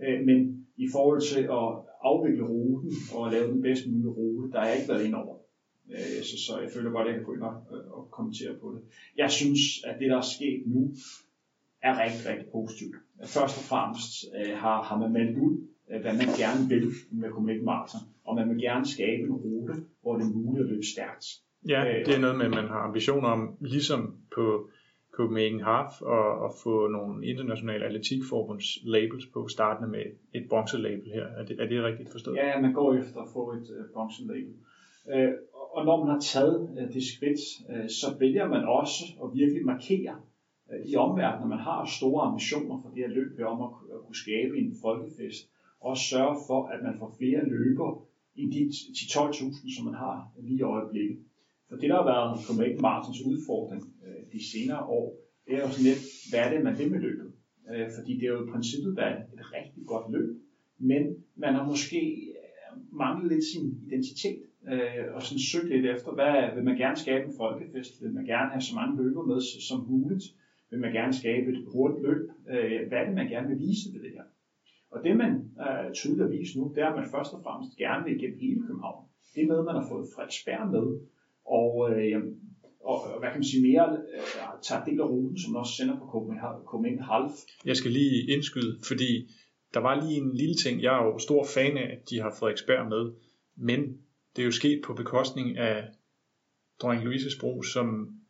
Øh, 0.02 0.24
men 0.26 0.66
i 0.76 0.88
forhold 0.92 1.20
til 1.20 1.40
at 1.40 1.66
afvikle 2.00 2.44
ruten 2.46 2.92
og 3.14 3.32
lave 3.32 3.52
den 3.52 3.62
bedst 3.62 3.86
mulige 3.86 4.10
rute, 4.10 4.52
der 4.52 4.60
er 4.60 4.66
jeg 4.68 4.76
ikke 4.76 4.92
været 4.92 5.06
ind 5.06 5.14
over. 5.14 5.36
Øh, 5.90 6.22
så, 6.22 6.36
så 6.46 6.60
jeg 6.60 6.70
føler 6.70 6.90
godt, 6.90 7.08
at 7.08 7.14
jeg 7.14 7.18
kan 7.18 7.26
gå 7.26 7.34
ind 7.34 7.42
og, 7.42 7.54
og 7.90 8.08
kommentere 8.10 8.54
på 8.60 8.72
det. 8.74 8.80
Jeg 9.16 9.30
synes, 9.30 9.60
at 9.84 9.96
det, 10.00 10.10
der 10.10 10.16
er 10.16 10.28
sket 10.36 10.62
nu, 10.66 10.94
er 11.82 12.02
rigtig, 12.04 12.26
rigtig 12.30 12.46
positivt. 12.52 12.96
Først 13.24 13.58
og 13.58 13.64
fremmest 13.64 14.12
øh, 14.38 14.56
har, 14.56 14.82
har 14.82 14.98
man 14.98 15.12
meldt 15.12 15.38
ud, 15.38 15.54
øh, 15.90 16.00
hvad 16.00 16.14
man 16.22 16.30
gerne 16.42 16.68
vil 16.68 16.92
med 17.10 17.30
Copenhagen 17.30 17.64
Marathon, 17.64 18.00
og 18.24 18.34
man 18.34 18.48
vil 18.48 18.58
gerne 18.58 18.86
skabe 18.86 19.22
en 19.22 19.32
rute, 19.32 19.74
hvor 20.02 20.16
det 20.16 20.24
er 20.24 20.34
muligt 20.34 20.64
at 20.64 20.70
løbe 20.70 20.86
stærkt. 20.94 21.24
Ja, 21.68 22.02
det 22.06 22.14
er 22.14 22.20
noget 22.20 22.36
med, 22.36 22.46
at 22.46 22.50
man 22.50 22.68
har 22.68 22.80
ambitioner 22.88 23.28
om, 23.28 23.56
ligesom 23.60 24.16
på 24.34 24.68
Copenhagen 25.16 25.60
Half, 25.60 26.02
og, 26.02 26.38
og 26.44 26.50
få 26.62 26.88
nogle 26.88 27.26
internationale 27.26 27.84
atletikforbunds 27.84 28.66
labels 28.84 29.26
på, 29.26 29.48
startende 29.48 29.90
med 29.90 30.04
et 30.34 30.46
bronzelabel 30.48 31.10
her. 31.14 31.26
Er 31.26 31.44
det, 31.44 31.60
er 31.60 31.66
det 31.66 31.84
rigtigt 31.84 32.10
forstået? 32.10 32.36
Ja, 32.36 32.60
man 32.60 32.72
går 32.72 32.94
efter 32.94 33.20
at 33.20 33.28
få 33.32 33.52
et 33.52 33.68
øh, 33.78 33.84
bronzelabel. 33.94 34.54
Øh, 35.14 35.32
og 35.76 35.84
når 35.84 36.04
man 36.04 36.14
har 36.14 36.20
taget 36.20 36.76
øh, 36.78 36.94
det 36.94 37.04
skridt, 37.14 37.42
øh, 37.70 37.88
så 37.88 38.06
vælger 38.18 38.48
man 38.48 38.64
også 38.64 39.04
at 39.24 39.28
virkelig 39.34 39.64
markere, 39.64 40.14
øh, 40.72 40.86
i 40.86 40.96
omverdenen, 40.96 41.40
når 41.40 41.56
man 41.56 41.64
har 41.68 41.80
store 41.98 42.22
ambitioner 42.28 42.82
for 42.82 42.88
det 42.88 42.98
her 42.98 43.08
løb, 43.08 43.40
om 43.46 43.62
at 43.62 43.70
kunne 44.06 44.22
skabe 44.24 44.58
en 44.58 44.76
folkefest, 44.82 45.42
og 45.80 45.96
sørge 45.96 46.36
for, 46.48 46.60
at 46.66 46.80
man 46.82 46.94
får 46.98 47.14
flere 47.18 47.48
løber 47.54 47.90
end 48.36 48.52
de 48.52 48.60
10-12.000, 48.98 49.76
som 49.76 49.84
man 49.84 49.94
har 49.94 50.28
lige 50.46 50.58
i 50.58 50.62
øjeblikket. 50.62 51.18
For 51.68 51.76
det, 51.76 51.90
der 51.90 51.96
har 51.96 52.04
været 52.04 52.44
Copenhagen 52.46 52.82
Martins 52.82 53.20
udfordring 53.26 53.82
de 54.34 54.50
senere 54.52 54.82
år, 54.98 55.06
det 55.46 55.54
er 55.54 55.60
jo 55.64 55.70
sådan 55.70 55.88
lidt, 55.90 56.02
hvad 56.30 56.40
er 56.44 56.50
det, 56.52 56.64
man 56.68 56.78
vil 56.78 56.90
med 56.90 57.00
løbet? 57.00 57.28
Øh, 57.70 57.88
fordi 57.96 58.12
det 58.18 58.24
er 58.24 58.34
jo 58.36 58.44
i 58.44 58.50
princippet 58.52 58.96
været 58.96 59.18
et 59.36 59.44
rigtig 59.58 59.82
godt 59.92 60.06
løb, 60.14 60.30
men 60.90 61.02
man 61.36 61.54
har 61.54 61.66
måske 61.72 62.00
øh, 62.40 62.72
manglet 63.02 63.32
lidt 63.32 63.44
sin 63.52 63.66
identitet, 63.86 64.42
øh, 64.72 65.04
og 65.14 65.22
sådan 65.22 65.46
søgt 65.50 65.68
lidt 65.72 65.86
efter, 65.94 66.10
hvad 66.18 66.54
vil 66.54 66.64
man 66.64 66.76
gerne 66.82 66.96
skabe 66.96 67.24
en 67.24 67.38
folkefest? 67.42 68.02
Vil 68.02 68.14
man 68.18 68.24
gerne 68.24 68.50
have 68.54 68.66
så 68.68 68.74
mange 68.74 68.94
løber 69.02 69.22
med 69.30 69.40
som 69.68 69.80
muligt? 69.90 70.24
vil 70.74 70.80
man 70.80 70.92
gerne 70.92 71.12
skabe 71.12 71.50
et 71.50 71.64
hurtigt 71.72 72.02
løb. 72.06 72.22
Øh, 72.52 72.88
hvad 72.88 72.98
er 72.98 73.04
det, 73.04 73.14
man 73.14 73.28
gerne 73.28 73.48
vil 73.48 73.58
vise 73.58 73.86
ved 73.92 74.00
det 74.04 74.12
her? 74.16 74.26
Og 74.90 75.04
det, 75.04 75.16
man 75.16 75.32
øh, 75.66 75.92
tydeligt 75.92 76.30
viser 76.30 76.60
nu, 76.60 76.72
det 76.74 76.82
er, 76.82 76.88
at 76.88 76.96
man 77.00 77.12
først 77.14 77.34
og 77.34 77.40
fremmest 77.44 77.76
gerne 77.76 78.04
vil 78.04 78.16
igennem 78.16 78.38
hele 78.38 78.60
København. 78.66 79.04
Det 79.34 79.42
er 79.42 79.46
med, 79.52 79.62
man 79.62 79.78
har 79.80 79.86
fået 79.90 80.10
Frederiksberg 80.14 80.64
med, 80.76 80.86
og, 81.60 81.72
øh, 81.90 82.22
og 82.84 83.18
hvad 83.18 83.28
kan 83.30 83.38
man 83.40 83.44
sige 83.52 83.62
mere, 83.62 83.86
øh, 84.14 84.22
tager 84.62 84.84
del 84.84 85.00
af 85.00 85.08
ruten, 85.08 85.38
som 85.38 85.56
også 85.56 85.72
sender 85.72 85.96
på 85.98 86.06
Copenhagen 86.66 87.02
Half. 87.10 87.32
Jeg 87.64 87.76
skal 87.76 87.90
lige 87.90 88.32
indskyde, 88.34 88.78
fordi 88.88 89.10
der 89.74 89.80
var 89.80 89.94
lige 90.04 90.16
en 90.16 90.34
lille 90.34 90.54
ting. 90.54 90.82
Jeg 90.82 91.00
er 91.00 91.04
jo 91.04 91.18
stor 91.18 91.44
fan 91.54 91.76
af, 91.76 91.88
at 91.96 92.10
de 92.10 92.20
har 92.20 92.34
Frederiksberg 92.38 92.88
med, 92.88 93.12
men 93.56 93.80
det 94.36 94.42
er 94.42 94.46
jo 94.46 94.52
sket 94.52 94.80
på 94.86 94.94
bekostning 94.94 95.58
af 95.58 95.84
Dronning 96.80 97.04
Louises 97.04 97.36
Bro, 97.40 97.62
som 97.62 97.86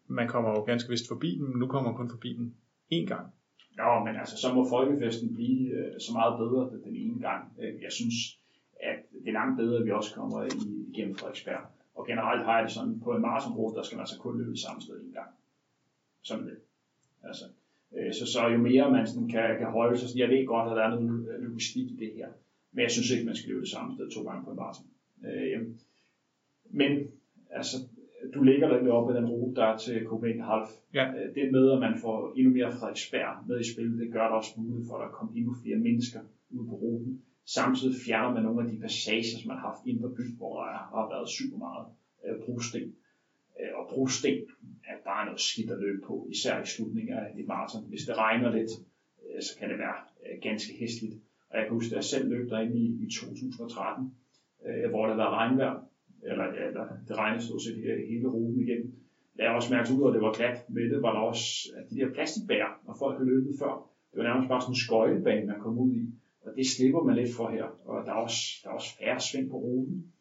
man 0.07 0.29
kommer 0.29 0.51
jo 0.51 0.61
ganske 0.63 0.91
vist 0.91 1.09
forbi 1.09 1.31
den, 1.39 1.49
men 1.51 1.59
nu 1.59 1.67
kommer 1.67 1.91
man 1.91 1.97
kun 1.97 2.11
forbi 2.11 2.31
den 2.39 2.55
én 2.93 3.07
gang. 3.07 3.27
Ja, 3.79 4.05
men 4.05 4.17
altså, 4.21 4.37
så 4.37 4.55
må 4.55 4.69
folkefesten 4.69 5.35
blive 5.35 5.71
øh, 5.71 6.01
så 6.01 6.13
meget 6.13 6.39
bedre 6.39 6.71
den 6.87 6.97
ene 6.97 7.21
gang. 7.21 7.43
Øh, 7.61 7.83
jeg 7.83 7.93
synes, 7.93 8.15
at 8.83 8.99
det 9.23 9.29
er 9.29 9.33
langt 9.33 9.57
bedre, 9.61 9.79
at 9.79 9.85
vi 9.85 9.91
også 9.91 10.15
kommer 10.15 10.39
igennem 10.93 11.17
Frederiksberg. 11.17 11.63
Og 12.05 12.09
generelt 12.09 12.45
har 12.45 12.57
jeg 12.57 12.65
det 12.65 12.73
sådan, 12.73 13.01
på 13.01 13.11
en 13.17 13.23
maratonrute, 13.23 13.77
der 13.77 13.83
skal 13.83 13.97
man 13.97 14.03
altså 14.03 14.19
kun 14.19 14.39
løbe 14.39 14.57
samme 14.57 14.83
sted 14.83 15.01
en 15.01 15.13
gang. 15.13 15.31
Sådan 16.23 16.47
det. 16.47 16.59
Altså, 17.23 17.45
øh, 17.97 18.13
så, 18.15 18.27
så 18.33 18.49
jo 18.49 18.59
mere 18.59 18.91
man 18.91 19.07
sådan 19.07 19.29
kan, 19.29 19.59
kan 19.59 19.71
holde 19.71 19.99
sig, 19.99 20.19
jeg 20.19 20.29
ved 20.29 20.47
godt, 20.47 20.71
at 20.71 20.77
der 20.77 20.83
er 20.83 21.01
noget 21.01 21.29
øh, 21.29 21.43
logistik 21.43 21.91
i 21.91 21.97
det 21.97 22.13
her, 22.17 22.29
men 22.73 22.83
jeg 22.83 22.91
synes 22.91 23.11
ikke, 23.11 23.27
man 23.27 23.37
skal 23.37 23.49
løbe 23.49 23.61
det 23.61 23.71
samme 23.71 23.95
sted 23.95 24.11
to 24.11 24.23
gange 24.23 24.45
på 24.45 24.51
en 24.51 24.57
maraton. 24.57 24.87
Øh, 25.29 25.61
men 26.71 26.91
altså, 27.51 27.77
du 28.35 28.43
ligger 28.43 28.69
der 28.69 28.93
op 28.93 29.11
ad 29.11 29.15
den 29.15 29.27
rute, 29.27 29.55
der 29.61 29.65
er 29.65 29.77
til 29.77 30.05
Copenhagen 30.07 30.45
Half. 30.45 30.69
Ja. 30.95 31.05
Øh, 31.09 31.35
det 31.35 31.53
med, 31.53 31.73
at 31.73 31.79
man 31.79 31.99
får 31.99 32.33
endnu 32.37 32.53
mere 32.53 32.73
Frederiksberg 32.73 33.49
med 33.49 33.61
i 33.61 33.73
spil, 33.73 33.99
det 33.99 34.13
gør 34.13 34.23
det 34.23 34.37
også 34.37 34.51
muligt 34.57 34.89
for, 34.89 34.97
at 34.97 35.05
der 35.05 35.17
kommer 35.17 35.35
endnu 35.37 35.55
flere 35.63 35.77
mennesker 35.77 36.21
ud 36.51 36.67
på 36.69 36.75
ruten. 36.75 37.23
Samtidig 37.47 37.97
fjerner 38.07 38.35
man 38.35 38.43
nogle 38.43 38.65
af 38.65 38.71
de 38.73 38.81
passager, 38.81 39.39
som 39.39 39.49
man 39.49 39.57
har 39.57 39.69
haft 39.69 39.87
inde 39.87 40.01
på 40.03 40.09
byen, 40.09 40.37
hvor 40.37 40.55
der 40.63 40.73
har 40.73 41.09
været 41.15 41.29
super 41.29 41.59
meget 41.59 41.87
øh, 42.25 42.37
brosten. 42.45 42.95
Øh, 43.61 43.73
og 43.79 43.89
brosten 43.93 44.37
er 44.89 44.97
bare 45.05 45.25
noget 45.25 45.41
skidt 45.41 45.71
at 45.71 45.79
løbe 45.79 46.03
på, 46.07 46.27
især 46.31 46.63
i 46.63 46.67
slutningen 46.67 47.15
af 47.15 47.27
et 47.39 47.47
maraton. 47.47 47.85
Hvis 47.89 48.05
det 48.05 48.17
regner 48.19 48.51
lidt, 48.57 48.71
øh, 49.25 49.43
så 49.43 49.59
kan 49.59 49.71
det 49.71 49.79
være 49.79 49.99
øh, 50.25 50.39
ganske 50.43 50.73
hæsligt. 50.81 51.15
Og 51.51 51.59
jeg 51.59 51.67
kan 51.67 51.75
huske, 51.75 51.91
at 51.93 51.97
jeg 51.97 52.05
selv 52.05 52.29
løb 52.29 52.51
derinde 52.51 52.77
i, 52.79 52.87
i 53.05 53.11
2013, 53.11 54.15
øh, 54.67 54.91
hvor 54.91 55.07
der 55.07 55.15
var 55.15 55.31
regnvejr, 55.31 55.81
eller, 56.23 56.45
eller 56.45 56.87
det 57.09 57.17
regnede 57.17 57.45
stort 57.45 57.63
set 57.63 58.07
hele 58.09 58.29
ruten 58.29 58.61
igen. 58.61 58.95
Jeg 59.39 59.49
har 59.49 59.57
også 59.57 59.75
mærket 59.75 59.91
ud, 59.91 60.09
at 60.09 60.15
det 60.15 60.23
var 60.23 60.33
glat 60.33 60.65
med 60.69 60.91
det, 60.91 61.03
var 61.03 61.13
der 61.13 61.21
også 61.21 61.73
at 61.77 61.91
de 61.91 61.97
der 61.97 62.15
plastikbær, 62.15 62.81
når 62.87 62.97
folk 62.99 63.17
havde 63.19 63.31
løbet 63.31 63.55
før. 63.59 63.91
Det 64.11 64.19
var 64.19 64.23
nærmest 64.25 64.49
bare 64.49 64.61
sådan 64.61 64.73
en 64.73 64.77
skøjtebane, 64.77 65.47
man 65.47 65.61
kom 65.61 65.79
ud 65.79 65.93
i. 65.93 66.03
Og 66.47 66.53
det 66.57 66.67
slipper 66.67 67.03
man 67.03 67.17
lidt 67.17 67.35
for 67.35 67.51
her. 67.51 67.65
Og 67.85 68.07
der 68.07 68.13
er 68.13 68.17
også, 68.17 68.43
der 68.63 68.69
er 68.71 68.75
også 68.75 68.99
færre 68.99 69.21
sving 69.21 69.51
på 69.51 69.57
ruten. 69.57 70.13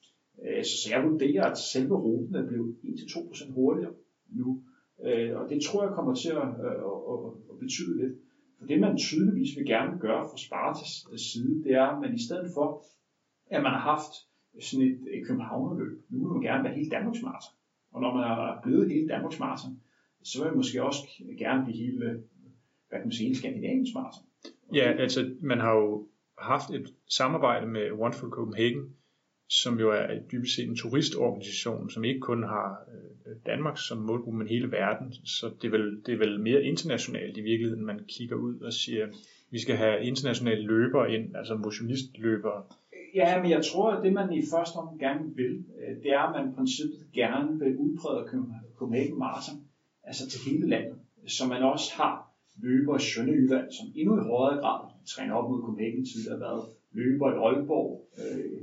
Øh, 0.45 0.63
så, 0.63 0.73
så 0.81 0.89
jeg 0.93 1.03
vurderer, 1.09 1.45
at 1.45 1.57
selve 1.57 1.95
ruten 1.95 2.35
er 2.35 2.47
blevet 2.47 2.75
1-2% 2.83 3.51
hurtigere 3.51 3.93
nu. 4.29 4.63
Øh, 5.05 5.35
og 5.39 5.49
det 5.49 5.61
tror 5.61 5.83
jeg 5.83 5.93
kommer 5.93 6.15
til 6.15 6.29
at, 6.29 6.49
øh, 6.67 6.81
at, 6.91 6.97
at, 7.11 7.19
at 7.51 7.59
betyde 7.59 7.97
lidt. 8.01 8.13
For 8.59 8.65
det 8.65 8.79
man 8.79 8.97
tydeligvis 8.97 9.57
vil 9.57 9.65
gerne 9.65 9.99
gøre 9.99 10.27
fra 10.29 10.37
Spartas 10.37 11.05
side, 11.31 11.63
det 11.63 11.71
er, 11.71 11.87
at 11.87 12.01
man 12.01 12.13
i 12.13 12.23
stedet 12.25 12.51
for, 12.53 12.85
at 13.49 13.63
man 13.63 13.71
har 13.71 13.79
haft 13.79 14.13
sådan 14.61 14.85
et, 14.87 14.99
et 15.15 15.27
Københavnerløb, 15.27 16.01
nu 16.09 16.17
vil 16.19 16.33
man 16.33 16.41
gerne 16.41 16.63
være 16.63 16.73
hele 16.73 16.89
Danmarks 16.89 17.21
maraton. 17.21 17.55
Og 17.91 18.01
når 18.01 18.13
man 18.13 18.23
er 18.23 18.61
blevet 18.63 18.91
hele 18.91 19.07
Danmarks 19.07 19.39
maraton, 19.39 19.79
så 20.23 20.39
vil 20.39 20.47
man 20.47 20.57
måske 20.57 20.83
også 20.83 21.01
gerne 21.37 21.63
blive 21.63 21.77
hele, 21.77 21.97
hvad 22.89 22.99
kan 22.99 23.07
man 23.07 23.11
sige, 23.11 23.27
hele 23.27 23.39
Skandinaviens 23.39 23.89
maraton. 23.93 24.23
Ja, 24.73 24.91
altså 24.91 25.35
man 25.41 25.59
har 25.59 25.73
jo 25.73 26.07
haft 26.37 26.69
et 26.69 26.93
samarbejde 27.09 27.67
med 27.67 27.91
One 27.91 28.13
for 28.13 28.29
Copenhagen, 28.29 28.95
som 29.49 29.79
jo 29.79 29.91
er 29.91 30.19
dybest 30.31 30.55
set 30.55 30.67
en 30.69 30.75
turistorganisation, 30.75 31.89
som 31.89 32.03
ikke 32.03 32.19
kun 32.19 32.43
har 32.43 32.77
øh, 32.91 33.35
Danmark 33.45 33.77
som 33.77 33.97
målgruppe, 33.97 34.37
men 34.37 34.47
hele 34.47 34.71
verden. 34.71 35.13
Så 35.13 35.51
det 35.61 35.67
er, 35.67 35.71
vel, 35.71 36.01
det 36.05 36.13
er 36.13 36.17
vel 36.17 36.39
mere 36.39 36.63
internationalt 36.63 37.37
i 37.37 37.41
virkeligheden, 37.41 37.85
man 37.85 37.99
kigger 38.07 38.35
ud 38.35 38.59
og 38.59 38.73
siger, 38.73 39.07
vi 39.51 39.59
skal 39.59 39.75
have 39.75 40.03
internationale 40.03 40.61
løbere 40.61 41.13
ind, 41.13 41.35
altså 41.35 41.55
motionistløbere. 41.55 42.63
Ja, 43.15 43.41
men 43.41 43.51
jeg 43.51 43.61
tror, 43.65 43.91
at 43.91 44.03
det 44.03 44.13
man 44.13 44.33
i 44.33 44.41
første 44.53 44.75
omgang 44.75 44.99
gerne 44.99 45.35
vil, 45.35 45.65
øh, 45.79 46.03
det 46.03 46.11
er, 46.11 46.19
at 46.19 46.41
man 46.41 46.51
i 46.51 46.55
princippet 46.55 46.99
gerne 47.13 47.59
vil 47.59 47.77
udbrede 47.77 48.47
Copenhagen 48.75 49.19
Marathon, 49.19 49.57
altså 50.03 50.29
til 50.29 50.51
hele 50.51 50.69
landet, 50.69 50.97
så 51.27 51.47
man 51.47 51.63
også 51.63 51.91
har 51.95 52.33
løbere 52.61 52.95
i 52.95 52.99
Sønderjylland, 52.99 53.71
som 53.71 53.87
endnu 53.95 54.13
i 54.17 54.23
højere 54.23 54.59
grad 54.59 54.92
træner 55.05 55.33
op 55.33 55.49
mod 55.49 55.61
Copenhagen 55.61 56.05
tidligere 56.05 56.39
været 56.39 56.63
løber 56.91 57.27
i 57.33 57.37
Aalborg, 57.45 58.07
øh, 58.21 58.61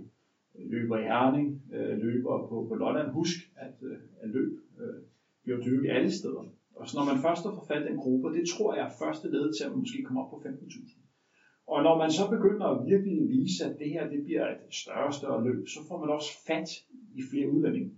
løber 0.73 0.99
i 0.99 1.03
Herning, 1.03 1.63
øh, 1.73 1.99
løber 1.99 2.47
på, 2.49 2.67
på 2.69 2.75
Lolland. 2.75 3.11
Husk, 3.11 3.39
at, 3.57 3.75
øh, 3.83 3.99
at 4.23 4.29
løb 4.31 4.53
øh, 4.81 5.01
bliver 5.43 5.61
dyrket 5.61 5.91
alle 5.91 6.13
steder. 6.13 6.45
Og 6.77 6.89
så 6.89 6.99
når 6.99 7.05
man 7.13 7.23
først 7.23 7.43
har 7.43 7.65
fat 7.69 7.83
den 7.83 7.93
en 7.93 7.99
gruppe, 7.99 8.35
det 8.37 8.49
tror 8.49 8.75
jeg 8.75 8.85
er 8.87 8.99
første 9.03 9.31
led 9.31 9.53
til, 9.53 9.65
at 9.65 9.71
man 9.71 9.79
måske 9.79 10.03
kommer 10.03 10.23
op 10.23 10.31
på 10.31 10.43
15.000. 10.49 11.01
Og 11.67 11.83
når 11.83 11.99
man 11.99 12.11
så 12.11 12.31
begynder 12.31 12.67
at 12.67 12.87
virkelig 12.87 13.29
vise, 13.29 13.65
at 13.65 13.79
det 13.79 13.89
her 13.91 14.09
det 14.09 14.25
bliver 14.25 14.47
et 14.51 14.75
større 14.83 15.07
og 15.07 15.15
større 15.15 15.45
løb, 15.45 15.69
så 15.69 15.81
får 15.89 15.99
man 16.01 16.11
også 16.11 16.31
fat 16.47 16.69
i 17.15 17.23
flere 17.31 17.51
udlændinge. 17.51 17.91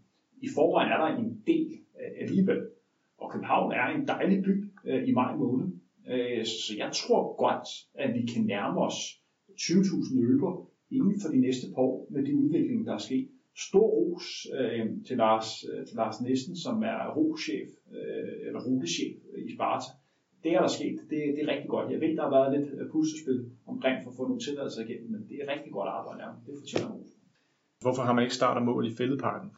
I 0.43 0.49
forvejen 0.55 0.93
er 0.93 0.99
der 1.03 1.17
en 1.17 1.43
del 1.47 1.71
øh, 2.01 2.11
alligevel. 2.23 2.61
Og 3.19 3.31
København 3.33 3.73
er 3.73 3.87
en 3.87 4.09
dejlig 4.09 4.45
by 4.45 4.55
øh, 4.85 5.09
i 5.09 5.13
maj 5.13 5.37
måned. 5.37 5.67
Øh, 6.09 6.45
så 6.45 6.75
jeg 6.79 6.91
tror 6.93 7.37
godt, 7.37 7.69
at 7.95 8.15
vi 8.15 8.27
kan 8.27 8.45
nærme 8.45 8.81
os 8.81 8.99
20.000 9.61 10.21
løber 10.21 10.69
inden 10.91 11.21
for 11.23 11.29
de 11.29 11.41
næste 11.41 11.67
par 11.75 11.83
år 11.83 12.09
med 12.11 12.27
de 12.27 12.37
udvikling, 12.37 12.87
der 12.87 12.95
er 12.95 12.99
sket. 12.99 13.29
Stor 13.69 13.87
ros 13.87 14.47
øh, 14.61 14.87
til, 15.07 15.17
Lars, 15.17 15.65
øh, 15.65 15.87
til 15.87 15.97
Lars 15.97 16.21
Nissen, 16.21 16.57
som 16.57 16.83
er 16.83 17.15
ruchef, 17.17 17.69
øh, 17.93 18.47
eller 18.47 18.61
rutechef 18.67 19.17
i 19.49 19.55
Sparta. 19.55 19.91
Det 20.45 20.53
er 20.53 20.61
der 20.61 20.69
sket. 20.69 20.99
Det, 21.11 21.19
det 21.35 21.41
er 21.45 21.53
rigtig 21.53 21.69
godt. 21.69 21.93
Jeg 21.93 22.01
ved, 22.01 22.17
der 22.17 22.23
har 22.23 22.31
været 22.31 22.59
lidt 22.59 22.91
puslespil 22.93 23.51
omkring 23.67 23.97
for 24.03 24.11
at 24.11 24.17
få 24.17 24.23
nogle 24.23 24.41
tilladelser 24.41 24.85
igennem, 24.85 25.11
men 25.11 25.23
det 25.29 25.37
er 25.43 25.53
rigtig 25.55 25.73
godt 25.73 25.89
arbejde. 25.89 26.23
Ja. 26.25 26.31
Det 26.47 26.55
fortjener 26.61 26.95
ros. 26.95 27.11
Hvorfor 27.81 28.03
har 28.03 28.13
man 28.13 28.25
ikke 28.25 28.35
startet 28.35 28.63
mål 28.63 28.87
i 28.87 28.95
fældeparken? 28.99 29.51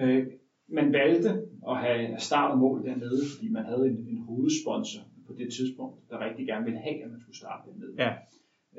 Øh, 0.00 0.26
man 0.68 0.92
valgte 0.92 1.30
at 1.68 1.76
have 1.76 2.18
start 2.18 2.50
og 2.52 2.58
mål 2.58 2.84
dernede, 2.84 3.22
fordi 3.34 3.48
man 3.48 3.64
havde 3.64 3.86
en, 3.86 4.06
en 4.08 4.18
hovedsponsor 4.18 5.02
det 5.40 5.52
tidspunkt, 5.52 6.10
der 6.10 6.24
rigtig 6.26 6.46
gerne 6.46 6.64
ville 6.64 6.80
have, 6.80 7.04
at 7.04 7.10
man 7.10 7.20
skulle 7.20 7.36
starte 7.36 7.70
dernede. 7.70 7.94
Ja. 8.04 8.10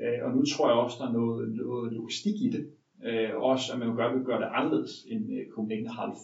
Øh, 0.00 0.24
og 0.24 0.30
nu 0.36 0.44
tror 0.44 0.68
jeg 0.68 0.78
også, 0.84 0.96
der 1.00 1.08
er 1.08 1.12
noget, 1.12 1.52
noget 1.52 1.92
logistik 1.92 2.36
i 2.46 2.48
det. 2.50 2.64
Øh, 3.06 3.30
også 3.36 3.72
at 3.72 3.78
man 3.78 3.96
gør, 3.96 4.14
vil 4.14 4.24
gøre 4.24 4.40
det 4.40 4.48
anderledes 4.52 5.06
end 5.08 5.32
øh, 5.32 5.46
Copenhagen 5.54 5.86
Half. 5.86 6.18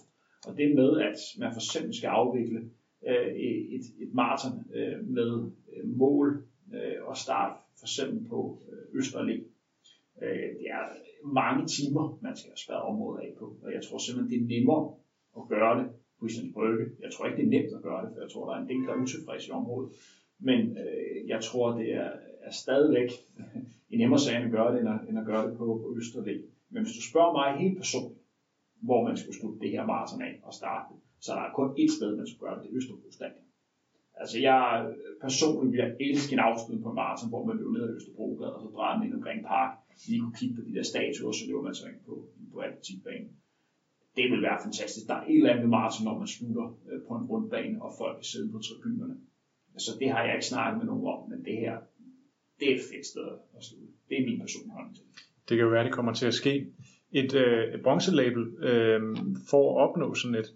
Og 0.47 0.57
det 0.57 0.75
med, 0.75 1.01
at 1.01 1.19
man 1.39 1.53
for 1.53 1.61
eksempel 1.61 1.95
skal 1.95 2.09
afvikle 2.09 2.61
øh, 3.09 3.31
et, 3.77 3.85
et 4.03 4.11
maraton 4.15 4.55
øh, 4.75 5.09
med 5.09 5.51
øh, 5.75 5.89
mål 6.03 6.45
øh, 6.75 6.99
og 7.09 7.17
start 7.17 7.53
for 7.79 7.87
eksempel 7.87 8.29
på 8.29 8.63
øh, 8.71 8.99
Østerlæ. 8.99 9.37
Øh, 10.23 10.49
det 10.59 10.67
er 10.79 10.85
mange 11.25 11.67
timer, 11.67 12.19
man 12.23 12.37
skal 12.37 12.53
spære 12.57 12.83
området 12.83 13.21
af 13.21 13.31
på. 13.39 13.57
Og 13.63 13.73
jeg 13.73 13.83
tror 13.83 13.99
simpelthen, 13.99 14.31
det 14.33 14.39
er 14.45 14.59
nemmere 14.59 14.95
at 15.39 15.43
gøre 15.49 15.79
det 15.79 15.87
på 16.19 16.27
Islands 16.27 16.53
Brygge. 16.55 16.85
Jeg 17.05 17.11
tror 17.13 17.27
ikke, 17.27 17.39
det 17.41 17.47
er 17.47 17.55
nemt 17.57 17.75
at 17.79 17.83
gøre 17.83 18.01
det, 18.05 18.11
for 18.15 18.21
jeg 18.21 18.31
tror, 18.31 18.45
der 18.49 18.55
er 18.57 18.63
en 18.63 18.69
del, 18.69 18.83
der 18.87 18.93
er 18.93 19.03
utilfredse 19.03 19.49
i 19.49 19.51
området. 19.61 19.91
Men 20.39 20.79
øh, 20.79 21.29
jeg 21.29 21.41
tror, 21.43 21.79
det 21.79 21.95
er, 21.95 22.11
er 22.43 22.51
stadigvæk 22.51 23.11
en 23.91 23.99
nemmere 23.99 24.21
sag 24.21 24.37
at 24.37 24.51
gøre 24.51 24.73
det, 24.73 24.81
end 24.81 24.89
at, 24.89 25.01
end 25.09 25.19
at 25.19 25.27
gøre 25.27 25.51
det 25.51 25.57
på, 25.59 25.65
på 25.65 25.95
Østerlæ. 25.97 26.41
Men 26.71 26.83
hvis 26.83 26.97
du 26.97 27.03
spørger 27.11 27.33
mig 27.33 27.61
helt 27.63 27.77
personligt, 27.77 28.21
hvor 28.83 29.05
man 29.09 29.17
skulle 29.17 29.39
slutte 29.39 29.61
det 29.61 29.71
her 29.71 29.87
maraton 29.87 30.23
af 30.23 30.41
og 30.43 30.55
starte 30.55 30.95
så 31.21 31.33
er 31.33 31.39
der 31.43 31.57
kun 31.59 31.71
ét 31.83 31.93
sted, 31.97 32.17
man 32.17 32.27
skulle 32.27 32.45
gøre 32.47 32.57
det, 32.57 32.63
det 32.65 32.71
er 32.71 32.77
Østerbro 32.77 33.11
Stadion. 33.11 33.47
Altså 34.21 34.37
jeg 34.49 34.63
personligt 35.27 35.73
vil 35.73 35.97
elske 36.09 36.33
en 36.33 36.47
afslutning 36.49 36.83
på 36.83 36.91
en 36.91 37.01
maraton, 37.03 37.29
hvor 37.29 37.45
man 37.45 37.57
løber 37.57 37.73
ned 37.73 37.89
ad 37.89 37.97
Østerbrogade, 37.97 38.55
og 38.55 38.61
så 38.63 38.69
drejer 38.77 39.03
ind 39.03 39.15
omkring 39.15 39.41
park, 39.55 39.73
lige 40.09 40.21
kunne 40.21 40.39
kigge 40.41 40.55
på 40.57 40.63
de 40.67 40.75
der 40.77 40.83
statuer, 40.93 41.33
så 41.33 41.45
løber 41.49 41.63
man 41.69 41.75
så 41.75 41.85
ind 41.91 42.01
på, 42.07 42.15
på 42.53 42.59
atletikbanen. 42.59 43.31
Det 44.17 44.25
vil 44.31 44.43
være 44.43 44.63
fantastisk. 44.67 45.07
Der 45.11 45.15
er 45.15 45.25
et 45.27 45.37
eller 45.37 45.55
andet 45.55 45.69
maraton, 45.77 46.05
når 46.05 46.19
man 46.23 46.27
slutter 46.37 46.67
øh, 46.89 47.01
på 47.07 47.13
en 47.19 47.25
rundbane, 47.31 47.83
og 47.85 47.91
folk 48.01 48.15
kan 48.17 48.29
sidde 48.33 48.53
på 48.53 48.59
tribunerne. 48.67 49.17
Altså 49.75 49.91
det 50.01 50.11
har 50.11 50.25
jeg 50.25 50.35
ikke 50.35 50.47
snakket 50.47 50.79
med 50.79 50.87
nogen 50.87 51.07
om, 51.07 51.31
men 51.31 51.45
det 51.45 51.57
her, 51.57 51.79
det 52.61 52.71
er 52.71 52.75
et 52.75 52.81
fedt 52.93 53.07
sted 53.07 53.29
at 53.57 53.65
slutte. 53.65 53.87
Det 54.09 54.21
er 54.21 54.27
min 54.27 54.41
personlige 54.41 54.73
holdning 54.73 54.97
til 54.97 55.05
det. 55.05 55.49
kan 55.49 55.59
jo 55.59 55.69
være, 55.69 55.85
det 55.85 55.93
kommer 55.93 56.13
til 56.13 56.27
at 56.27 56.35
ske. 56.35 56.67
Et, 57.13 57.35
øh, 57.35 57.75
et 57.75 57.83
bronzelabel 57.83 58.43
øh, 58.43 59.17
for 59.51 59.63
at 59.71 59.89
opnå 59.89 60.15
sådan 60.15 60.35
et, 60.35 60.55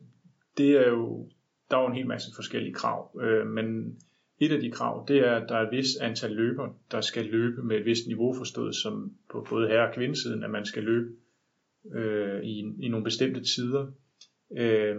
det 0.57 0.71
er 0.71 0.89
jo, 0.89 1.29
der 1.71 1.77
er 1.77 1.83
jo 1.83 1.89
en 1.89 1.95
hel 1.95 2.07
masse 2.07 2.31
forskellige 2.35 2.75
krav, 2.75 3.21
øh, 3.21 3.47
men 3.47 3.99
et 4.39 4.53
af 4.53 4.61
de 4.61 4.71
krav, 4.71 5.05
det 5.09 5.19
er, 5.19 5.37
at 5.37 5.49
der 5.49 5.57
er 5.57 5.67
et 5.67 5.77
vis 5.77 5.97
antal 5.97 6.31
løber, 6.31 6.69
der 6.91 7.01
skal 7.01 7.25
løbe 7.25 7.63
med 7.63 7.77
et 7.77 7.85
vist 7.85 8.07
niveau 8.07 8.35
forstået, 8.35 8.75
som 8.75 9.13
på 9.31 9.47
både 9.51 9.69
herre- 9.69 9.89
og 9.89 9.95
kvindesiden, 9.95 10.45
at 10.45 10.51
man 10.51 10.67
skal 10.67 10.83
løbe 10.83 11.11
øh, 11.95 12.43
i, 12.43 12.59
i 12.81 12.89
nogle 12.89 13.05
bestemte 13.05 13.41
tider. 13.45 13.93
Øh, 14.57 14.97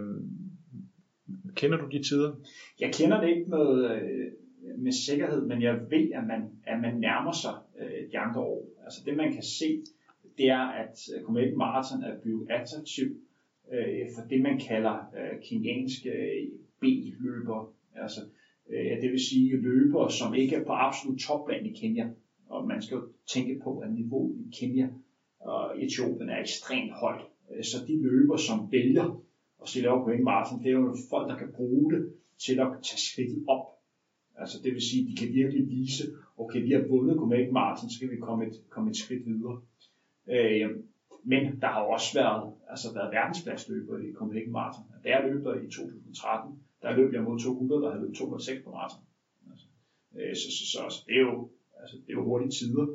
kender 1.54 1.78
du 1.78 1.88
de 1.88 2.02
tider? 2.02 2.34
Jeg 2.80 2.92
kender 2.94 3.20
det 3.20 3.28
ikke 3.28 3.50
med, 3.50 3.90
øh, 3.90 4.32
med 4.78 4.92
sikkerhed, 4.92 5.46
men 5.46 5.62
jeg 5.62 5.80
ved, 5.90 6.12
at 6.12 6.26
man, 6.26 6.42
at 6.66 6.80
man 6.80 6.94
nærmer 6.94 7.32
sig 7.32 7.54
øh, 7.80 8.10
de 8.12 8.18
andre 8.18 8.40
år. 8.40 8.68
Altså 8.84 9.02
det 9.06 9.16
man 9.16 9.32
kan 9.32 9.42
se, 9.42 9.82
det 10.38 10.48
er, 10.48 10.66
at 10.66 10.98
øh, 11.16 11.22
Copenhagen 11.22 11.58
Marathon 11.58 12.02
er 12.02 12.20
blevet 12.20 12.50
attraktiv 12.50 13.06
øh, 13.72 14.06
for 14.14 14.28
det, 14.28 14.42
man 14.42 14.58
kalder 14.58 14.96
øh, 15.18 15.62
øh 16.06 16.48
B-løber. 16.80 17.72
Altså, 17.94 18.20
øh, 18.70 19.02
det 19.02 19.10
vil 19.10 19.20
sige 19.20 19.56
løbere, 19.56 20.10
som 20.10 20.34
ikke 20.34 20.56
er 20.56 20.64
på 20.64 20.72
absolut 20.72 21.20
topplan 21.20 21.66
i 21.66 21.72
Kenya. 21.72 22.08
Og 22.48 22.68
man 22.68 22.82
skal 22.82 22.94
jo 22.94 23.08
tænke 23.26 23.60
på, 23.64 23.78
at 23.78 23.92
niveauet 23.92 24.36
i 24.46 24.56
Kenya 24.60 24.88
og 25.40 25.82
Etiopien 25.82 26.28
er 26.28 26.40
ekstremt 26.40 26.92
højt. 26.92 27.20
Øh, 27.50 27.64
så 27.64 27.76
de 27.86 28.02
løber, 28.02 28.36
som 28.36 28.72
vælger 28.72 29.23
og 29.64 29.68
stille 29.68 29.90
op 29.90 30.04
på 30.04 30.10
en 30.10 30.26
det 30.62 30.70
er 30.70 30.78
jo 30.80 30.96
folk, 31.10 31.26
der 31.30 31.38
kan 31.38 31.52
bruge 31.56 31.92
det 31.92 32.12
til 32.38 32.60
at 32.60 32.68
tage 32.86 33.02
skridtet 33.08 33.44
op. 33.48 33.66
Altså 34.36 34.56
det 34.64 34.72
vil 34.74 34.82
sige, 34.82 35.02
at 35.02 35.08
de 35.10 35.16
kan 35.16 35.34
virkelig 35.34 35.68
vise, 35.68 36.02
okay, 36.36 36.62
vi 36.62 36.70
har 36.72 36.82
vundet 36.88 37.18
Copenhagen 37.18 37.52
Marathon, 37.52 37.90
så 37.90 38.00
kan 38.00 38.10
vi 38.10 38.16
komme 38.16 38.46
et, 38.46 38.56
komme 38.70 38.90
et 38.90 38.96
skridt 38.96 39.26
videre. 39.26 39.60
Øh, 40.34 40.70
men 41.24 41.60
der 41.60 41.66
har 41.66 41.80
også 41.80 42.18
været, 42.20 42.52
altså 42.68 42.94
været 42.94 43.12
verdenspladsløbere 43.12 44.04
i 44.04 44.12
Copenhagen 44.12 44.52
Marathon. 44.52 44.84
Da 45.04 45.08
jeg 45.08 45.24
løb 45.28 45.44
der 45.44 45.54
i 45.54 45.66
2013, 45.66 46.58
der 46.82 46.96
løb 46.96 47.14
jeg 47.14 47.22
mod 47.22 47.38
200, 47.38 47.82
der 47.82 47.90
havde 47.90 48.02
løbet 48.02 48.16
206 48.16 48.64
på 48.64 48.70
maraton. 48.70 49.04
Altså, 49.50 49.66
øh, 50.16 50.34
så, 50.36 50.48
så, 50.56 50.64
så, 50.72 50.80
så, 50.94 51.04
det 51.06 51.16
er 51.16 51.20
jo, 51.20 51.48
altså, 51.80 51.96
det 51.96 52.08
er 52.08 52.18
jo 52.18 52.24
hurtige 52.24 52.50
tider. 52.50 52.86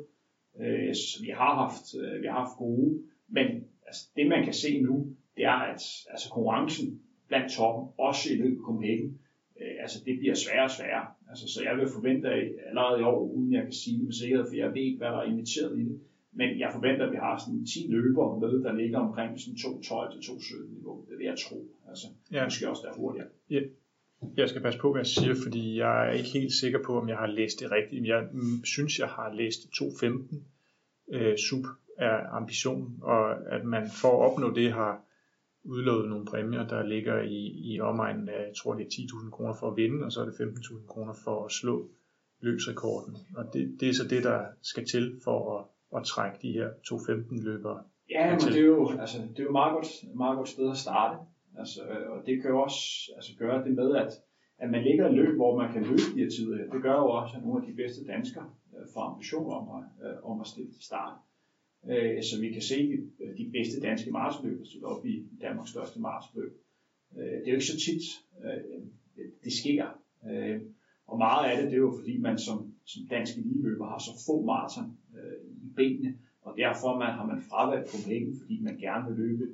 Øh, 0.60 0.94
så 0.94 1.22
vi 1.22 1.30
har 1.40 1.54
haft, 1.62 1.86
øh, 2.02 2.22
vi 2.22 2.26
har 2.26 2.38
haft 2.44 2.56
gode, 2.58 3.02
men 3.28 3.46
altså, 3.86 4.02
det 4.16 4.26
man 4.26 4.44
kan 4.44 4.54
se 4.54 4.80
nu, 4.80 5.16
det 5.36 5.44
er, 5.44 5.58
at 5.72 5.82
altså, 6.10 6.30
konkurrencen 6.32 7.00
blandt 7.28 7.52
toppen, 7.52 7.84
også 7.98 8.32
i 8.32 8.36
løbet 8.36 8.56
af 8.56 8.64
Copenhagen, 8.64 9.18
øh, 9.60 9.74
altså 9.82 9.98
det 10.06 10.18
bliver 10.18 10.34
sværere 10.34 10.64
og 10.64 10.70
sværere. 10.70 11.06
Altså, 11.30 11.48
så 11.54 11.62
jeg 11.62 11.76
vil 11.76 11.88
forvente 11.96 12.28
at 12.28 12.42
allerede 12.68 13.00
i 13.00 13.02
år, 13.02 13.20
uden 13.36 13.52
jeg 13.52 13.62
kan 13.62 13.72
sige 13.72 13.96
det 13.98 14.04
med 14.04 14.12
sikkerhed, 14.12 14.46
for 14.48 14.56
jeg 14.56 14.74
ved 14.74 14.82
ikke, 14.82 14.98
hvad 14.98 15.08
der 15.08 15.18
er 15.18 15.32
inviteret 15.32 15.78
i 15.78 15.84
det, 15.84 16.00
men 16.32 16.58
jeg 16.58 16.70
forventer, 16.72 17.06
at 17.06 17.12
vi 17.12 17.16
har 17.16 17.38
sådan 17.38 17.66
10 17.66 17.86
løbere 17.88 18.40
med, 18.40 18.62
der 18.62 18.72
ligger 18.72 18.98
omkring 18.98 19.40
sådan 19.40 19.54
2.12 19.54 20.20
til 20.20 20.30
2.17 20.32 20.74
niveau. 20.74 21.04
Det 21.08 21.18
vil 21.18 21.26
jeg 21.26 21.38
tro. 21.38 21.68
Altså, 21.88 22.06
ja. 22.32 22.44
måske 22.44 22.68
også 22.70 22.82
der 22.86 22.92
hurtigere. 22.96 23.28
Ja. 23.50 23.60
Jeg 24.36 24.48
skal 24.48 24.62
passe 24.62 24.80
på, 24.80 24.92
hvad 24.92 25.00
jeg 25.00 25.06
siger, 25.06 25.34
fordi 25.42 25.78
jeg 25.78 26.08
er 26.08 26.12
ikke 26.12 26.28
helt 26.28 26.52
sikker 26.52 26.78
på, 26.86 26.98
om 27.00 27.08
jeg 27.08 27.16
har 27.16 27.26
læst 27.26 27.60
det 27.60 27.70
rigtigt. 27.70 28.06
Jeg 28.06 28.28
synes, 28.64 28.98
jeg 28.98 29.08
har 29.08 29.32
læst 29.34 29.60
2.15 29.60 30.36
øh, 31.12 31.38
sub 31.38 31.64
er 31.98 32.26
ambitionen, 32.30 32.98
og 33.02 33.52
at 33.54 33.64
man 33.64 33.90
for 33.90 34.08
at 34.08 34.32
opnå 34.32 34.54
det 34.54 34.72
har 34.72 35.02
udlovet 35.64 36.08
nogle 36.08 36.26
præmier, 36.26 36.66
der 36.66 36.82
ligger 36.82 37.20
i, 37.20 37.72
i 37.72 37.80
omegnen 37.80 38.28
af, 38.28 38.46
jeg 38.46 38.56
tror 38.56 38.74
det 38.74 38.82
er 38.82 38.90
10.000 38.90 39.30
kroner 39.30 39.54
for 39.54 39.70
at 39.70 39.76
vinde, 39.76 40.04
og 40.04 40.12
så 40.12 40.20
er 40.20 40.24
det 40.24 40.32
15.000 40.32 40.86
kroner 40.86 41.12
for 41.24 41.44
at 41.44 41.52
slå 41.52 41.88
løbsrekorden. 42.40 43.16
Og 43.36 43.44
det, 43.52 43.76
det 43.80 43.88
er 43.88 43.94
så 43.94 44.08
det, 44.08 44.24
der 44.24 44.44
skal 44.62 44.86
til 44.86 45.20
for 45.24 45.58
at, 45.58 45.64
at 45.98 46.04
trække 46.04 46.38
de 46.42 46.52
her 46.52 46.68
2.15 46.68 47.44
løbere 47.44 47.82
Ja, 48.10 48.30
men 48.30 48.40
det 48.40 48.56
er 48.56 48.66
jo, 48.66 48.90
altså, 48.98 49.18
det 49.18 49.40
er 49.40 49.44
jo 49.44 49.52
meget 49.52 49.72
godt, 49.74 49.88
meget 50.14 50.36
godt 50.36 50.48
sted 50.48 50.70
at 50.70 50.76
starte. 50.76 51.16
Altså, 51.58 51.80
og 52.08 52.26
det 52.26 52.42
kan 52.42 52.50
jo 52.50 52.60
også 52.60 53.12
altså, 53.16 53.32
gøre 53.38 53.64
det 53.64 53.72
med, 53.72 53.96
at, 53.96 54.12
at 54.58 54.70
man 54.70 54.82
ligger 54.82 55.08
i 55.08 55.14
løb, 55.14 55.36
hvor 55.36 55.58
man 55.62 55.72
kan 55.72 55.82
løbe 55.82 56.06
de 56.14 56.20
her 56.22 56.30
tider. 56.30 56.70
Det 56.72 56.82
gør 56.82 56.92
jo 56.92 57.10
også, 57.10 57.36
at 57.36 57.42
nogle 57.42 57.60
af 57.60 57.66
de 57.70 57.76
bedste 57.76 58.06
danskere 58.06 58.50
øh, 58.76 58.86
får 58.94 59.00
ambitioner 59.00 59.54
om 59.60 59.66
at, 59.78 60.06
øh, 60.06 60.30
om 60.30 60.40
at 60.40 60.46
stille 60.46 60.72
til 60.72 60.82
start. 60.82 61.12
Øh, 61.88 62.22
så 62.22 62.40
vi 62.40 62.52
kan 62.52 62.62
se 62.62 62.88
de, 62.88 63.10
de 63.38 63.50
bedste 63.52 63.80
danske 63.80 64.10
marsløb 64.10 64.66
stille 64.66 64.86
op 64.86 65.06
i 65.06 65.24
Danmarks 65.40 65.70
største 65.70 66.00
marsløb. 66.00 66.52
Øh, 67.16 67.24
det 67.24 67.46
er 67.46 67.50
jo 67.50 67.54
ikke 67.54 67.64
så 67.64 67.78
tit, 67.78 68.02
øh, 68.44 68.82
det 69.44 69.52
sker. 69.52 69.86
Øh, 70.30 70.60
og 71.06 71.18
meget 71.18 71.50
af 71.50 71.56
det, 71.56 71.66
det 71.70 71.76
er 71.76 71.86
jo 71.88 71.94
fordi, 71.98 72.18
man 72.18 72.38
som, 72.38 72.74
som 72.84 73.02
dansk 73.10 73.38
eliteløber 73.38 73.86
har 73.86 73.98
så 73.98 74.10
få 74.26 74.44
maraton 74.44 74.98
øh, 75.16 75.66
i 75.66 75.68
benene, 75.76 76.14
og 76.42 76.54
derfor 76.56 76.98
man, 76.98 77.12
har 77.12 77.26
man 77.26 77.42
fravalgt 77.42 77.90
Copenhagen, 77.90 78.40
fordi 78.40 78.60
man 78.62 78.76
gerne 78.78 79.08
vil 79.08 79.26
løbe 79.26 79.44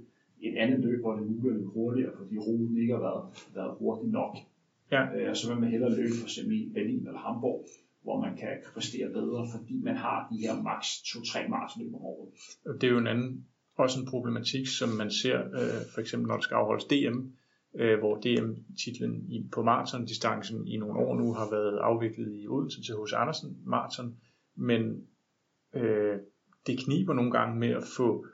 et 0.40 0.56
andet 0.56 0.80
løb, 0.80 1.00
hvor 1.00 1.12
det 1.12 1.22
er 1.22 1.26
muligt 1.26 1.54
at 1.54 1.56
løbe 1.56 1.68
hurtigere, 1.68 2.12
fordi 2.16 2.38
ruten 2.38 2.78
ikke 2.78 2.92
har 2.92 3.00
været, 3.00 3.24
været 3.54 3.76
hurtig 3.78 4.10
nok. 4.10 4.36
Ja. 4.92 5.16
Øh, 5.16 5.30
og 5.30 5.36
så 5.36 5.48
vil 5.48 5.60
man 5.60 5.70
hellere 5.70 5.96
løbe 5.96 6.14
for 6.20 6.26
eksempel 6.26 6.70
Berlin 6.74 7.06
eller 7.06 7.18
Hamburg, 7.18 7.66
hvor 8.06 8.20
man 8.20 8.36
kan 8.36 8.54
præstere 8.74 9.08
bedre, 9.18 9.46
fordi 9.54 9.76
man 9.82 9.96
har 9.96 10.28
de 10.30 10.36
her 10.44 10.62
maks 10.62 10.86
2-3 10.86 11.48
maratonløb 11.48 11.94
om 11.94 12.04
året. 12.04 12.28
Det 12.80 12.86
er 12.86 12.90
jo 12.90 12.98
en 12.98 13.06
anden, 13.06 13.46
også 13.76 14.00
en 14.00 14.06
problematik, 14.06 14.66
som 14.66 14.88
man 14.88 15.10
ser, 15.10 15.38
øh, 15.40 15.82
for 15.94 16.00
eksempel 16.00 16.28
når 16.28 16.34
der 16.34 16.42
skal 16.42 16.54
afholdes 16.54 16.84
DM, 16.84 17.18
øh, 17.80 17.98
hvor 17.98 18.14
DM-titlen 18.16 19.14
i, 19.28 19.48
på 19.52 19.62
maratondistancen 19.62 20.66
i 20.66 20.76
nogle 20.76 20.98
år 20.98 21.16
nu 21.16 21.32
har 21.32 21.50
været 21.50 21.78
afviklet 21.78 22.42
i 22.42 22.48
Odense 22.48 22.82
til 22.82 22.94
hos 22.94 23.12
Andersen 23.12 23.58
Marathon, 23.64 24.16
men 24.54 25.06
øh, 25.74 26.16
det 26.66 26.78
kniber 26.84 27.14
nogle 27.14 27.32
gange 27.32 27.58
med 27.58 27.70
at 27.70 27.84
få 27.96 28.26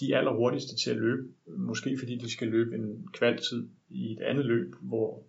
de 0.00 0.16
allerhurtigste 0.16 0.76
til 0.76 0.90
at 0.90 0.96
løbe, 0.96 1.22
måske 1.46 1.96
fordi 1.98 2.18
de 2.18 2.32
skal 2.32 2.48
løbe 2.48 2.74
en 2.74 3.08
kvaltid 3.12 3.68
i 3.88 4.12
et 4.12 4.20
andet 4.20 4.46
løb, 4.46 4.74
hvor, 4.80 5.22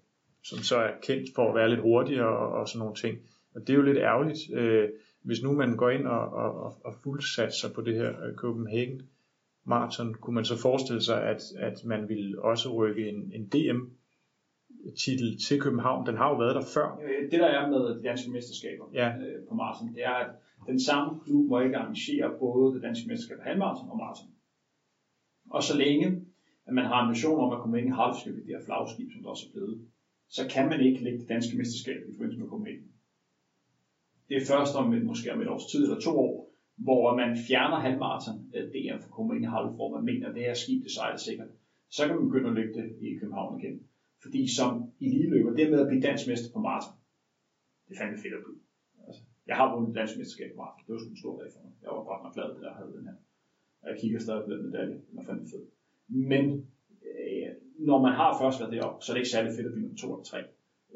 som 0.44 0.60
så 0.60 0.78
er 0.78 0.92
kendt 1.04 1.30
for 1.36 1.50
at 1.50 1.56
være 1.56 1.70
lidt 1.70 1.82
hurtigere 1.82 2.38
og, 2.38 2.50
og 2.60 2.68
sådan 2.68 2.80
nogle 2.80 2.96
ting. 2.96 3.18
Og 3.56 3.62
det 3.62 3.70
er 3.70 3.78
jo 3.78 3.82
lidt 3.82 3.98
ærgerligt, 3.98 4.40
øh, 4.54 4.90
hvis 5.22 5.44
nu 5.44 5.52
man 5.52 5.78
går 5.78 5.90
ind 5.90 6.08
og, 6.08 6.34
og, 6.34 6.76
og 6.86 6.94
fuldsatser 7.04 7.74
på 7.74 7.82
det 7.82 7.96
her 7.96 8.26
øh, 8.26 8.36
Copenhagen 8.36 9.02
Marathon, 9.66 10.14
kunne 10.14 10.36
man 10.36 10.46
så 10.46 10.62
forestille 10.62 11.02
sig, 11.02 11.24
at, 11.24 11.42
at 11.58 11.86
man 11.86 12.10
ville 12.10 12.42
også 12.42 12.74
rykke 12.74 13.10
en, 13.10 13.32
en 13.34 13.48
DM 13.48 13.80
titel 15.00 15.38
til 15.48 15.62
København. 15.62 16.08
Den 16.08 16.18
har 16.18 16.30
jo 16.30 16.38
været 16.38 16.56
der 16.56 16.66
før. 16.74 17.00
Det 17.32 17.40
der 17.40 17.48
er 17.48 17.70
med 17.70 17.96
de 17.96 18.04
danske 18.04 18.32
mesterskaber 18.32 18.86
ja. 18.94 19.08
øh, 19.18 19.48
på 19.50 19.56
maraton, 19.56 19.94
det 19.96 20.06
er, 20.06 20.14
at 20.14 20.30
den 20.68 20.80
samme 20.80 21.20
klub 21.26 21.50
må 21.50 21.60
ikke 21.60 21.78
arrangere 21.78 22.32
både 22.40 22.76
det 22.76 22.84
danske 22.84 23.08
mesterskab 23.08 23.38
på 23.38 23.44
halvmarathon 23.44 23.90
og 23.90 23.98
maraton. 23.98 24.30
Og 25.50 25.64
så 25.64 25.78
længe 25.78 26.26
at 26.68 26.74
man 26.74 26.86
har 26.86 26.94
ambition 26.94 27.40
om 27.40 27.54
at 27.54 27.60
komme 27.62 27.80
ind 27.80 27.88
i 27.88 27.92
halvskab 27.92 28.34
i 28.34 28.42
det 28.46 28.56
her 28.56 28.66
flagskib, 28.66 29.12
som 29.12 29.22
der 29.24 29.30
også 29.30 29.46
er 29.48 29.52
blevet, 29.54 29.88
så 30.30 30.42
kan 30.54 30.70
man 30.70 30.80
ikke 30.82 31.04
lægge 31.04 31.20
det 31.20 31.30
danske 31.30 31.58
mesterskab 31.58 32.00
i 32.10 32.14
forbindelse 32.14 32.40
med 32.40 32.72
ind. 32.74 32.84
Det 34.32 34.40
er 34.42 34.52
først 34.54 34.74
om 34.80 34.94
et, 34.94 35.04
måske 35.12 35.34
om 35.34 35.42
et 35.42 35.54
års 35.54 35.68
tid 35.72 35.82
eller 35.84 36.00
to 36.08 36.14
år, 36.28 36.36
hvor 36.86 37.16
man 37.22 37.32
fjerner 37.48 37.80
halvmarathon 37.86 38.38
øh, 38.56 38.64
DM 38.74 39.00
for 39.04 39.10
Copenhagen 39.16 39.54
Halv, 39.56 39.70
hvor 39.78 39.90
man 39.96 40.04
mener, 40.10 40.26
at 40.30 40.36
det 40.36 40.44
her 40.48 40.54
skib 40.54 40.84
det 40.84 40.92
sejler 40.92 41.22
sikkert. 41.28 41.52
Så 41.96 42.02
kan 42.06 42.16
man 42.16 42.26
begynde 42.28 42.50
at 42.50 42.58
lægge 42.60 42.74
det 42.78 42.88
i 43.08 43.18
København 43.20 43.60
igen. 43.60 43.76
Fordi 44.24 44.42
som 44.58 44.70
eliteløber, 45.06 45.52
det 45.60 45.72
med 45.72 45.80
at 45.84 45.90
blive 45.90 46.06
dansk 46.08 46.24
mester 46.30 46.50
på 46.54 46.60
maraton, 46.68 46.96
det 47.88 47.94
fandt 47.98 48.00
fandme 48.00 48.24
fedt 48.24 48.36
at 48.40 48.44
blive. 48.46 48.62
Altså, 49.08 49.22
jeg 49.50 49.56
har 49.60 49.66
vundet 49.74 49.96
dansk 50.00 50.14
mesterskab 50.18 50.50
på 50.52 50.58
maraton. 50.62 50.84
Det 50.86 50.92
var 50.94 51.00
sgu 51.02 51.10
en 51.10 51.24
stor 51.24 51.36
dag 51.40 51.50
for 51.54 51.62
mig. 51.64 51.72
Jeg 51.84 51.92
var 51.96 52.04
godt 52.10 52.22
nok 52.24 52.34
glad, 52.38 52.50
at 52.58 52.64
jeg 52.68 52.76
havde 52.80 52.94
den 52.98 53.08
her. 53.10 53.18
Og 53.82 53.88
jeg 53.92 53.98
kigger 54.02 54.20
stadig 54.26 54.44
på 54.46 54.52
den 54.54 54.64
medalje. 54.68 54.98
Den 55.08 55.16
er 55.20 55.26
fandme 55.28 55.48
fed. 55.54 55.64
Men 56.34 56.44
øh, 57.10 57.50
når 57.90 58.00
man 58.06 58.14
har 58.20 58.30
først 58.42 58.60
været 58.60 58.74
deroppe, 58.76 59.00
så 59.02 59.08
er 59.08 59.14
det 59.14 59.22
ikke 59.24 59.36
særlig 59.36 59.52
fedt 59.56 59.68
at 59.70 59.74
blive 59.74 59.86
nummer 59.86 60.02
2 60.04 60.08
eller 60.14 60.24
3. 60.24 60.38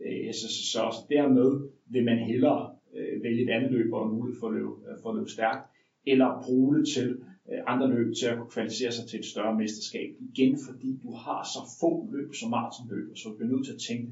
Øh, 0.04 0.34
så, 0.40 0.46
så, 0.56 0.62
så, 0.72 0.82
så 0.96 1.02
dermed 1.16 1.50
vil 1.94 2.04
man 2.10 2.20
hellere 2.32 2.75
øh, 2.96 3.24
vælge 3.24 3.44
et 3.44 3.50
andet 3.50 3.72
løb, 3.72 3.88
hvor 3.90 4.00
der 4.00 4.08
er 4.08 4.12
mulighed 4.12 4.40
for 4.40 4.48
at 4.48 4.54
løbe, 4.54 4.72
øh, 4.88 4.96
for 5.02 5.10
at 5.10 5.16
løbe 5.16 5.30
stærkt, 5.30 5.64
eller 6.08 6.42
bruge 6.46 6.78
det 6.78 6.88
til 6.96 7.08
øh, 7.52 7.60
andre 7.68 7.88
løb 7.96 8.14
til 8.20 8.28
at 8.28 8.38
kunne 8.38 8.50
kvalificere 8.56 8.92
sig 8.92 9.10
til 9.10 9.20
et 9.20 9.26
større 9.26 9.56
mesterskab. 9.56 10.10
Igen 10.30 10.58
fordi 10.68 11.00
du 11.04 11.12
har 11.24 11.42
så 11.54 11.60
få 11.82 12.10
løb 12.12 12.34
som 12.34 12.50
maratonløb, 12.50 13.18
så 13.18 13.30
du 13.30 13.36
bliver 13.36 13.52
nødt 13.52 13.66
til 13.66 13.74
at 13.74 13.84
tænke, 13.88 14.10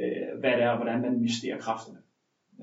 øh, 0.00 0.40
hvad 0.40 0.52
det 0.56 0.62
er, 0.62 0.70
og 0.70 0.76
hvordan 0.76 1.00
man 1.00 1.14
investerer 1.14 1.58
kræfterne. 1.58 2.00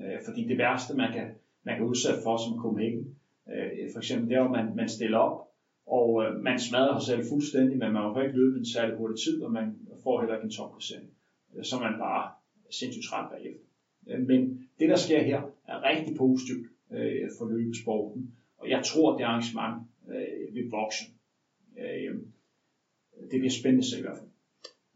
Øh, 0.02 0.18
fordi 0.26 0.40
det 0.50 0.58
værste, 0.58 0.96
man 0.96 1.12
kan, 1.12 1.26
man 1.66 1.76
kan 1.76 1.86
udsætte 1.86 2.20
for 2.24 2.36
som 2.36 2.58
Copenhagen, 2.62 3.04
øh, 3.52 3.92
for 3.92 3.98
eksempel, 3.98 4.30
der, 4.30 4.42
hvor 4.42 4.52
man, 4.56 4.76
man 4.76 4.88
stiller 4.88 5.18
op, 5.18 5.38
og 5.86 6.24
øh, 6.24 6.40
man 6.48 6.58
smadrer 6.58 6.98
sig 6.98 7.06
selv 7.06 7.28
fuldstændig, 7.32 7.78
men 7.78 7.92
man 7.92 8.02
har 8.02 8.22
ikke 8.22 8.36
løbet 8.36 8.58
en 8.58 8.72
særlig 8.74 8.96
hurtig 8.96 9.18
tid, 9.24 9.42
og 9.42 9.52
man 9.52 9.66
får 10.02 10.20
heller 10.20 10.34
ikke 10.36 10.44
en 10.44 10.56
topplacering. 10.58 11.10
Øh, 11.54 11.64
så 11.64 11.76
er 11.76 11.80
man 11.80 11.98
bare 11.98 12.24
sindssygt 12.70 13.06
træt 13.08 13.30
bagefter. 13.30 13.66
Øh, 14.10 14.20
men 14.20 14.68
det, 14.78 14.88
der 14.88 14.96
sker 14.96 15.22
her, 15.22 15.42
er 15.68 15.88
rigtig 15.90 16.16
positivt 16.16 16.66
øh, 16.92 17.28
for 17.38 17.48
løbesporten, 17.48 18.34
og 18.58 18.70
jeg 18.70 18.82
tror, 18.84 19.12
at 19.12 19.18
det 19.18 19.24
arrangement 19.24 19.74
øh, 20.08 20.54
vil 20.54 20.70
vokse. 20.70 21.04
Øh, 21.78 22.14
det 23.30 23.38
bliver 23.40 23.58
spændende 23.60 23.90
se 23.90 23.98
i 23.98 24.02
hvert 24.02 24.18
fald. 24.18 24.30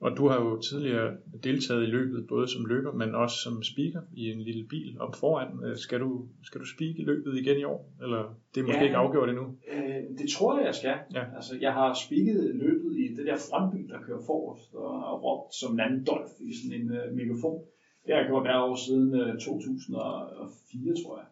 Og 0.00 0.16
du 0.16 0.28
har 0.28 0.38
jo 0.44 0.60
tidligere 0.60 1.16
deltaget 1.42 1.82
i 1.82 1.90
løbet, 1.96 2.26
både 2.28 2.48
som 2.48 2.66
løber, 2.66 2.92
men 2.92 3.14
også 3.14 3.36
som 3.44 3.62
speaker 3.62 4.00
i 4.12 4.30
en 4.30 4.40
lille 4.40 4.64
bil 4.68 5.00
op 5.00 5.14
foran. 5.14 5.64
Øh, 5.64 5.76
skal 5.76 6.00
du, 6.00 6.28
skal 6.42 6.60
du 6.60 6.66
speak 6.66 6.94
i 6.98 7.04
løbet 7.10 7.38
igen 7.38 7.58
i 7.58 7.64
år? 7.64 7.92
Eller 8.02 8.22
det 8.54 8.60
er 8.60 8.64
måske 8.64 8.78
ja, 8.78 8.84
ikke 8.84 8.96
afgjort 8.96 9.28
endnu? 9.28 9.46
Øh, 9.72 10.02
det 10.18 10.28
tror 10.34 10.58
jeg, 10.58 10.66
jeg 10.66 10.74
skal. 10.74 10.96
Ja. 11.14 11.24
Altså, 11.36 11.58
jeg 11.60 11.72
har 11.72 11.88
speaket 12.06 12.50
løbet 12.54 12.92
i 12.96 13.14
det 13.16 13.26
der 13.26 13.36
frontbil, 13.50 13.88
der 13.88 14.00
kører 14.06 14.22
forrest, 14.26 14.74
og 14.74 15.22
råbt 15.24 15.54
som 15.54 15.72
en 15.72 15.80
anden 15.80 16.04
dolf 16.10 16.30
i 16.40 16.50
sådan 16.58 16.80
en 16.80 16.86
uh, 16.98 17.16
megafon. 17.16 17.62
Det 18.08 18.14
har 18.14 18.20
jeg 18.22 18.30
gjort 18.30 18.46
hver 18.46 18.60
år 18.68 18.76
siden 18.86 19.08
uh, 19.20 19.38
2004, 19.38 20.94
tror 21.02 21.14
jeg. 21.20 21.28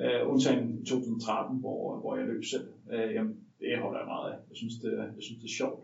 Uh, 0.00 0.30
undtagen 0.30 0.84
2013, 0.84 1.58
hvor, 1.60 2.00
hvor 2.00 2.16
jeg 2.16 2.26
løb 2.26 2.44
selv. 2.44 2.68
Uh, 2.94 3.08
jamen, 3.14 3.34
det 3.60 3.78
holder 3.82 3.98
jeg 4.00 4.08
meget 4.14 4.26
af. 4.32 4.36
Jeg 4.50 4.56
synes, 4.60 4.74
det, 4.82 4.92
jeg 5.18 5.22
synes, 5.26 5.40
det 5.42 5.48
er 5.50 5.58
sjovt. 5.60 5.80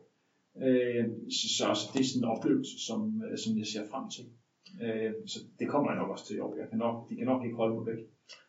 Øh, 0.67 1.05
så, 1.39 1.47
så, 1.57 1.65
så 1.81 1.85
det 1.93 2.01
er 2.01 2.09
sådan 2.09 2.25
en 2.25 2.35
oplevelse, 2.35 2.77
som, 2.87 3.01
øh, 3.25 3.39
som 3.43 3.59
jeg 3.59 3.67
ser 3.67 3.85
frem 3.93 4.05
til. 4.17 4.27
Øh, 4.85 5.13
så 5.33 5.39
det 5.59 5.67
kommer 5.73 5.91
jeg 5.91 5.99
nok 6.01 6.11
også 6.15 6.27
til 6.27 6.37
i 6.37 6.41
år. 6.41 6.57
Jeg 6.61 6.69
kan 6.71 6.79
nok, 6.79 7.11
de 7.11 7.17
kan 7.17 7.27
nok 7.33 7.45
ikke 7.45 7.57
holde 7.57 7.75
på 7.79 7.85
væk. 7.91 8.01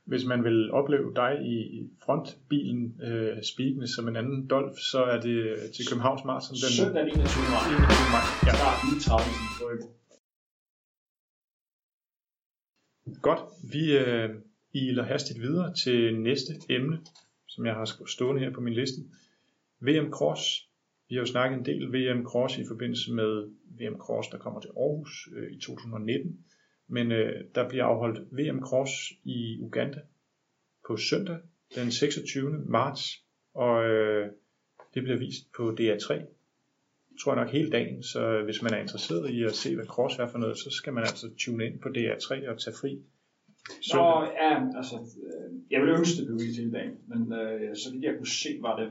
Hvis 0.05 0.25
man 0.25 0.43
vil 0.43 0.71
opleve 0.71 1.13
dig 1.15 1.31
i 1.55 1.57
frontbilen 2.05 3.01
øh, 3.07 3.43
speakende 3.51 3.87
som 3.95 4.07
en 4.07 4.15
anden 4.15 4.47
Dolf, 4.47 4.75
så 4.91 4.99
er 5.13 5.19
det 5.27 5.37
til 5.75 5.83
Københavns 5.89 6.23
Marathon 6.25 6.55
den 6.63 6.71
søndag 6.79 7.03
21. 7.03 7.23
maj. 7.53 7.63
21. 7.69 8.15
maj. 8.15 8.25
Ja. 8.47 8.53
Start 8.57 8.77
9.30 9.91 10.00
Godt. 13.21 13.39
Vi 13.71 13.97
øh, 13.97 14.29
iler 14.73 15.03
hastigt 15.03 15.41
videre 15.41 15.73
til 15.73 16.19
næste 16.19 16.53
emne, 16.69 16.99
som 17.47 17.65
jeg 17.65 17.73
har 17.73 18.05
stående 18.07 18.41
her 18.41 18.53
på 18.53 18.61
min 18.61 18.73
liste. 18.73 19.01
VM 19.79 20.11
Cross 20.11 20.67
Vi 21.09 21.15
har 21.15 21.21
jo 21.21 21.25
snakket 21.25 21.57
en 21.57 21.65
del 21.65 21.93
VM 21.93 22.25
Cross 22.25 22.57
i 22.57 22.65
forbindelse 22.67 23.13
med 23.13 23.49
VM 23.79 23.97
Cross, 23.97 24.29
der 24.29 24.37
kommer 24.37 24.59
til 24.61 24.69
Aarhus 24.77 25.29
øh, 25.35 25.51
i 25.51 25.59
2019. 25.59 26.45
Men 26.87 27.11
øh, 27.11 27.45
der 27.55 27.69
bliver 27.69 27.85
afholdt 27.85 28.19
VM 28.31 28.61
Cross 28.61 28.91
i 29.23 29.59
Uganda 29.61 30.01
på 30.87 30.97
søndag 30.97 31.37
den 31.75 31.91
26. 31.91 32.63
marts, 32.65 33.25
og 33.53 33.89
øh, 33.89 34.29
det 34.93 35.03
bliver 35.03 35.17
vist 35.17 35.51
på 35.57 35.75
DR3 35.79 36.23
tror 37.21 37.33
jeg 37.33 37.43
nok 37.43 37.53
hele 37.53 37.69
dagen, 37.69 38.03
så 38.03 38.41
hvis 38.43 38.61
man 38.61 38.73
er 38.73 38.77
interesseret 38.77 39.29
i 39.29 39.43
at 39.43 39.55
se, 39.55 39.75
hvad 39.75 39.85
cross 39.85 40.19
er 40.19 40.27
for 40.27 40.37
noget, 40.37 40.57
så 40.57 40.69
skal 40.69 40.93
man 40.93 41.03
altså 41.03 41.29
tune 41.37 41.65
ind 41.65 41.79
på 41.79 41.89
DR3 41.89 42.49
og 42.49 42.59
tage 42.59 42.75
fri. 42.81 43.01
Så 43.81 44.01
ja, 44.41 44.77
altså, 44.77 44.95
øh, 44.95 45.53
jeg 45.71 45.81
ville 45.81 45.97
ønske, 45.97 46.17
det 46.17 46.27
blev 46.27 46.39
vist 46.39 46.59
hele 46.59 46.71
dagen, 46.71 46.95
men 47.07 47.33
øh, 47.33 47.75
så 47.75 47.91
vidt 47.91 48.03
jeg 48.03 48.17
kunne 48.17 48.27
se, 48.27 48.49
var 48.61 48.75
det, 48.79 48.89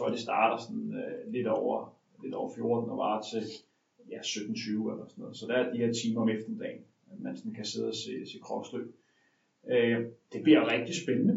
jeg 0.00 0.12
det 0.12 0.20
starter 0.20 0.56
sådan 0.62 0.94
øh, 1.02 1.32
lidt 1.32 1.46
over, 1.46 1.94
lidt 2.22 2.34
over 2.34 2.50
14 2.54 2.90
og 2.90 2.96
var 2.96 3.22
til 3.32 3.42
ja, 4.10 4.18
17.20 4.18 4.92
eller 4.92 5.06
sådan 5.08 5.22
noget. 5.22 5.36
Så 5.36 5.46
der 5.46 5.54
er 5.54 5.72
de 5.72 5.78
her 5.78 5.92
timer 5.92 6.20
om 6.22 6.28
eftermiddagen, 6.28 6.82
man 7.18 7.36
sådan 7.36 7.54
kan 7.54 7.64
sidde 7.64 7.88
og 7.88 7.94
se, 7.94 8.26
se 8.32 8.38
crossløb. 8.42 8.88
Øh, 9.70 9.98
det 10.32 10.42
bliver 10.42 10.72
rigtig 10.72 10.94
spændende. 11.02 11.36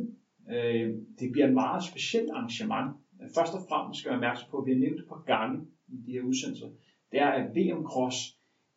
Øh, 0.54 0.90
det 1.20 1.32
bliver 1.32 1.48
et 1.48 1.54
meget 1.54 1.84
specielt 1.84 2.30
arrangement. 2.30 2.90
Først 3.36 3.54
og 3.54 3.62
fremmest 3.70 4.00
skal 4.00 4.10
jeg 4.10 4.16
opmærksom 4.16 4.50
på, 4.52 4.58
at 4.58 4.66
vi 4.66 4.72
har 4.72 4.80
nævnt 4.80 5.00
et 5.00 5.08
par 5.08 5.24
gange, 5.26 5.68
i 5.88 5.96
de 6.06 6.12
her 6.12 6.22
udsendelser, 6.22 6.70
det 7.12 7.20
er, 7.20 7.32
at 7.40 7.56
VM 7.56 7.84
Cross 7.84 8.18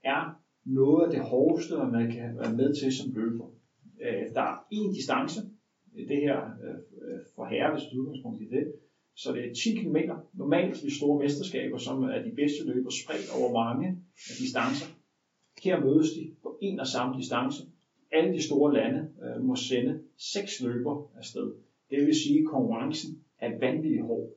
er 0.04 0.42
noget 0.64 1.04
af 1.06 1.10
det 1.10 1.20
hårdeste, 1.20 1.74
man 1.76 2.10
kan 2.10 2.36
være 2.38 2.56
med 2.56 2.74
til 2.74 2.92
som 2.92 3.14
løber. 3.14 3.46
Øh, 4.00 4.34
der 4.34 4.42
er 4.42 4.56
én 4.74 4.94
distance, 4.94 5.40
det 6.08 6.16
her 6.16 6.38
øh, 6.64 6.78
for 7.34 7.44
herre, 7.44 7.72
hvis 7.72 7.84
du 7.84 8.00
udgangspunkt 8.00 8.42
i 8.42 8.48
det, 8.56 8.72
så 9.14 9.32
det 9.32 9.42
er 9.48 9.54
10 9.54 9.74
km. 9.80 9.96
Normalt 10.32 10.82
de 10.82 10.96
store 10.96 11.18
mesterskaber, 11.22 11.78
som 11.78 12.02
er 12.02 12.22
de 12.22 12.32
bedste 12.36 12.66
løber 12.66 12.90
spredt 12.90 13.30
over 13.38 13.52
mange 13.62 14.02
distancer. 14.38 14.86
Her 15.62 15.84
mødes 15.84 16.10
de 16.10 16.34
på 16.42 16.58
en 16.62 16.80
og 16.80 16.86
samme 16.86 17.18
distance. 17.20 17.62
Alle 18.12 18.32
de 18.32 18.42
store 18.42 18.74
lande 18.74 19.08
øh, 19.22 19.42
må 19.44 19.56
sende 19.56 20.00
seks 20.34 20.60
løber 20.60 21.10
afsted. 21.16 21.54
Det 21.90 22.06
vil 22.06 22.14
sige, 22.14 22.38
at 22.38 22.46
konkurrencen 22.46 23.18
er 23.38 23.58
vanvittigt 23.58 24.02
hård. 24.02 24.28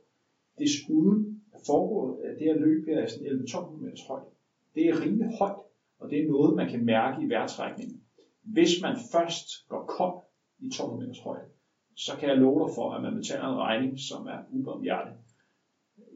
Desuden 0.60 1.41
foregået, 1.66 2.26
at 2.26 2.40
det 2.40 2.48
her 2.48 2.60
løb 2.60 2.88
er 2.88 3.08
sådan 3.08 3.28
11-12 3.28 3.82
meters 3.82 4.08
højt. 4.08 4.28
Det 4.76 4.90
er 4.90 5.02
rimelig 5.02 5.30
højt, 5.40 5.62
og 6.00 6.10
det 6.10 6.20
er 6.20 6.28
noget, 6.28 6.56
man 6.56 6.70
kan 6.70 6.86
mærke 6.86 7.26
i 7.26 7.30
vejrtrækningen. 7.30 8.02
Hvis 8.44 8.82
man 8.82 8.96
først 9.12 9.48
går 9.70 9.86
kold 9.86 10.18
i 10.60 10.70
12 10.70 11.00
meters 11.00 11.20
højde, 11.20 11.46
så 11.96 12.12
kan 12.20 12.30
jeg 12.30 12.38
love 12.38 12.68
dig 12.68 12.74
for, 12.76 12.92
at 12.92 13.02
man 13.02 13.16
betaler 13.16 13.48
en 13.48 13.64
regning, 13.68 14.00
som 14.00 14.28
er 14.28 14.40
ubarmhjertig. 14.50 15.14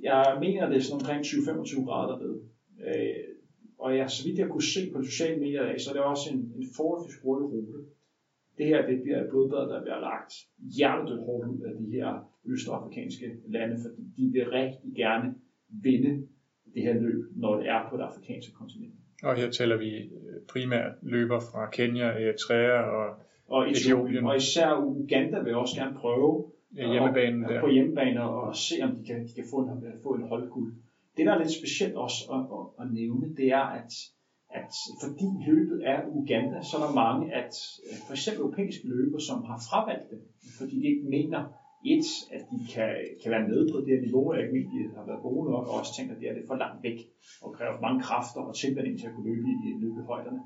Jeg 0.01 0.37
mener, 0.39 0.69
det 0.69 0.77
er 0.77 0.81
sådan 0.81 1.01
omkring 1.01 1.21
20-25 1.25 1.85
grader 1.85 2.17
ved. 2.23 2.35
Øh, 2.87 3.35
og 3.77 3.95
jeg, 3.97 4.09
så 4.11 4.23
vidt 4.23 4.39
jeg 4.39 4.49
kunne 4.49 4.71
se 4.75 4.91
på 4.93 4.99
de 4.99 5.11
sociale 5.11 5.39
medier, 5.39 5.77
så 5.77 5.89
er 5.89 5.93
det 5.93 6.03
også 6.03 6.29
en, 6.33 6.39
en 6.55 6.65
forholdsvis 6.75 7.21
hurtig 7.21 7.51
rute. 7.51 7.79
Det 8.57 8.65
her 8.65 8.87
det 8.87 9.01
bliver 9.01 9.23
et 9.23 9.29
blodbad, 9.29 9.69
der 9.69 9.81
bliver 9.81 9.99
lagt 9.99 10.33
hjernedødt 10.77 11.23
hårdt 11.25 11.47
ud 11.47 11.61
af 11.61 11.73
de 11.79 11.91
her 11.91 12.31
østafrikanske 12.45 13.27
lande, 13.47 13.77
fordi 13.85 14.03
de 14.17 14.31
vil 14.33 14.49
rigtig 14.49 14.95
gerne 14.95 15.35
vinde 15.69 16.27
det 16.73 16.81
her 16.83 16.93
løb, 16.93 17.25
når 17.35 17.55
det 17.59 17.67
er 17.67 17.89
på 17.89 17.97
det 17.97 18.03
afrikanske 18.03 18.51
kontinent. 18.53 18.93
Og 19.23 19.35
her 19.35 19.49
tæller 19.49 19.77
vi 19.77 19.89
øh, 19.97 20.41
primært 20.49 20.91
løber 21.01 21.39
fra 21.39 21.69
Kenya, 21.69 22.05
Eritrea 22.05 22.81
og, 22.81 23.15
og 23.47 23.71
Etiopien. 23.71 24.25
Og 24.25 24.35
især 24.35 24.73
Uganda 24.73 25.39
vil 25.39 25.55
også 25.55 25.75
gerne 25.81 25.95
prøve 25.97 26.45
hjemmebanen 26.71 27.43
der. 27.43 27.61
på 27.61 27.69
hjemmebane 27.69 28.21
og 28.21 28.55
se, 28.55 28.75
om 28.83 28.95
de 28.95 29.05
kan, 29.05 29.27
de 29.27 29.33
kan 29.35 29.43
få, 29.51 29.57
en, 29.57 29.83
få 30.03 30.13
en 30.13 30.27
holdguld. 30.27 30.73
Det, 31.17 31.25
der 31.25 31.33
er 31.33 31.37
lidt 31.37 31.51
specielt 31.51 31.95
også 31.95 32.19
at, 32.33 32.39
at, 32.39 32.85
at 32.85 32.93
nævne, 32.93 33.35
det 33.37 33.47
er, 33.47 33.65
at, 33.79 33.91
at 34.59 34.71
fordi 35.03 35.27
løbet 35.49 35.79
er 35.91 35.99
Uganda, 36.19 36.57
så 36.61 36.73
er 36.77 36.83
der 36.85 37.01
mange, 37.05 37.23
at 37.41 37.53
øh, 37.87 37.97
for 38.07 38.13
eksempel 38.17 38.41
europæiske 38.41 38.87
løber, 38.93 39.19
som 39.29 39.37
har 39.49 39.57
fravalgt 39.69 40.09
det, 40.11 40.19
fordi 40.59 40.75
de 40.81 40.87
ikke 40.91 41.05
mener, 41.17 41.41
et, 41.93 42.07
at 42.35 42.43
de 42.51 42.57
kan, 42.73 42.89
kan 43.21 43.29
være 43.35 43.47
med 43.51 43.61
på 43.71 43.77
det 43.83 43.91
her 43.93 44.01
niveau, 44.05 44.23
og 44.31 44.39
ikke 44.39 44.71
de 44.73 44.79
har 44.97 45.05
været 45.09 45.25
gode 45.27 45.43
nok, 45.51 45.63
og 45.67 45.73
også 45.79 45.91
tænker, 45.97 46.13
at 46.13 46.19
det 46.21 46.27
er 46.29 46.35
lidt 46.37 46.47
for 46.51 46.57
langt 46.63 46.83
væk, 46.87 46.99
og 47.43 47.49
kræver 47.57 47.85
mange 47.85 48.01
kræfter 48.07 48.41
og 48.49 48.55
tilvænning 48.55 48.95
til 48.99 49.07
at 49.07 49.13
kunne 49.13 49.29
løbe 49.31 49.47
i 49.67 49.69
løbehøjderne. 49.83 50.41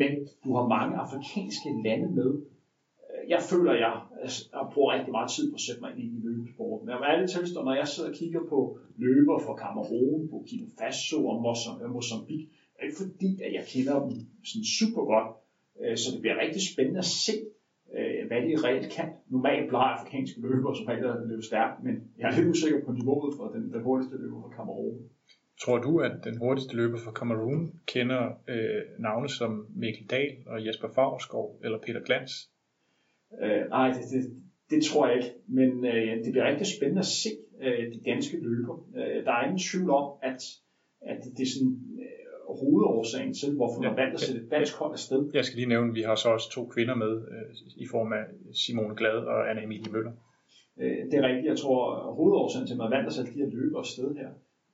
Men 0.00 0.12
du 0.44 0.50
har 0.56 0.66
mange 0.76 0.94
afrikanske 1.04 1.70
lande 1.86 2.08
med. 2.20 2.30
Øh, 3.10 3.22
jeg 3.34 3.40
føler, 3.50 3.70
at 3.72 3.80
jeg, 3.86 3.94
jeg 4.52 4.64
bruger 4.72 4.94
rigtig 4.96 5.12
meget 5.18 5.30
tid 5.36 5.44
på 5.50 5.56
at 5.60 5.66
sætte 5.66 5.82
mig 5.84 5.92
ind 6.00 6.10
i 6.18 6.20
løbesporten. 6.28 6.84
Men 6.86 7.10
alle 7.12 7.28
tilstår, 7.34 7.62
når 7.64 7.74
jeg 7.80 7.88
sidder 7.88 8.10
og 8.10 8.16
kigger 8.20 8.42
på 8.52 8.58
løber 9.04 9.36
fra 9.44 9.54
Cameroon, 9.62 10.20
Burkina 10.30 10.66
Faso 10.78 11.18
og 11.30 11.36
Mozambique, 11.96 12.48
er 12.82 12.86
det 12.86 12.92
ikke 12.92 13.02
fordi, 13.06 13.42
at 13.46 13.52
jeg 13.58 13.64
kender 13.74 13.94
dem 14.04 14.12
sådan 14.50 14.68
super 14.78 15.02
godt. 15.12 15.30
Øh, 15.80 15.96
så 15.96 16.06
det 16.12 16.20
bliver 16.20 16.36
rigtig 16.44 16.62
spændende 16.72 16.98
at 16.98 17.10
se, 17.26 17.36
øh, 17.96 18.26
hvad 18.28 18.40
de 18.46 18.52
reelt 18.66 18.88
kan. 18.96 19.08
Normalt 19.28 19.68
plejer 19.68 19.90
afrikanske 19.96 20.40
løbere 20.40 20.76
som 20.76 20.86
regel 20.86 21.04
at 21.04 21.28
løbe 21.30 21.42
stærkt, 21.42 21.84
men 21.84 21.94
jeg 22.18 22.26
er 22.30 22.36
lidt 22.36 22.48
usikker 22.54 22.80
på 22.86 22.92
niveauet 22.92 23.32
for 23.38 23.46
den, 23.54 23.72
den 23.72 23.82
hurtigste 23.82 24.16
løber 24.22 24.40
fra 24.42 24.56
Cameroon. 24.56 24.98
Tror 25.62 25.78
du, 25.78 25.98
at 25.98 26.24
den 26.24 26.36
hurtigste 26.38 26.76
løber 26.76 26.98
fra 26.98 27.12
Cameroon 27.12 27.72
kender 27.86 28.22
øh, 28.48 28.82
navne 28.98 29.28
som 29.28 29.66
Mikkel 29.76 30.06
Dahl 30.10 30.32
og 30.46 30.66
Jesper 30.66 30.88
Favrskov 30.94 31.60
eller 31.64 31.78
Peter 31.78 32.00
Glans? 32.00 32.32
Øh, 33.42 33.68
nej, 33.68 33.88
det, 33.88 34.02
det, 34.12 34.22
det 34.70 34.84
tror 34.84 35.06
jeg 35.08 35.16
ikke, 35.16 35.32
men 35.46 35.84
øh, 35.84 36.24
det 36.24 36.32
bliver 36.32 36.50
rigtig 36.50 36.66
spændende 36.66 37.00
at 37.00 37.06
se 37.06 37.30
øh, 37.62 37.92
de 37.92 38.00
danske 38.10 38.36
løber. 38.40 38.76
Øh, 38.96 39.24
der 39.24 39.32
er 39.32 39.44
ingen 39.44 39.58
tvivl 39.70 39.90
om, 39.90 40.06
at, 40.22 40.40
at 41.00 41.18
det 41.36 41.42
er 41.42 41.52
sådan 41.54 41.78
hovedårsagen 42.60 43.34
til, 43.34 43.54
hvorfor 43.56 43.80
man 43.80 43.90
ja, 43.90 43.96
valgte 43.96 44.14
at 44.14 44.20
sætte 44.20 44.40
et 44.42 44.50
dansk 44.50 44.74
hold 44.76 44.92
afsted. 44.92 45.30
Jeg 45.34 45.44
skal 45.44 45.56
lige 45.56 45.68
nævne, 45.68 45.88
at 45.88 45.94
vi 45.94 46.02
har 46.02 46.14
så 46.14 46.28
også 46.28 46.50
to 46.50 46.66
kvinder 46.66 46.94
med 46.94 47.12
øh, 47.16 47.56
i 47.76 47.86
form 47.86 48.12
af 48.12 48.24
Simone 48.52 48.96
Glad 48.96 49.18
og 49.32 49.50
Anna 49.50 49.62
Emilie 49.62 49.92
Møller. 49.92 50.12
Øh, 50.80 51.04
det 51.10 51.14
er 51.14 51.22
rigtigt. 51.22 51.46
Jeg 51.46 51.58
tror, 51.58 52.08
at 52.08 52.14
hovedårsagen 52.14 52.66
til, 52.66 52.74
at 52.74 52.78
man 52.78 52.90
valgte 52.90 53.06
at 53.06 53.12
sætte 53.12 53.32
de 53.34 53.38
her 53.38 53.50
løber 53.50 53.78
afsted 53.78 54.14
her, 54.14 54.28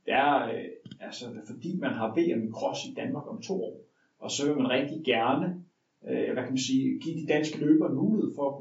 det 0.07 0.15
er, 0.15 0.49
øh, 0.49 0.65
altså, 1.01 1.25
fordi 1.47 1.79
man 1.81 1.91
har 1.91 2.09
VM 2.17 2.53
Cross 2.53 2.81
i 2.91 2.95
Danmark 2.97 3.27
om 3.33 3.43
to 3.43 3.65
år. 3.65 3.81
Og 4.19 4.31
så 4.31 4.47
vil 4.47 4.57
man 4.57 4.71
rigtig 4.71 5.05
gerne 5.05 5.65
øh, 6.07 6.33
hvad 6.33 6.43
kan 6.45 6.53
man 6.53 6.67
sige, 6.71 6.99
give 7.01 7.21
de 7.21 7.27
danske 7.27 7.59
løbere 7.59 7.95
mulighed 7.95 8.35
for 8.35 8.45
at 8.51 8.55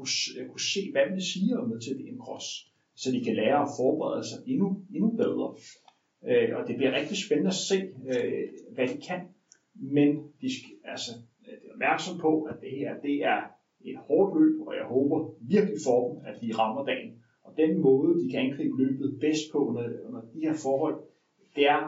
kunne, 0.50 0.60
se, 0.74 0.92
hvad 0.92 1.10
man 1.10 1.20
siger 1.20 1.66
med 1.66 1.80
til 1.80 1.98
VM 1.98 2.18
Cross, 2.20 2.46
så 2.96 3.12
de 3.12 3.24
kan 3.24 3.36
lære 3.36 3.62
at 3.62 3.68
forberede 3.78 4.24
sig 4.28 4.38
endnu, 4.46 4.82
endnu 4.94 5.10
bedre. 5.10 5.54
Øh, 6.26 6.56
og 6.56 6.68
det 6.68 6.76
bliver 6.76 6.92
rigtig 6.92 7.16
spændende 7.24 7.48
at 7.48 7.62
se, 7.70 7.78
øh, 8.12 8.48
hvad 8.74 8.88
de 8.88 9.00
kan. 9.08 9.20
Men 9.74 10.08
de 10.40 10.48
skal, 10.56 10.72
altså, 10.84 11.10
øh, 11.46 11.54
er 11.54 11.72
opmærksom 11.72 12.18
på, 12.18 12.42
at 12.42 12.56
det 12.60 12.70
her 12.70 13.00
det 13.00 13.24
er 13.24 13.40
et 13.80 13.96
hårdt 13.96 14.40
løb, 14.40 14.60
og 14.66 14.74
jeg 14.74 14.84
håber 14.84 15.30
virkelig 15.40 15.78
for 15.86 15.98
dem, 16.08 16.16
at 16.26 16.34
de 16.42 16.52
rammer 16.58 16.84
dagen. 16.84 17.12
Og 17.44 17.52
den 17.56 17.80
måde, 17.80 18.24
de 18.24 18.30
kan 18.30 18.40
angribe 18.40 18.76
løbet 18.82 19.20
bedst 19.20 19.52
på 19.52 19.58
under, 19.68 19.84
under 20.06 20.20
de 20.20 20.40
her 20.40 20.54
forhold, 20.54 20.96
det 21.56 21.68
er 21.68 21.82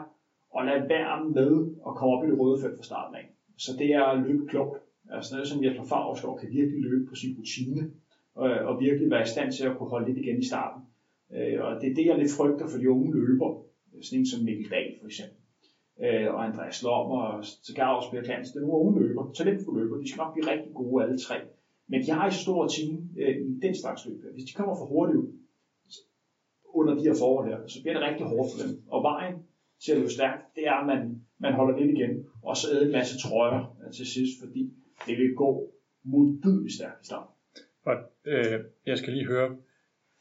at 0.57 0.65
lade 0.65 0.89
være 0.89 1.29
med 1.29 1.51
at 1.87 1.95
komme 1.95 2.15
op 2.15 2.23
i 2.23 2.29
det 2.29 2.39
røde 2.39 2.61
felt 2.61 2.75
fra 2.75 2.83
starten 2.83 3.15
af. 3.15 3.25
Så 3.57 3.71
det 3.79 3.93
er 3.93 4.03
at 4.03 4.23
løbe 4.27 4.47
klogt. 4.47 4.77
Altså 5.11 5.35
noget 5.35 5.47
som 5.47 5.63
Jesper 5.63 5.83
Favsgaard 5.83 6.39
kan 6.39 6.49
virkelig 6.51 6.81
løbe 6.81 7.05
på 7.09 7.15
sin 7.15 7.37
rutine, 7.37 7.91
og, 8.35 8.49
og 8.49 8.79
virkelig 8.79 9.09
være 9.09 9.23
i 9.23 9.33
stand 9.33 9.51
til 9.51 9.65
at 9.67 9.77
kunne 9.77 9.89
holde 9.89 10.07
lidt 10.07 10.17
igen 10.17 10.39
i 10.39 10.45
starten. 10.51 10.81
Øh, 11.35 11.57
og 11.65 11.81
det 11.81 11.91
er 11.91 11.95
det, 11.95 12.05
jeg 12.05 12.17
lidt 12.17 12.31
frygter 12.37 12.67
for 12.67 12.77
de 12.77 12.89
unge 12.89 13.13
løbere, 13.19 13.63
sådan 14.03 14.19
en 14.19 14.25
som 14.25 14.43
Mikkel 14.43 14.71
Dahl 14.71 14.99
for 14.99 15.07
eksempel, 15.11 15.37
øh, 16.03 16.33
og 16.33 16.45
Andreas 16.47 16.83
Lom 16.83 17.11
og 17.11 17.45
sågar 17.67 17.95
også 17.95 18.11
Per 18.11 18.23
Klans. 18.23 18.51
Det 18.51 18.57
er 18.57 18.61
nogle 18.61 18.81
unge 18.85 19.01
løber, 19.01 19.31
talentfulde 19.33 19.79
løber, 19.79 19.97
de 19.97 20.09
skal 20.09 20.21
nok 20.23 20.33
blive 20.33 20.51
rigtig 20.51 20.71
gode 20.73 21.03
alle 21.03 21.19
tre. 21.19 21.37
Men 21.87 22.01
de 22.05 22.11
har 22.11 22.27
et 22.27 22.33
stort 22.33 22.69
team 22.75 23.09
øh, 23.21 23.35
i 23.35 23.59
den 23.65 23.75
slags 23.81 24.05
løb. 24.05 24.19
Hvis 24.33 24.45
de 24.49 24.53
kommer 24.53 24.75
for 24.75 24.85
hurtigt 24.85 25.17
ud 25.17 25.29
under 26.73 26.93
de 26.95 27.03
her 27.07 27.15
forhold 27.19 27.49
her, 27.49 27.67
så 27.67 27.81
bliver 27.81 27.95
det 27.97 28.07
rigtig 28.09 28.25
hårdt 28.25 28.49
for 28.51 28.59
dem. 28.63 28.71
Og 28.87 29.03
vejen 29.03 29.35
til 29.83 29.91
at 29.91 29.97
løbe 29.97 30.09
stærkt, 30.09 30.41
det 30.55 30.67
er, 30.67 30.73
at 30.73 30.87
man, 30.87 31.21
man 31.39 31.53
holder 31.53 31.79
lidt 31.79 31.91
igen, 31.97 32.25
og 32.43 32.57
så 32.57 32.65
æder 32.71 32.85
en 32.85 32.91
masse 32.91 33.15
trøjer 33.19 33.61
øh, 33.85 33.93
til 33.93 34.05
sidst, 34.05 34.33
fordi 34.41 34.73
det 35.07 35.17
vil 35.17 35.35
gå 35.35 35.49
modbydeligt 36.03 36.75
stærkt 36.75 37.01
i 37.01 37.05
starten. 37.05 37.33
Og 37.85 37.95
øh, 38.25 38.59
jeg 38.85 38.97
skal 38.97 39.13
lige 39.13 39.27
høre, 39.27 39.49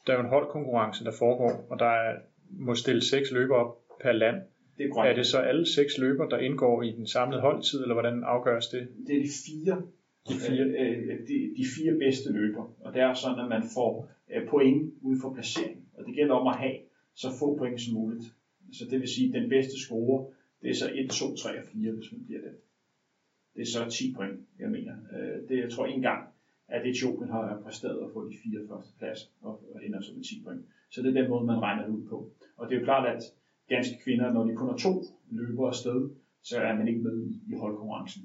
der 0.07 0.13
er 0.13 0.17
jo 0.17 0.23
en 0.23 0.35
holdkonkurrence, 0.35 1.05
der 1.05 1.13
foregår, 1.19 1.67
og 1.71 1.79
der 1.79 1.87
er 1.87 2.19
må 2.51 2.75
stille 2.75 3.03
seks 3.03 3.33
løber 3.33 3.55
op 3.55 3.79
per 4.03 4.13
land. 4.13 4.37
Det 4.79 4.91
er, 4.97 5.03
er 5.03 5.15
det 5.15 5.27
så 5.27 5.39
alle 5.39 5.67
seks 5.67 5.99
løber, 5.99 6.29
der 6.29 6.39
indgår 6.39 6.83
i 6.83 6.93
den 6.93 7.07
samlede 7.07 7.41
holdtid, 7.41 7.83
eller 7.83 7.95
hvordan 7.95 8.25
afgøres 8.25 8.67
det? 8.67 8.89
Det 9.07 9.17
er 9.17 9.23
de 9.23 9.29
fire, 9.47 9.83
de 10.29 10.35
fire, 10.35 10.65
øh, 10.65 10.99
øh, 11.09 11.19
de, 11.29 11.55
de 11.57 11.65
fire 11.77 11.95
bedste 11.99 12.33
løber. 12.33 12.77
Og 12.81 12.95
det 12.95 13.03
er 13.03 13.15
sådan, 13.15 13.45
at 13.45 13.49
man 13.49 13.63
får 13.75 14.11
øh, 14.35 14.49
point 14.49 14.95
ud 15.03 15.17
for 15.23 15.35
placering. 15.35 15.85
Og 15.95 16.05
det 16.07 16.15
gælder 16.15 16.35
om 16.35 16.47
at 16.47 16.57
have 16.57 16.77
så 17.15 17.29
få 17.39 17.57
point 17.59 17.81
som 17.81 17.95
muligt. 17.95 18.25
Så 18.73 18.85
det 18.91 19.01
vil 19.01 19.09
sige, 19.09 19.29
at 19.29 19.43
den 19.43 19.49
bedste 19.49 19.81
score, 19.85 20.27
det 20.63 20.71
er 20.71 20.75
så 20.75 20.91
1, 20.95 21.11
2, 21.11 21.37
3 21.37 21.59
og 21.59 21.65
4, 21.65 21.93
hvis 21.93 22.13
man 22.13 22.25
bliver 22.25 22.41
det. 22.41 22.53
Det 23.55 23.63
er 23.63 23.67
så 23.67 23.91
10 23.91 24.15
point, 24.17 24.41
jeg 24.59 24.71
mener. 24.71 24.95
Øh, 25.17 25.49
det 25.49 25.59
jeg 25.59 25.71
tror 25.71 25.87
en 25.87 26.03
gang, 26.03 26.29
at 26.69 26.87
Etiopien 26.87 27.31
har 27.31 27.61
præsteret 27.65 28.05
at 28.05 28.11
få 28.13 28.29
de 28.29 28.37
fire 28.45 28.61
første 28.69 28.93
pladser 28.99 29.29
og 29.41 29.81
ender 29.87 30.01
så 30.01 30.13
med 30.17 30.25
10 30.25 30.43
point. 30.45 30.63
Så 30.91 31.03
det 31.03 31.09
er 31.09 31.21
den 31.21 31.31
måde, 31.31 31.47
man 31.47 31.63
regner 31.63 31.89
ud 31.89 32.03
på. 32.09 32.31
Og 32.61 32.69
det 32.69 32.75
er 32.75 32.81
jo 32.81 32.85
klart, 32.85 33.17
at 33.17 33.23
danske 33.71 33.95
kvinder, 34.05 34.33
når 34.33 34.45
de 34.45 34.57
kun 34.57 34.69
har 34.69 34.77
to 34.77 35.03
løbere 35.31 35.69
afsted, 35.69 36.11
så 36.43 36.61
er 36.61 36.75
man 36.75 36.89
ikke 36.89 37.01
med 37.01 37.17
i, 37.49 37.55
holdkonkurrencen. 37.61 38.23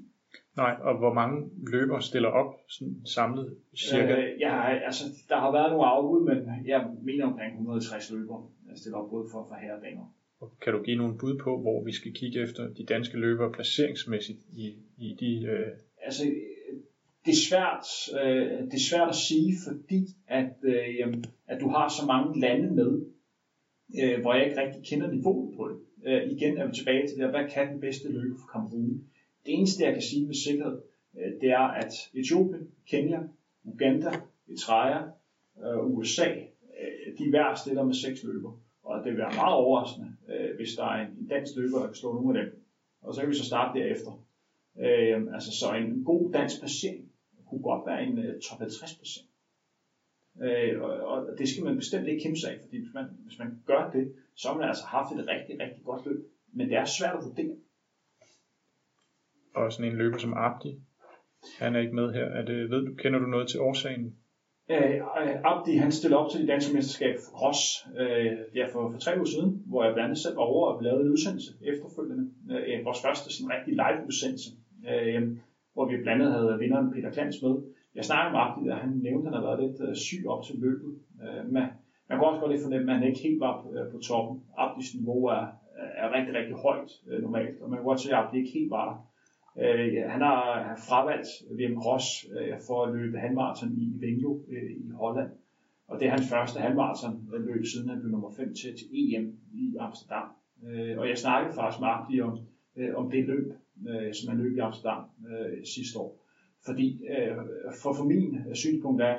Nej, 0.56 0.74
og 0.80 0.98
hvor 0.98 1.12
mange 1.12 1.50
løbere 1.72 2.02
stiller 2.02 2.28
op 2.28 2.54
sådan 2.68 2.96
samlet 3.04 3.56
cirka? 3.76 4.16
Øh, 4.16 4.40
ja, 4.40 4.54
altså, 4.88 5.04
der 5.28 5.36
har 5.36 5.52
været 5.52 5.70
nogle 5.70 5.86
afbud, 5.86 6.24
men 6.24 6.66
jeg 6.66 6.86
mener 7.02 7.24
omkring 7.26 7.52
160 7.52 8.10
løbere 8.12 8.42
stiller 8.76 8.98
op 8.98 9.10
både 9.10 9.28
for, 9.32 9.46
for 9.48 9.54
herre 9.54 9.76
og 9.76 9.82
damer. 9.82 10.06
Kan 10.62 10.72
du 10.72 10.82
give 10.82 10.96
nogle 10.96 11.18
bud 11.18 11.38
på, 11.38 11.60
hvor 11.60 11.84
vi 11.84 11.92
skal 11.92 12.14
kigge 12.14 12.42
efter 12.42 12.68
de 12.74 12.84
danske 12.84 13.16
løbere 13.18 13.52
placeringsmæssigt 13.52 14.38
i, 14.52 14.74
i 14.98 15.16
de... 15.20 15.46
Øh... 15.46 15.66
Altså, 16.02 16.24
det 17.24 17.32
er 17.32 17.42
svært, 17.48 17.86
øh, 18.22 18.64
det 18.70 18.74
er 18.74 18.88
svært 18.90 19.08
at 19.08 19.14
sige, 19.14 19.52
fordi 19.66 20.00
at, 20.26 20.52
øh, 20.62 21.14
at 21.46 21.60
du 21.60 21.68
har 21.68 21.88
så 21.88 22.06
mange 22.06 22.40
lande 22.40 22.74
med, 22.74 23.06
øh, 24.02 24.20
hvor 24.20 24.34
jeg 24.34 24.46
ikke 24.46 24.60
rigtig 24.60 24.82
kender 24.84 25.10
niveauet 25.10 25.56
på 25.56 25.68
det. 25.68 25.78
Øh, 26.06 26.30
igen 26.30 26.58
er 26.58 26.66
vi 26.66 26.72
tilbage 26.74 27.08
til 27.08 27.18
det, 27.18 27.30
hvad 27.30 27.48
kan 27.50 27.72
den 27.72 27.80
bedste 27.80 28.12
løbe 28.12 28.34
for 28.40 28.48
Kamerun? 28.52 29.04
Det 29.46 29.54
eneste, 29.54 29.84
jeg 29.84 29.92
kan 29.92 30.02
sige 30.02 30.26
med 30.26 30.34
sikkerhed, 30.34 30.78
øh, 31.18 31.32
det 31.40 31.50
er, 31.50 31.68
at 31.82 31.92
Etiopien, 32.14 32.68
Kenya, 32.86 33.20
Uganda, 33.64 34.10
Eritrea 34.48 35.02
øh, 35.64 35.86
USA, 35.86 36.28
øh, 36.80 37.18
de 37.18 37.30
hver 37.30 37.54
stiller 37.54 37.84
med 37.84 37.94
seks 37.94 38.24
løber. 38.24 38.60
Og 38.82 39.04
det 39.04 39.12
vil 39.12 39.18
være 39.18 39.34
meget 39.34 39.54
overraskende, 39.54 40.08
øh, 40.28 40.56
hvis 40.56 40.74
der 40.74 40.84
er 40.84 41.06
en 41.06 41.26
dansk 41.30 41.56
løber, 41.56 41.78
der 41.78 41.86
kan 41.86 41.94
slå 41.94 42.14
nogle 42.14 42.40
af 42.40 42.44
dem. 42.44 42.64
Og 43.02 43.14
så 43.14 43.20
kan 43.20 43.30
vi 43.30 43.34
så 43.34 43.44
starte 43.44 43.78
derefter. 43.78 44.22
Øh, 44.78 45.34
altså 45.34 45.50
så 45.60 45.74
en 45.74 46.04
god 46.04 46.32
dansk 46.32 46.60
placering 46.60 47.04
kunne 47.48 47.62
godt 47.62 47.86
være 47.86 48.02
en 48.02 48.18
uh, 48.18 48.40
top 48.40 48.58
50 48.58 48.94
placering. 48.94 49.25
Øh, 50.42 50.82
og, 50.82 50.90
og 50.90 51.38
det 51.38 51.48
skal 51.48 51.64
man 51.64 51.76
bestemt 51.76 52.08
ikke 52.08 52.22
kæmpe 52.22 52.38
sig 52.38 52.50
af, 52.52 52.58
fordi 52.64 52.78
hvis 52.78 52.94
man, 52.94 53.04
hvis 53.26 53.38
man 53.38 53.58
gør 53.66 53.90
det, 53.90 54.12
så 54.34 54.48
har 54.48 54.56
man 54.56 54.68
altså 54.68 54.84
haft 54.84 55.12
et 55.12 55.28
rigtig, 55.28 55.60
rigtig 55.60 55.84
godt 55.84 56.06
løb. 56.06 56.20
Men 56.52 56.68
det 56.68 56.76
er 56.76 56.84
svært 56.84 57.16
at 57.16 57.24
vurdere. 57.24 57.56
Og 59.54 59.72
sådan 59.72 59.92
en 59.92 59.98
løber 59.98 60.18
som 60.18 60.34
Abdi, 60.36 60.78
han 61.58 61.76
er 61.76 61.80
ikke 61.80 61.94
med 61.94 62.12
her. 62.12 62.24
Er 62.24 62.44
det, 62.44 62.70
ved 62.70 62.86
du, 62.86 62.94
kender 62.94 63.18
du 63.18 63.26
noget 63.26 63.48
til 63.48 63.60
årsagen? 63.60 64.14
Øh, 64.70 65.00
Abdi 65.44 65.76
han 65.76 65.92
stillede 65.92 66.20
op 66.20 66.30
til 66.30 66.40
det 66.40 66.48
danske 66.48 66.74
mesterskab 66.74 67.14
for 67.24 67.38
cross 67.38 67.86
øh, 68.00 68.32
der 68.54 68.68
for, 68.72 68.90
for 68.90 68.98
tre 68.98 69.12
uger 69.16 69.24
siden, 69.24 69.62
hvor 69.66 69.84
jeg 69.84 69.94
blandt 69.94 70.08
andet 70.08 70.18
selv 70.18 70.36
var 70.36 70.42
over 70.42 70.72
og 70.72 70.82
lavede 70.82 71.04
en 71.04 71.12
udsendelse 71.12 71.52
efterfølgende. 71.62 72.24
Øh, 72.50 72.84
vores 72.84 73.02
første 73.02 73.32
sådan 73.32 73.52
rigtig 73.56 73.72
live 73.82 74.06
udsendelse, 74.06 74.50
øh, 74.90 75.22
hvor 75.74 75.84
vi 75.90 75.96
blandt 76.02 76.22
andet 76.22 76.32
havde 76.32 76.58
vinderen 76.58 76.92
Peter 76.92 77.10
Klans 77.10 77.42
med. 77.42 77.54
Jeg 77.96 78.04
snakkede 78.04 78.32
med 78.32 78.40
Abdi, 78.44 78.68
og 78.68 78.76
han 78.76 78.92
nævnte, 79.06 79.26
at 79.28 79.34
han 79.34 79.42
havde 79.42 79.48
været 79.50 79.62
lidt 79.64 79.88
øh, 79.88 79.94
syg 80.06 80.22
op 80.32 80.44
til 80.44 80.56
løbet. 80.58 80.92
Øh, 81.22 81.52
man, 81.52 81.66
man 82.08 82.18
kunne 82.18 82.28
også 82.28 82.40
godt 82.40 82.52
lidt 82.52 82.62
fornemme, 82.62 82.92
at 82.92 82.98
han 82.98 83.08
ikke 83.08 83.22
helt 83.28 83.40
var 83.40 83.62
på, 83.62 83.68
øh, 83.76 83.92
på 83.92 83.98
toppen. 83.98 84.42
Abdis 84.58 84.94
niveau 84.94 85.24
er, 85.26 85.44
er 86.02 86.08
rigtig, 86.16 86.34
rigtig 86.34 86.56
højt 86.66 86.90
øh, 87.08 87.22
normalt, 87.22 87.60
og 87.62 87.70
man 87.70 87.78
kunne 87.78 87.90
godt 87.92 88.00
se, 88.00 88.12
at 88.12 88.18
Abdi 88.18 88.38
ikke 88.38 88.58
helt 88.58 88.70
var 88.70 88.84
der. 88.88 88.96
Øh, 89.62 90.10
han 90.12 90.20
har, 90.20 90.40
fravalgt 90.88 91.28
VM 91.58 91.76
Cross 91.82 92.06
øh, 92.36 92.56
for 92.66 92.84
at 92.84 92.94
løbe 92.94 93.18
halvmarathon 93.18 93.72
i 93.76 93.86
Venlo 94.00 94.32
øh, 94.48 94.70
i 94.70 94.90
Holland. 94.90 95.30
Og 95.88 96.00
det 96.00 96.06
er 96.06 96.10
hans 96.10 96.28
første 96.32 96.60
halvmarathon 96.60 97.28
løb, 97.48 97.64
siden 97.64 97.88
han 97.88 98.00
blev 98.00 98.10
nummer 98.10 98.30
5 98.36 98.54
til, 98.54 98.70
til 98.78 98.86
EM 98.92 99.38
i 99.52 99.76
Amsterdam. 99.80 100.28
Øh, 100.66 100.98
og 100.98 101.08
jeg 101.08 101.18
snakkede 101.18 101.54
faktisk 101.54 101.80
med 101.80 101.88
Abdi 101.88 102.20
om, 102.20 102.38
øh, 102.76 102.94
om 102.94 103.10
det 103.10 103.24
løb, 103.24 103.52
øh, 103.88 104.14
som 104.14 104.28
han 104.28 104.38
løb 104.42 104.56
i 104.56 104.58
Amsterdam 104.58 105.02
øh, 105.30 105.64
sidste 105.74 105.98
år. 105.98 106.25
Fordi 106.66 106.88
øh, 107.14 107.36
for, 107.82 107.92
for 107.98 108.04
min 108.04 108.38
øh, 108.48 108.54
synspunkt 108.54 109.02
er, 109.02 109.16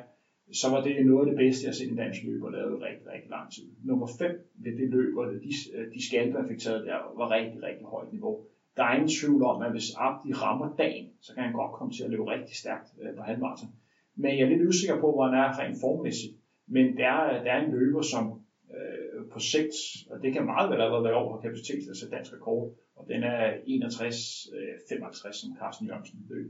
så 0.62 0.68
var 0.74 0.82
det 0.84 1.06
noget 1.06 1.24
af 1.26 1.30
det 1.32 1.38
bedste, 1.44 1.64
jeg 1.64 1.70
har 1.72 1.80
set 1.80 1.92
en 1.92 1.98
dansk 2.04 2.24
løber 2.24 2.50
lave 2.50 2.86
rigtig, 2.88 3.08
rigtig 3.14 3.30
lang 3.30 3.52
tid. 3.56 3.68
Nummer 3.84 4.08
5 4.20 4.32
ved 4.64 4.74
det 4.80 4.90
løb, 4.90 5.18
og 5.18 5.26
de, 5.46 5.52
øh, 5.76 5.94
de 5.94 6.08
skalper, 6.08 6.48
fik 6.48 6.60
taget 6.60 6.86
der, 6.86 6.98
var 7.20 7.32
rigtig, 7.38 7.64
rigtig 7.64 7.86
højt 7.86 8.12
niveau. 8.12 8.36
Der 8.78 8.84
er 8.84 8.94
ingen 8.96 9.14
tvivl 9.20 9.44
om, 9.44 9.62
at 9.62 9.72
hvis 9.72 9.90
Abdi 9.98 10.34
rammer 10.34 10.76
dagen, 10.78 11.08
så 11.22 11.34
kan 11.34 11.44
han 11.44 11.54
godt 11.54 11.72
komme 11.72 11.94
til 11.94 12.04
at 12.04 12.10
løbe 12.10 12.32
rigtig 12.36 12.56
stærkt 12.56 12.88
øh, 13.02 13.16
på 13.16 13.22
halvmarathon. 13.22 13.70
Men 14.16 14.32
jeg 14.38 14.44
er 14.46 14.50
lidt 14.50 14.68
usikker 14.68 14.98
på, 15.04 15.08
hvor 15.12 15.24
han 15.28 15.38
er 15.44 15.60
rent 15.60 15.78
formmæssigt. 15.82 16.34
Men 16.68 16.86
der 16.98 17.14
der 17.44 17.52
er 17.56 17.66
en 17.66 17.72
løber, 17.72 18.02
som 18.02 18.24
øh, 18.76 19.30
på 19.34 19.40
sigt, 19.40 19.76
og 20.12 20.22
det 20.24 20.34
kan 20.34 20.46
meget 20.46 20.70
vel 20.72 20.82
allerede 20.82 21.04
være 21.04 21.22
over 21.24 21.42
kapacitet, 21.42 21.88
altså 21.88 22.06
dansk 22.12 22.34
rekord, 22.34 22.76
og 22.96 23.08
den 23.12 23.24
er 23.24 23.54
61-55, 23.54 25.28
øh, 25.28 25.34
som 25.34 25.58
Carsten 25.60 25.88
Jørgensen 25.88 26.26
løb 26.30 26.50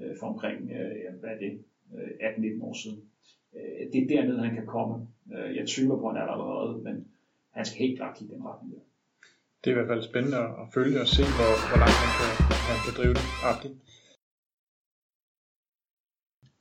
øh, 0.00 0.16
for 0.20 0.26
omkring, 0.26 0.70
øh, 0.70 1.20
hvad 1.20 1.30
er 1.30 1.38
det, 1.38 1.64
øh, 1.94 2.10
18-19 2.20 2.62
år 2.62 2.74
siden. 2.82 3.00
Øh, 3.56 3.92
det 3.92 4.02
er 4.02 4.08
dernede, 4.08 4.44
han 4.46 4.54
kan 4.54 4.66
komme. 4.66 5.08
Øh, 5.34 5.56
jeg 5.56 5.68
tvivler 5.68 5.96
på, 5.96 6.08
at 6.08 6.16
han 6.16 6.22
er 6.22 6.32
allerede, 6.32 6.82
men 6.82 7.08
han 7.50 7.64
skal 7.64 7.78
helt 7.78 7.98
klart 7.98 8.16
kigge 8.18 8.34
den 8.34 8.44
retning 8.44 8.74
der. 8.74 8.80
Det 9.64 9.70
er 9.70 9.74
i 9.74 9.78
hvert 9.78 9.92
fald 9.92 10.02
spændende 10.02 10.38
at 10.38 10.66
følge 10.74 11.00
og 11.00 11.08
se, 11.16 11.22
hvor, 11.36 11.52
hvor 11.68 11.78
langt 11.82 11.98
han 12.02 12.10
kan, 12.18 12.30
han 12.70 12.78
kan 12.84 12.92
drive 12.98 13.14
det. 13.18 13.26
Abdi. 13.50 13.68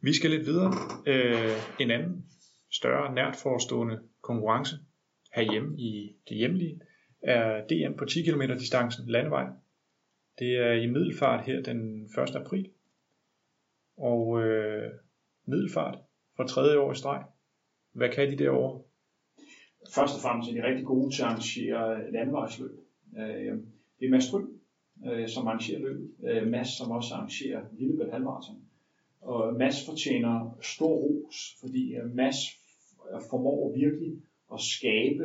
Vi 0.01 0.13
skal 0.13 0.29
lidt 0.29 0.45
videre. 0.45 0.71
Øh, 1.07 1.57
en 1.79 1.91
anden 1.91 2.25
større 2.71 3.15
nært 3.15 3.35
forestående 3.35 3.99
konkurrence 4.21 4.75
herhjemme 5.35 5.79
i 5.79 6.15
det 6.29 6.37
hjemlige 6.37 6.81
er 7.21 7.67
DM 7.67 7.97
på 7.97 8.05
10 8.05 8.23
km 8.23 8.41
distancen 8.41 9.09
landevej. 9.09 9.45
Det 10.39 10.57
er 10.57 10.71
i 10.71 10.87
middelfart 10.87 11.45
her 11.45 11.61
den 11.61 12.03
1. 12.03 12.35
april. 12.35 12.69
Og 13.99 14.41
øh, 14.41 14.91
middelfart 15.45 15.97
for 16.35 16.43
tredje 16.43 16.77
år 16.77 16.91
i 16.91 16.95
streg. 16.95 17.23
Hvad 17.93 18.09
kan 18.09 18.31
de 18.31 18.37
derovre? 18.37 18.81
Først 19.95 20.15
og 20.15 20.21
fremmest 20.21 20.49
er 20.49 20.53
de 20.53 20.67
rigtig 20.67 20.85
gode 20.85 21.15
til 21.15 21.21
at 21.21 21.27
arrangere 21.27 22.11
landvejsløb. 22.11 22.79
Øh, 23.17 23.53
det 23.99 24.05
er 24.05 24.09
Mads 24.09 24.23
Stryg, 24.23 24.45
øh, 25.05 25.29
som 25.29 25.47
arrangerer 25.47 25.79
løbet. 25.79 26.11
Øh, 26.23 26.47
Mads, 26.47 26.77
som 26.77 26.91
også 26.91 27.13
arrangerer 27.13 27.61
Lillebælt 27.71 28.11
Halvmarathon. 28.11 28.61
Og 29.21 29.53
Mads 29.53 29.85
fortjener 29.85 30.57
stor 30.61 30.95
ros, 30.95 31.55
fordi 31.61 31.95
øh, 31.95 32.15
Mads 32.15 32.37
formår 33.29 33.73
virkelig 33.75 34.21
at 34.53 34.59
skabe 34.59 35.23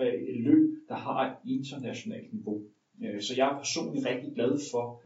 øh, 0.00 0.14
et 0.14 0.40
løb, 0.40 0.70
der 0.88 0.94
har 0.94 1.30
et 1.30 1.36
internationalt 1.50 2.32
niveau. 2.32 2.62
Øh, 3.04 3.20
så 3.20 3.34
jeg 3.36 3.46
er 3.52 3.58
personligt 3.58 4.06
rigtig 4.06 4.32
glad 4.34 4.58
for, 4.72 5.02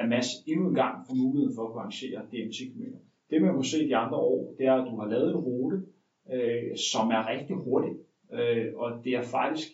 at 0.00 0.08
Mads 0.08 0.30
endnu 0.46 0.68
en 0.68 0.74
gang 0.74 1.06
får 1.06 1.14
muligheden 1.14 1.54
for 1.54 1.68
at 1.68 1.78
arrangere 1.78 2.20
DM 2.30 2.50
10 2.50 2.68
km. 2.70 2.84
Det 3.30 3.42
man 3.42 3.54
kunne 3.54 3.72
se 3.74 3.88
de 3.88 3.96
andre 3.96 4.16
år, 4.16 4.54
det 4.58 4.66
er, 4.66 4.74
at 4.74 4.90
du 4.90 4.96
har 5.00 5.08
lavet 5.08 5.30
en 5.30 5.36
rute, 5.36 5.82
øh, 6.32 6.76
som 6.92 7.10
er 7.10 7.28
rigtig 7.28 7.56
hurtig, 7.56 7.94
øh, 8.32 8.66
og 8.74 9.04
det 9.04 9.12
er 9.14 9.22
faktisk 9.22 9.68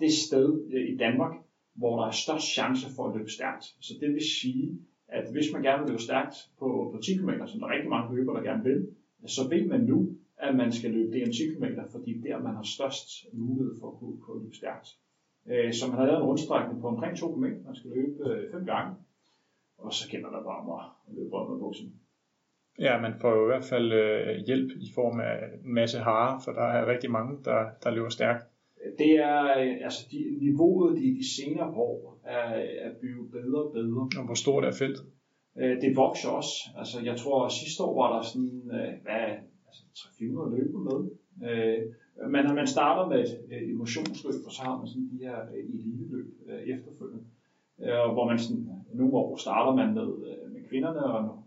det 0.00 0.12
sted 0.12 0.66
i 0.92 0.96
Danmark, 0.96 1.34
hvor 1.74 2.00
der 2.00 2.06
er 2.06 2.10
størst 2.10 2.46
chance 2.46 2.86
for 2.96 3.08
at 3.08 3.16
løbe 3.16 3.30
stærkt. 3.30 3.64
Så 3.80 3.94
det 4.00 4.08
vil 4.14 4.22
sige, 4.42 4.78
at 5.08 5.32
hvis 5.32 5.52
man 5.52 5.62
gerne 5.62 5.82
vil 5.82 5.90
løbe 5.90 6.02
stærkt 6.02 6.34
på, 6.58 6.90
på 6.92 7.00
10 7.02 7.16
km, 7.16 7.30
som 7.46 7.60
der 7.60 7.66
er 7.66 7.74
rigtig 7.74 7.90
mange 7.90 8.16
løbere, 8.16 8.36
der 8.36 8.50
gerne 8.50 8.64
vil, 8.64 8.88
så 9.26 9.48
ved 9.48 9.66
man 9.66 9.80
nu, 9.80 10.16
at 10.36 10.56
man 10.56 10.72
skal 10.72 10.90
løbe 10.90 11.10
DM 11.18 11.30
10 11.30 11.54
km, 11.54 11.64
fordi 11.92 12.12
der 12.26 12.38
man 12.38 12.54
har 12.54 12.62
størst 12.62 13.08
mulighed 13.32 13.74
for 13.80 13.88
at 13.90 13.98
kunne, 13.98 14.20
kunne 14.20 14.42
løbe 14.42 14.54
stærkt. 14.54 14.88
Øh, 15.50 15.72
så 15.72 15.86
man 15.88 15.98
har 15.98 16.06
lavet 16.06 16.20
en 16.20 16.26
rundstrækning 16.26 16.80
på 16.80 16.88
omkring 16.88 17.16
2 17.16 17.34
km, 17.34 17.44
man 17.44 17.74
skal 17.74 17.90
løbe 17.90 18.30
øh, 18.30 18.52
fem 18.52 18.66
gange, 18.66 18.94
og 19.78 19.92
så 19.92 20.08
kender 20.10 20.30
der 20.30 20.42
bare 20.42 20.64
mig 20.64 20.84
at 21.08 21.14
løbe 21.16 21.30
rundt 21.34 21.50
med 21.50 21.58
buksen. 21.58 21.92
Ja, 22.78 23.00
man 23.00 23.14
får 23.20 23.30
jo 23.34 23.42
i 23.42 23.46
hvert 23.46 23.64
fald 23.64 23.92
øh, 23.92 24.36
hjælp 24.46 24.70
i 24.76 24.92
form 24.94 25.20
af 25.20 25.38
en 25.64 25.74
masse 25.74 25.98
harer, 25.98 26.40
for 26.44 26.52
der 26.52 26.62
er 26.62 26.86
rigtig 26.86 27.10
mange, 27.10 27.38
der, 27.44 27.66
der 27.82 27.90
løber 27.90 28.08
stærkt 28.08 28.44
det 28.98 29.10
er, 29.16 29.40
altså 29.84 30.06
de, 30.10 30.38
niveauet 30.40 30.98
i 30.98 31.14
de 31.18 31.34
senere 31.36 31.66
år 31.66 32.20
er, 32.24 32.48
er 32.86 32.92
blevet 33.00 33.30
bedre 33.30 33.62
og 33.62 33.72
bedre. 33.72 34.08
Og 34.18 34.24
hvor 34.24 34.34
stort 34.34 34.64
er 34.64 34.72
feltet? 34.72 35.04
Øh, 35.58 35.80
det 35.80 35.96
vokser 35.96 36.28
også. 36.28 36.54
Altså 36.78 37.00
jeg 37.04 37.16
tror, 37.16 37.46
at 37.46 37.52
sidste 37.52 37.82
år 37.82 37.94
var 38.02 38.16
der 38.16 38.22
sådan, 38.22 38.70
øh, 38.72 38.92
hvad, 39.02 39.26
altså 39.66 39.82
300 40.18 40.56
løber 40.56 40.78
med. 40.78 41.00
Men 42.22 42.32
man, 42.32 42.54
man 42.54 42.66
starter 42.66 43.08
med 43.08 43.20
et 43.24 43.40
øh, 43.52 43.70
emotionsløb, 43.70 44.34
og 44.46 44.52
så 44.52 44.62
har 44.62 44.78
man 44.78 44.86
sådan 44.86 45.10
de 45.12 45.24
her 45.24 45.36
øh, 45.42 45.64
eliteløb 45.64 46.26
efterfølgende. 46.66 47.24
Hvor 48.14 48.26
man 48.26 48.38
sådan, 48.38 48.68
nogle 48.92 49.12
år 49.12 49.36
starter 49.36 49.74
man 49.76 49.94
med, 49.94 50.06
med 50.48 50.68
kvinderne, 50.68 51.04
og, 51.04 51.44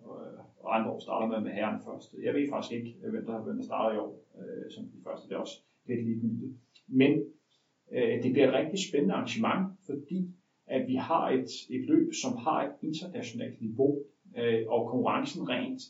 og 0.60 0.76
andre 0.76 0.92
år 0.92 1.00
starter 1.00 1.28
man 1.28 1.44
med 1.44 1.52
herrerne 1.52 1.80
først. 1.86 2.16
Jeg 2.24 2.34
ved 2.34 2.50
faktisk 2.50 2.74
ikke, 2.74 2.96
hvem 3.02 3.26
der, 3.26 3.40
hvem 3.40 3.58
der 3.58 3.64
starter 3.64 3.96
i 3.96 4.00
år 4.00 4.24
som 4.70 4.84
de 4.84 5.04
første. 5.04 5.30
Det 5.30 5.36
er 5.36 5.40
også 5.40 5.60
lidt 5.88 6.04
ligegyldigt. 6.06 6.54
Men 6.88 7.24
øh, 7.92 8.24
det 8.24 8.32
bliver 8.32 8.48
et 8.48 8.54
rigtig 8.54 8.80
spændende 8.90 9.14
arrangement, 9.14 9.68
fordi 9.86 10.30
at 10.68 10.88
vi 10.88 10.96
har 10.96 11.30
et, 11.30 11.50
et 11.70 11.86
løb, 11.86 12.14
som 12.14 12.38
har 12.38 12.64
et 12.64 12.72
internationalt 12.82 13.62
niveau, 13.62 14.00
øh, 14.38 14.64
og 14.68 14.90
konkurrencen 14.90 15.50
rent 15.50 15.82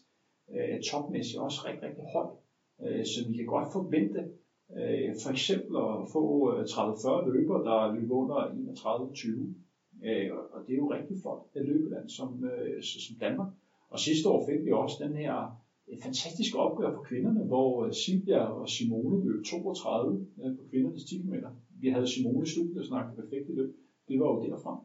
øh, 0.56 0.82
topmæssigt 0.82 1.40
også 1.42 1.60
rigtig, 1.66 1.84
rigtig 1.84 2.04
høj. 2.14 2.28
Øh, 2.82 3.06
så 3.06 3.30
vi 3.30 3.38
kan 3.38 3.46
godt 3.46 3.72
forvente 3.74 4.30
øh, 4.76 5.10
for 5.24 5.30
eksempel 5.32 5.74
at 5.78 5.98
få 6.16 6.24
øh, 6.54 6.64
30-40 6.64 7.30
løber, 7.36 7.58
der 7.70 7.94
løber 7.96 8.16
under 8.16 8.40
31-20. 9.16 10.08
Øh, 10.08 10.32
og 10.54 10.60
det 10.68 10.74
er 10.74 10.78
jo 10.78 10.92
rigtig 10.92 11.16
flot 11.22 11.42
et 11.56 11.66
løbeland 11.66 12.10
som, 12.10 12.44
øh, 12.44 12.84
som 12.84 13.16
Danmark. 13.20 13.52
Og 13.90 14.00
sidste 14.00 14.30
år 14.30 14.46
fik 14.50 14.66
vi 14.66 14.72
også 14.72 14.98
den 15.06 15.16
her 15.16 15.36
øh, 15.88 15.98
fantastiske 16.04 16.58
opgør 16.60 16.92
for 16.96 17.04
kvinderne, 17.04 17.44
hvor 17.44 17.86
øh, 17.86 17.94
Silvia 17.94 18.44
og 18.46 18.70
Simone 18.70 19.26
løb 19.26 19.46
32 19.46 20.26
øh, 20.44 20.58
på 20.58 20.64
kvindernes 20.70 21.06
10 21.06 21.18
km. 21.22 21.34
vi 21.82 21.90
havde 21.90 22.08
Simone 22.08 22.48
Studiet, 22.48 22.78
og 22.78 22.86
snakkede 22.86 23.22
perfekt 23.22 23.56
løb, 23.56 23.76
det 24.08 24.20
var 24.20 24.28
jo 24.28 24.44
derfra. 24.46 24.84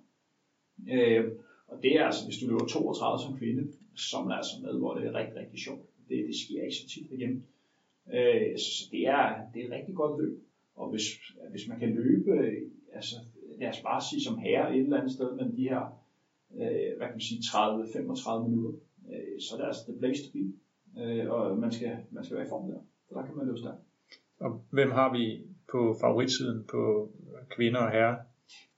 Øh, 0.93 1.24
og 1.68 1.83
det 1.83 1.97
er 1.97 2.05
altså, 2.05 2.22
hvis 2.26 2.39
du 2.39 2.47
løber 2.47 2.66
32 2.66 3.22
som 3.24 3.39
kvinde, 3.39 3.62
så 3.97 4.16
er 4.16 4.24
man 4.24 4.37
altså 4.41 4.55
med, 4.62 4.78
hvor 4.78 4.95
det 4.95 5.07
er 5.07 5.14
rigtig, 5.14 5.37
rigtig 5.37 5.59
sjovt. 5.66 5.85
Det, 6.09 6.16
det 6.28 6.37
sker 6.43 6.62
ikke 6.62 6.76
så 6.76 6.89
tit 6.89 7.11
derhjemme. 7.11 7.43
Øh, 8.16 8.59
så 8.59 8.88
det 8.92 9.07
er, 9.07 9.24
det 9.55 9.62
er 9.62 9.66
et 9.66 9.72
rigtig 9.72 9.94
godt 9.94 10.22
løb. 10.22 10.38
Og 10.74 10.90
hvis, 10.90 11.03
hvis 11.50 11.68
man 11.68 11.78
kan 11.78 11.90
løbe, 11.94 12.30
altså 12.92 13.16
lad 13.61 13.68
os 13.68 13.80
bare 13.80 14.03
sige 14.11 14.24
som 14.24 14.38
herre 14.38 14.76
et 14.76 14.82
eller 14.82 14.96
andet 14.96 15.12
sted, 15.12 15.36
men 15.36 15.57
de 15.57 15.68
her, 15.68 15.82
øh, 16.55 16.96
hvad 16.96 17.07
kan 17.07 17.16
man 17.18 17.28
sige, 17.30 17.40
30-35 17.40 18.48
minutter, 18.48 18.72
øh, 19.12 19.40
så 19.40 19.55
er 19.55 19.59
det 19.59 19.66
altså 19.66 19.82
the 19.88 19.98
place 19.98 20.22
to 20.24 20.30
be. 20.36 20.44
Øh, 21.00 21.30
og 21.30 21.59
man 21.59 21.72
skal, 21.72 21.96
man 22.11 22.24
skal 22.24 22.36
være 22.36 22.46
i 22.46 22.48
form 22.48 22.70
der, 22.70 22.80
for 23.09 23.14
der 23.14 23.26
kan 23.26 23.36
man 23.36 23.46
løbe 23.46 23.59
stærkt. 23.59 23.82
Og 24.40 24.64
hvem 24.70 24.90
har 24.90 25.12
vi 25.12 25.24
på 25.72 25.96
favoritsiden 26.00 26.64
på 26.64 27.11
kvinder 27.50 27.80
og 27.80 27.90
herrer? 27.90 28.16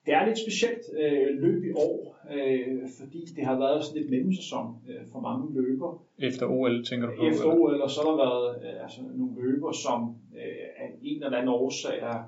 Det 0.07 0.15
er 0.15 0.27
lidt 0.27 0.39
specielt 0.39 0.85
øh, 1.03 1.43
løb 1.43 1.65
i 1.65 1.73
år, 1.73 2.17
øh, 2.37 2.89
fordi 2.99 3.21
det 3.37 3.45
har 3.45 3.59
været 3.59 3.85
sådan 3.85 4.01
lidt 4.01 4.11
mellemsæson 4.11 4.67
øh, 4.89 5.03
for 5.13 5.21
mange 5.21 5.55
løber. 5.61 6.05
Efter 6.19 6.47
OL, 6.47 6.85
tænker 6.85 7.07
du 7.07 7.13
på? 7.17 7.23
Efter 7.23 7.45
eller? 7.45 7.55
OL, 7.55 7.83
og 7.83 7.91
så 7.91 8.01
har 8.03 8.11
der 8.11 8.17
været 8.27 8.47
øh, 8.65 8.83
altså, 8.83 9.01
nogle 9.15 9.35
løber, 9.43 9.73
som 9.73 10.17
øh, 10.37 10.67
af 10.83 10.89
en 11.03 11.23
eller 11.23 11.39
anden 11.39 11.49
årsag 11.49 11.99
er, 11.99 12.19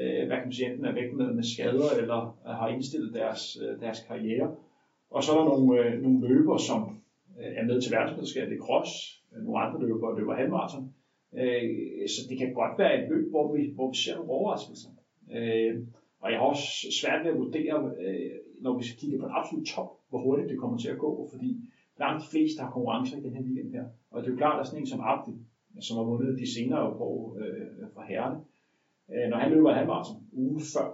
øh, 0.00 0.26
hvad 0.26 0.36
kan 0.36 0.46
man 0.48 0.52
sige, 0.52 0.70
enten 0.70 0.84
er 0.84 0.94
væk 0.94 1.12
med, 1.12 1.32
med 1.34 1.44
skader, 1.52 1.90
eller 2.00 2.20
øh, 2.46 2.54
har 2.60 2.68
indstillet 2.68 3.14
deres, 3.14 3.58
øh, 3.62 3.80
deres 3.80 4.00
karriere. 4.08 4.54
Og 5.10 5.22
så 5.22 5.32
er 5.32 5.38
der 5.38 5.48
nogle, 5.52 5.84
øh, 5.84 6.02
nogle 6.02 6.28
løber, 6.28 6.56
som 6.56 6.80
øh, 7.40 7.52
er 7.56 7.64
med 7.64 7.80
til 7.80 7.92
verdensmesterskabet 7.92 8.54
i 8.54 8.58
cross, 8.58 8.90
øh, 9.36 9.44
nogle 9.44 9.60
andre 9.60 9.80
løber 9.86 10.18
løber 10.18 10.34
halvmarathon. 10.34 10.94
Øh, 11.38 12.08
så 12.08 12.20
det 12.28 12.38
kan 12.38 12.52
godt 12.52 12.78
være 12.78 13.02
et 13.02 13.08
løb, 13.10 13.30
hvor 13.30 13.56
vi, 13.56 13.72
hvor 13.74 13.90
vi 13.90 13.96
ser 13.96 14.16
nogle 14.16 14.30
overraskelser. 14.30 14.90
Øh, 15.36 15.74
og 16.20 16.30
jeg 16.30 16.38
har 16.38 16.46
også 16.46 16.68
svært 17.00 17.24
ved 17.24 17.30
at 17.32 17.38
vurdere, 17.38 17.92
øh, 18.00 18.30
når 18.60 18.78
vi 18.78 18.84
skal 18.84 18.98
kigge 18.98 19.18
på 19.18 19.26
en 19.26 19.32
absolut 19.34 19.66
top, 19.66 19.90
hvor 20.08 20.18
hurtigt 20.18 20.50
det 20.50 20.58
kommer 20.58 20.78
til 20.78 20.88
at 20.88 20.98
gå, 20.98 21.28
fordi 21.32 21.50
langt 21.98 22.22
de 22.24 22.30
fleste 22.30 22.62
har 22.62 22.70
konkurrencer 22.70 23.16
i 23.16 23.20
den 23.20 23.34
her 23.34 23.42
weekend 23.42 23.72
her. 23.72 23.84
Og 24.10 24.22
det 24.22 24.28
er 24.28 24.32
jo 24.32 24.36
klart, 24.36 24.60
at 24.60 24.66
sådan 24.66 24.80
en 24.80 24.86
som 24.86 25.00
Abdi, 25.00 25.32
som 25.80 25.96
har 25.96 26.04
vundet 26.04 26.38
de 26.38 26.54
senere 26.54 26.96
på 27.00 27.36
øh, 27.40 27.88
fra 27.94 28.04
herrerne, 28.08 28.38
øh, 29.12 29.28
når 29.30 29.36
han 29.36 29.50
løber 29.52 29.72
halvmarathon 29.72 30.22
uge 30.32 30.60
før, 30.74 30.88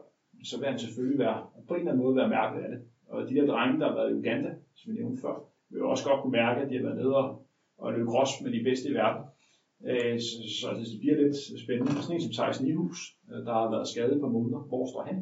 så 0.44 0.58
vil 0.58 0.68
han 0.68 0.78
selvfølgelig 0.78 1.18
være, 1.18 1.46
på 1.68 1.74
en 1.74 1.80
eller 1.80 1.92
anden 1.92 2.04
måde 2.04 2.16
være 2.16 2.28
mærket 2.28 2.60
af 2.64 2.68
det. 2.68 2.80
Og 3.08 3.28
de 3.28 3.34
der 3.34 3.46
drenge, 3.46 3.80
der 3.80 3.88
har 3.88 3.94
været 3.94 4.10
i 4.10 4.14
Uganda, 4.14 4.50
som 4.74 4.92
vi 4.92 4.98
nævnte 4.98 5.22
før, 5.22 5.34
vil 5.68 5.78
jo 5.78 5.90
også 5.90 6.08
godt 6.08 6.22
kunne 6.22 6.32
mærke, 6.32 6.60
at 6.60 6.70
de 6.70 6.76
har 6.76 6.82
været 6.82 6.96
nede 6.96 7.16
og, 7.16 7.46
og 7.78 7.92
løbe 7.92 8.10
gros 8.10 8.30
med 8.42 8.52
de 8.52 8.64
bedste 8.64 8.88
i 8.88 8.94
verden. 8.94 9.22
Øh, 9.88 10.20
så, 10.20 10.36
så 10.60 10.68
det 10.78 11.00
bliver 11.00 11.16
lidt 11.22 11.36
spændende. 11.64 12.02
Sådan 12.02 12.16
en 12.16 12.22
som 12.22 12.32
Thijs 12.32 12.60
Nihus, 12.60 12.98
øh, 13.30 13.46
der 13.46 13.52
har 13.52 13.70
været 13.70 13.88
skadet 13.88 14.20
på 14.20 14.28
måneder. 14.28 14.58
Hvor 14.58 14.86
står 14.90 15.02
han? 15.10 15.16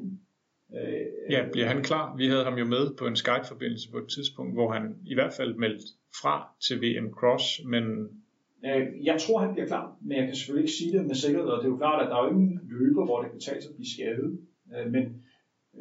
Øh, 0.76 1.32
ja, 1.34 1.40
bliver 1.52 1.66
han 1.66 1.82
klar? 1.82 2.16
Vi 2.16 2.26
havde 2.26 2.44
ham 2.44 2.58
jo 2.58 2.64
med 2.64 2.84
på 2.98 3.06
en 3.06 3.16
Skype-forbindelse 3.16 3.90
på 3.90 3.98
et 3.98 4.08
tidspunkt, 4.16 4.52
hvor 4.54 4.72
han 4.72 4.84
i 5.12 5.14
hvert 5.14 5.32
fald 5.32 5.54
meldte 5.54 5.86
fra 6.22 6.34
til 6.66 6.76
VM 6.82 7.10
Cross, 7.10 7.46
men... 7.64 7.84
Jeg 9.10 9.16
tror, 9.20 9.38
han 9.38 9.52
bliver 9.52 9.66
klar, 9.66 9.96
men 10.00 10.16
jeg 10.18 10.26
kan 10.26 10.34
selvfølgelig 10.36 10.64
ikke 10.64 10.78
sige 10.80 10.92
det 10.92 11.06
med 11.06 11.14
sikkerhed, 11.14 11.48
og 11.48 11.58
det 11.58 11.64
er 11.64 11.74
jo 11.74 11.76
klart, 11.76 12.02
at 12.02 12.10
der 12.10 12.16
er 12.16 12.24
jo 12.24 12.30
ingen 12.30 12.60
løber, 12.70 13.04
hvor 13.04 13.22
det 13.22 13.30
kan 13.30 13.40
tage 13.40 13.60
sig 13.62 13.70
at 13.70 13.76
blive 13.76 13.94
skadet. 13.96 14.38
Men 14.94 15.04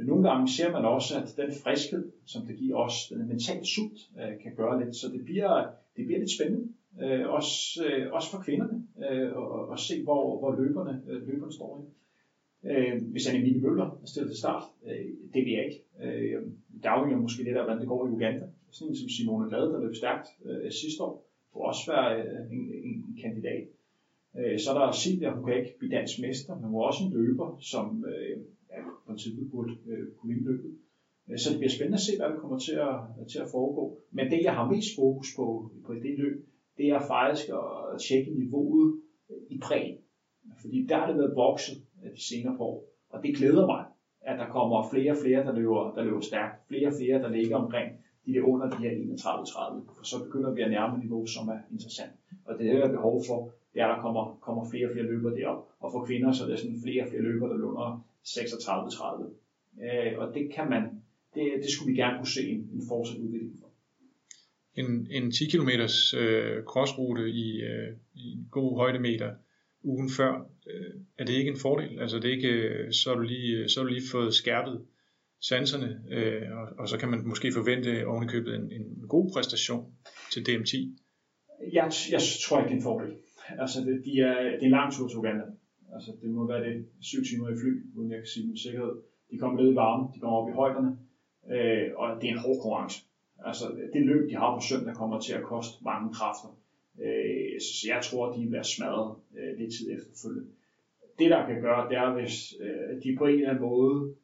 nogle 0.09 0.29
gange 0.29 0.47
ser 0.57 0.71
man 0.71 0.85
også, 0.85 1.11
at 1.21 1.27
den 1.41 1.51
friskhed, 1.63 2.11
som 2.25 2.41
det 2.47 2.55
giver 2.57 2.77
os, 2.77 2.95
den 3.09 3.27
mentale 3.27 3.65
sult, 3.73 3.99
kan 4.43 4.55
gøre 4.55 4.85
lidt, 4.85 4.95
så 4.95 5.07
det 5.13 5.21
bliver, 5.25 5.53
det 5.95 6.05
bliver 6.05 6.19
lidt 6.19 6.35
spændende 6.37 6.73
øh, 7.01 7.29
også, 7.29 7.85
øh, 7.85 8.13
også 8.13 8.31
for 8.31 8.41
kvinderne, 8.43 8.83
øh, 9.09 9.31
og, 9.37 9.67
og 9.69 9.79
se, 9.79 10.03
hvor, 10.03 10.39
hvor 10.39 10.55
løberne, 10.61 11.01
øh, 11.07 11.27
løberne 11.27 11.53
står 11.53 11.77
hen. 11.77 11.87
Øh, 12.63 13.11
hvis 13.11 13.27
han 13.27 13.39
Emilie 13.39 13.61
Møller 13.61 13.99
er 14.01 14.05
stillet 14.05 14.31
til 14.31 14.39
start, 14.39 14.63
øh, 14.85 15.05
det 15.33 15.45
vil 15.45 15.53
jeg 15.53 15.65
ikke. 15.65 15.83
Øh, 16.03 16.41
det 16.81 16.85
afhænger 16.85 17.21
måske 17.21 17.43
lidt 17.43 17.57
af, 17.57 17.63
hvordan 17.63 17.79
det 17.79 17.87
går 17.87 18.07
i 18.07 18.09
Uganda. 18.09 18.45
Sådan 18.71 18.91
en 18.91 18.95
som 18.95 19.09
Simone 19.09 19.49
Glade, 19.49 19.73
der 19.73 19.81
løb 19.81 19.95
stærkt 19.95 20.27
øh, 20.45 20.71
sidste 20.71 21.03
år, 21.03 21.25
kunne 21.53 21.65
også 21.65 21.91
være 21.91 22.21
øh, 22.21 22.51
en, 22.51 22.63
en 22.83 23.17
kandidat. 23.21 23.67
Øh, 24.37 24.59
så 24.59 24.71
er 24.71 24.77
der 24.79 24.91
Silvia, 24.91 25.33
hun 25.33 25.45
kan 25.45 25.57
ikke 25.57 25.77
blive 25.79 25.95
dansk 25.97 26.21
mester, 26.21 26.55
men 26.55 26.65
hun 26.69 26.81
er 26.81 26.85
også 26.85 27.03
en 27.03 27.13
løber, 27.13 27.57
som 27.59 28.05
øh, 28.05 28.37
ja, 28.71 28.83
på 28.83 28.91
princippet 29.05 29.51
burde 29.51 29.73
øh, 29.87 30.07
kunne 30.17 30.33
vinde 30.33 30.49
løbet. 30.51 30.71
Øh, 31.29 31.37
så 31.39 31.49
det 31.49 31.59
bliver 31.59 31.71
spændende 31.71 31.95
at 32.01 32.07
se, 32.07 32.17
hvad 32.17 32.29
der 32.29 32.39
kommer 32.39 32.59
til 32.59 32.75
at, 32.89 33.27
til 33.31 33.39
at 33.39 33.51
foregå. 33.51 33.97
Men 34.11 34.31
det, 34.31 34.39
jeg 34.43 34.55
har 34.55 34.71
mest 34.71 34.95
fokus 34.95 35.27
på, 35.35 35.71
på 35.85 35.93
det 35.93 36.19
løb, 36.19 36.45
det 36.81 36.89
er 36.89 37.01
faktisk 37.15 37.45
at 37.49 38.01
tjekke 38.07 38.31
niveauet 38.41 39.01
i 39.49 39.57
præg. 39.65 39.87
Fordi 40.61 40.85
der 40.89 40.97
har 40.97 41.07
det 41.07 41.17
været 41.17 41.35
vokset 41.35 41.77
øh, 42.03 42.11
de 42.11 42.23
senere 42.29 42.55
år. 42.59 42.75
Og 43.09 43.23
det 43.23 43.35
glæder 43.35 43.65
mig, 43.65 43.83
at 44.21 44.39
der 44.39 44.47
kommer 44.47 44.89
flere 44.91 45.11
og 45.11 45.17
flere, 45.23 45.45
der 45.47 45.53
løber, 45.59 45.93
der 45.95 46.03
løber 46.03 46.21
stærkt. 46.21 46.67
Flere 46.67 46.87
og 46.87 46.93
flere, 46.99 47.21
der 47.23 47.29
ligger 47.29 47.55
omkring 47.57 47.89
de 48.25 48.33
der 48.33 48.41
under 48.41 48.69
de 48.69 48.77
her 48.83 48.91
31-30. 48.91 49.97
For 49.97 50.03
så 50.03 50.23
begynder 50.23 50.51
vi 50.51 50.61
at 50.61 50.71
nærme 50.71 50.97
niveau, 50.97 51.25
som 51.25 51.47
er 51.47 51.59
interessant. 51.71 52.11
Og 52.45 52.59
det 52.59 52.65
er 52.69 52.79
der 52.79 52.91
behov 52.97 53.23
for, 53.27 53.51
det 53.73 53.81
er, 53.81 53.87
at 53.87 53.95
der 53.95 54.01
kommer, 54.01 54.37
kommer 54.41 54.69
flere 54.69 54.87
og 54.87 54.91
flere 54.93 55.05
løbere 55.05 55.35
derop. 55.35 55.61
Og 55.79 55.91
for 55.91 56.05
kvinder, 56.05 56.31
så 56.31 56.43
er 56.43 56.49
det 56.49 56.59
sådan 56.59 56.81
flere 56.83 57.03
og 57.03 57.09
flere 57.09 57.21
løbere, 57.21 57.49
der 57.49 57.57
løber 57.57 58.03
36-30. 58.27 59.83
Øh, 59.85 60.19
og 60.21 60.33
det 60.35 60.53
kan 60.55 60.69
man, 60.69 60.83
det, 61.35 61.45
det 61.63 61.69
skulle 61.71 61.91
vi 61.91 62.01
gerne 62.01 62.17
kunne 62.17 62.35
se 62.37 62.43
en, 62.49 62.69
en 62.75 62.83
fortsat 62.89 63.17
udvikling 63.17 63.59
for 63.61 63.70
en, 64.75 65.07
en 65.11 65.31
10 65.31 65.45
km 65.45 65.69
øh, 66.17 66.63
crossrute 66.63 67.29
i, 67.29 67.61
øh, 67.61 67.95
i 68.13 68.31
en 68.31 68.47
god 68.51 68.77
højdemeter 68.77 69.35
ugen 69.83 70.09
før, 70.09 70.45
øh, 70.67 70.93
er 71.17 71.25
det 71.25 71.33
ikke 71.33 71.51
en 71.51 71.59
fordel? 71.59 71.99
Altså 71.99 72.19
det 72.19 72.25
er 72.25 72.35
ikke, 72.35 72.49
øh, 72.49 72.91
så 72.91 73.09
har 73.09 73.17
du 73.17 73.23
lige, 73.23 73.57
øh, 73.57 73.69
så 73.69 73.79
har 73.79 73.87
du 73.87 73.93
lige 73.93 74.09
fået 74.11 74.33
skærpet 74.33 74.85
sanserne, 75.41 76.01
øh, 76.11 76.41
og, 76.57 76.67
og 76.77 76.89
så 76.89 76.97
kan 76.97 77.09
man 77.09 77.27
måske 77.27 77.51
forvente 77.51 78.07
ovenikøbet 78.07 78.55
en, 78.55 78.71
en 78.71 79.07
god 79.07 79.31
præstation 79.33 79.93
til 80.31 80.41
DM10. 80.41 80.77
Jeg, 81.73 81.91
jeg 82.11 82.21
tror 82.43 82.57
ikke, 82.57 82.67
det 82.69 82.73
er 82.73 82.77
en 82.77 82.83
fordel. 82.83 83.13
Altså 83.59 83.79
det, 83.81 84.01
de 84.05 84.19
er, 84.19 84.43
det 84.43 84.61
er 84.61 84.71
en 84.71 84.77
lang 84.79 84.93
tur 84.93 85.07
til 85.07 85.17
Uganda. 85.17 85.43
Altså 85.93 86.11
det 86.21 86.29
må 86.29 86.47
være 86.47 86.63
det 86.69 86.85
syv 87.01 87.23
timer 87.23 87.49
i 87.49 87.57
fly, 87.61 87.71
uden 87.95 88.11
jeg 88.11 88.19
kan 88.19 88.27
sige 88.27 88.47
med 88.47 88.57
sikkerhed. 88.57 88.93
De 89.31 89.37
kommer 89.37 89.61
ned 89.61 89.71
i 89.71 89.75
varmen, 89.75 90.13
de 90.13 90.19
kommer 90.19 90.37
op 90.37 90.49
i 90.49 90.53
højderne, 90.61 90.91
øh, 91.53 91.87
og 91.95 92.21
det 92.21 92.27
er 92.29 92.33
en 92.33 92.45
hård 92.45 92.57
konkurrence. 92.61 92.97
Altså 93.45 93.65
det 93.93 94.01
løb, 94.05 94.29
de 94.29 94.35
har 94.35 94.55
på 94.55 94.61
søndag, 94.61 94.95
kommer 94.95 95.19
til 95.19 95.33
at 95.33 95.43
koste 95.43 95.83
mange 95.83 96.13
kræfter. 96.13 96.57
Øh, 96.99 97.59
så 97.61 97.87
jeg 97.87 97.99
tror, 98.03 98.33
de 98.33 98.41
vil 98.41 98.51
være 98.51 98.63
smadret 98.63 99.15
øh, 99.37 99.57
lidt 99.59 99.73
tid 99.73 99.91
efterfølgende. 99.95 100.49
Det, 101.19 101.29
der 101.29 101.47
kan 101.47 101.61
gøre, 101.61 101.89
det 101.89 101.97
er, 101.97 102.13
hvis 102.13 102.55
øh, 102.61 103.03
de 103.03 103.17
på 103.17 103.25
en 103.25 103.35
eller 103.35 103.49
anden 103.49 103.63
måde 103.69 104.15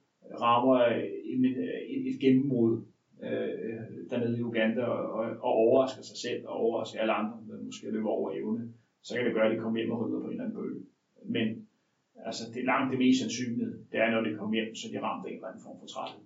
rammer 0.42 0.76
øh, 0.76 1.04
et, 1.04 1.58
øh, 1.58 1.80
et, 1.94 2.08
et 2.10 2.20
gennembrud 2.20 2.82
øh, 3.24 4.10
dernede 4.10 4.38
i 4.38 4.42
Uganda 4.42 4.84
og, 4.84 5.12
og, 5.18 5.26
og 5.26 5.52
overrasker 5.64 6.04
sig 6.04 6.18
selv 6.18 6.48
og 6.48 6.54
overrasker 6.54 7.00
alle 7.00 7.14
andre, 7.14 7.38
der 7.48 7.64
måske 7.64 7.92
løber 7.92 8.10
over 8.10 8.32
evne, 8.32 8.74
så 9.02 9.16
kan 9.16 9.26
det 9.26 9.34
gøre, 9.34 9.46
at 9.46 9.56
de 9.56 9.62
kommer 9.62 9.80
hjem 9.80 9.92
og 9.92 10.00
rydder 10.02 10.20
på 10.20 10.26
en 10.26 10.32
eller 10.32 10.44
anden 10.44 10.58
bølge. 10.58 10.82
Men 11.26 11.68
altså, 12.26 12.44
det 12.54 12.60
er 12.62 12.66
langt 12.66 12.92
det 12.92 13.00
mest 13.00 13.20
sandsynlige, 13.20 13.68
det 13.92 14.00
er, 14.00 14.12
når 14.12 14.22
de 14.22 14.36
kommer 14.36 14.56
hjem, 14.56 14.76
så 14.76 14.88
de 14.94 15.02
rammer 15.02 15.26
en 15.26 15.36
eller 15.36 15.48
anden 15.48 15.64
form 15.64 15.80
for 15.80 15.88
træthed. 15.88 16.22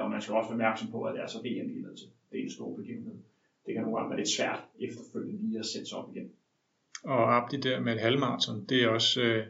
Og 0.00 0.10
man 0.10 0.20
skal 0.20 0.34
også 0.34 0.48
være 0.48 0.58
opmærksom 0.58 0.90
på, 0.90 1.02
at 1.02 1.14
det 1.14 1.22
er 1.22 1.26
så 1.26 1.38
VM, 1.38 1.68
de 1.68 1.78
er 1.78 1.82
nødt 1.86 1.98
til 1.98 2.08
det 2.30 2.38
er 2.38 2.44
en 2.44 2.50
stor 2.50 2.76
begivenhed. 2.76 3.16
Det 3.66 3.74
kan 3.74 3.82
nogle 3.82 3.96
gange 3.96 4.10
være 4.10 4.20
lidt 4.22 4.36
svært 4.36 4.60
efterfølgende 4.80 5.42
lige 5.48 5.58
at 5.58 5.66
sætte 5.66 5.88
sig 5.88 5.98
op 5.98 6.16
igen. 6.16 6.30
Og 7.04 7.36
Abdi 7.36 7.56
der 7.56 7.80
med 7.80 7.92
et 7.92 8.00
halvmarathon, 8.00 8.64
det 8.68 8.84
er 8.84 8.88
også 8.88 9.20
øh, 9.22 9.46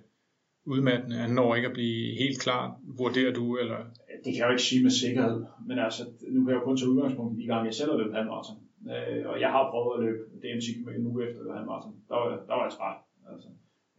udmattende. 0.65 1.17
Han 1.17 1.31
når 1.31 1.55
ikke 1.55 1.69
at 1.69 1.73
blive 1.73 2.19
helt 2.19 2.41
klar. 2.41 2.81
Vurderer 2.83 3.33
du? 3.33 3.57
Eller? 3.57 3.79
Det 4.25 4.31
kan 4.33 4.41
jeg 4.41 4.47
jo 4.47 4.51
ikke 4.51 4.69
sige 4.71 4.83
med 4.83 4.91
sikkerhed, 4.91 5.45
men 5.69 5.79
altså, 5.79 6.03
nu 6.35 6.39
kan 6.45 6.51
jeg 6.53 6.61
jo 6.61 6.65
kun 6.65 6.77
tage 6.77 6.91
udgangspunkt 6.91 7.39
i 7.39 7.43
de 7.43 7.47
gange, 7.47 7.65
jeg 7.65 7.75
selv 7.75 7.91
har 7.91 7.99
løbet 7.99 8.15
halvmarathon. 8.15 8.59
Øh, 8.93 9.23
og 9.31 9.41
jeg 9.41 9.51
har 9.55 9.71
prøvet 9.71 9.93
at 9.97 10.05
løbe 10.05 10.23
DMC 10.43 10.67
en 10.97 11.07
uge 11.07 11.29
efter 11.29 11.55
halvmarathon. 11.57 11.95
Der 12.09 12.17
var, 12.21 12.29
der 12.49 12.55
var 12.59 12.65
jeg 12.69 12.73
træt. 12.73 12.99
Altså, 13.33 13.49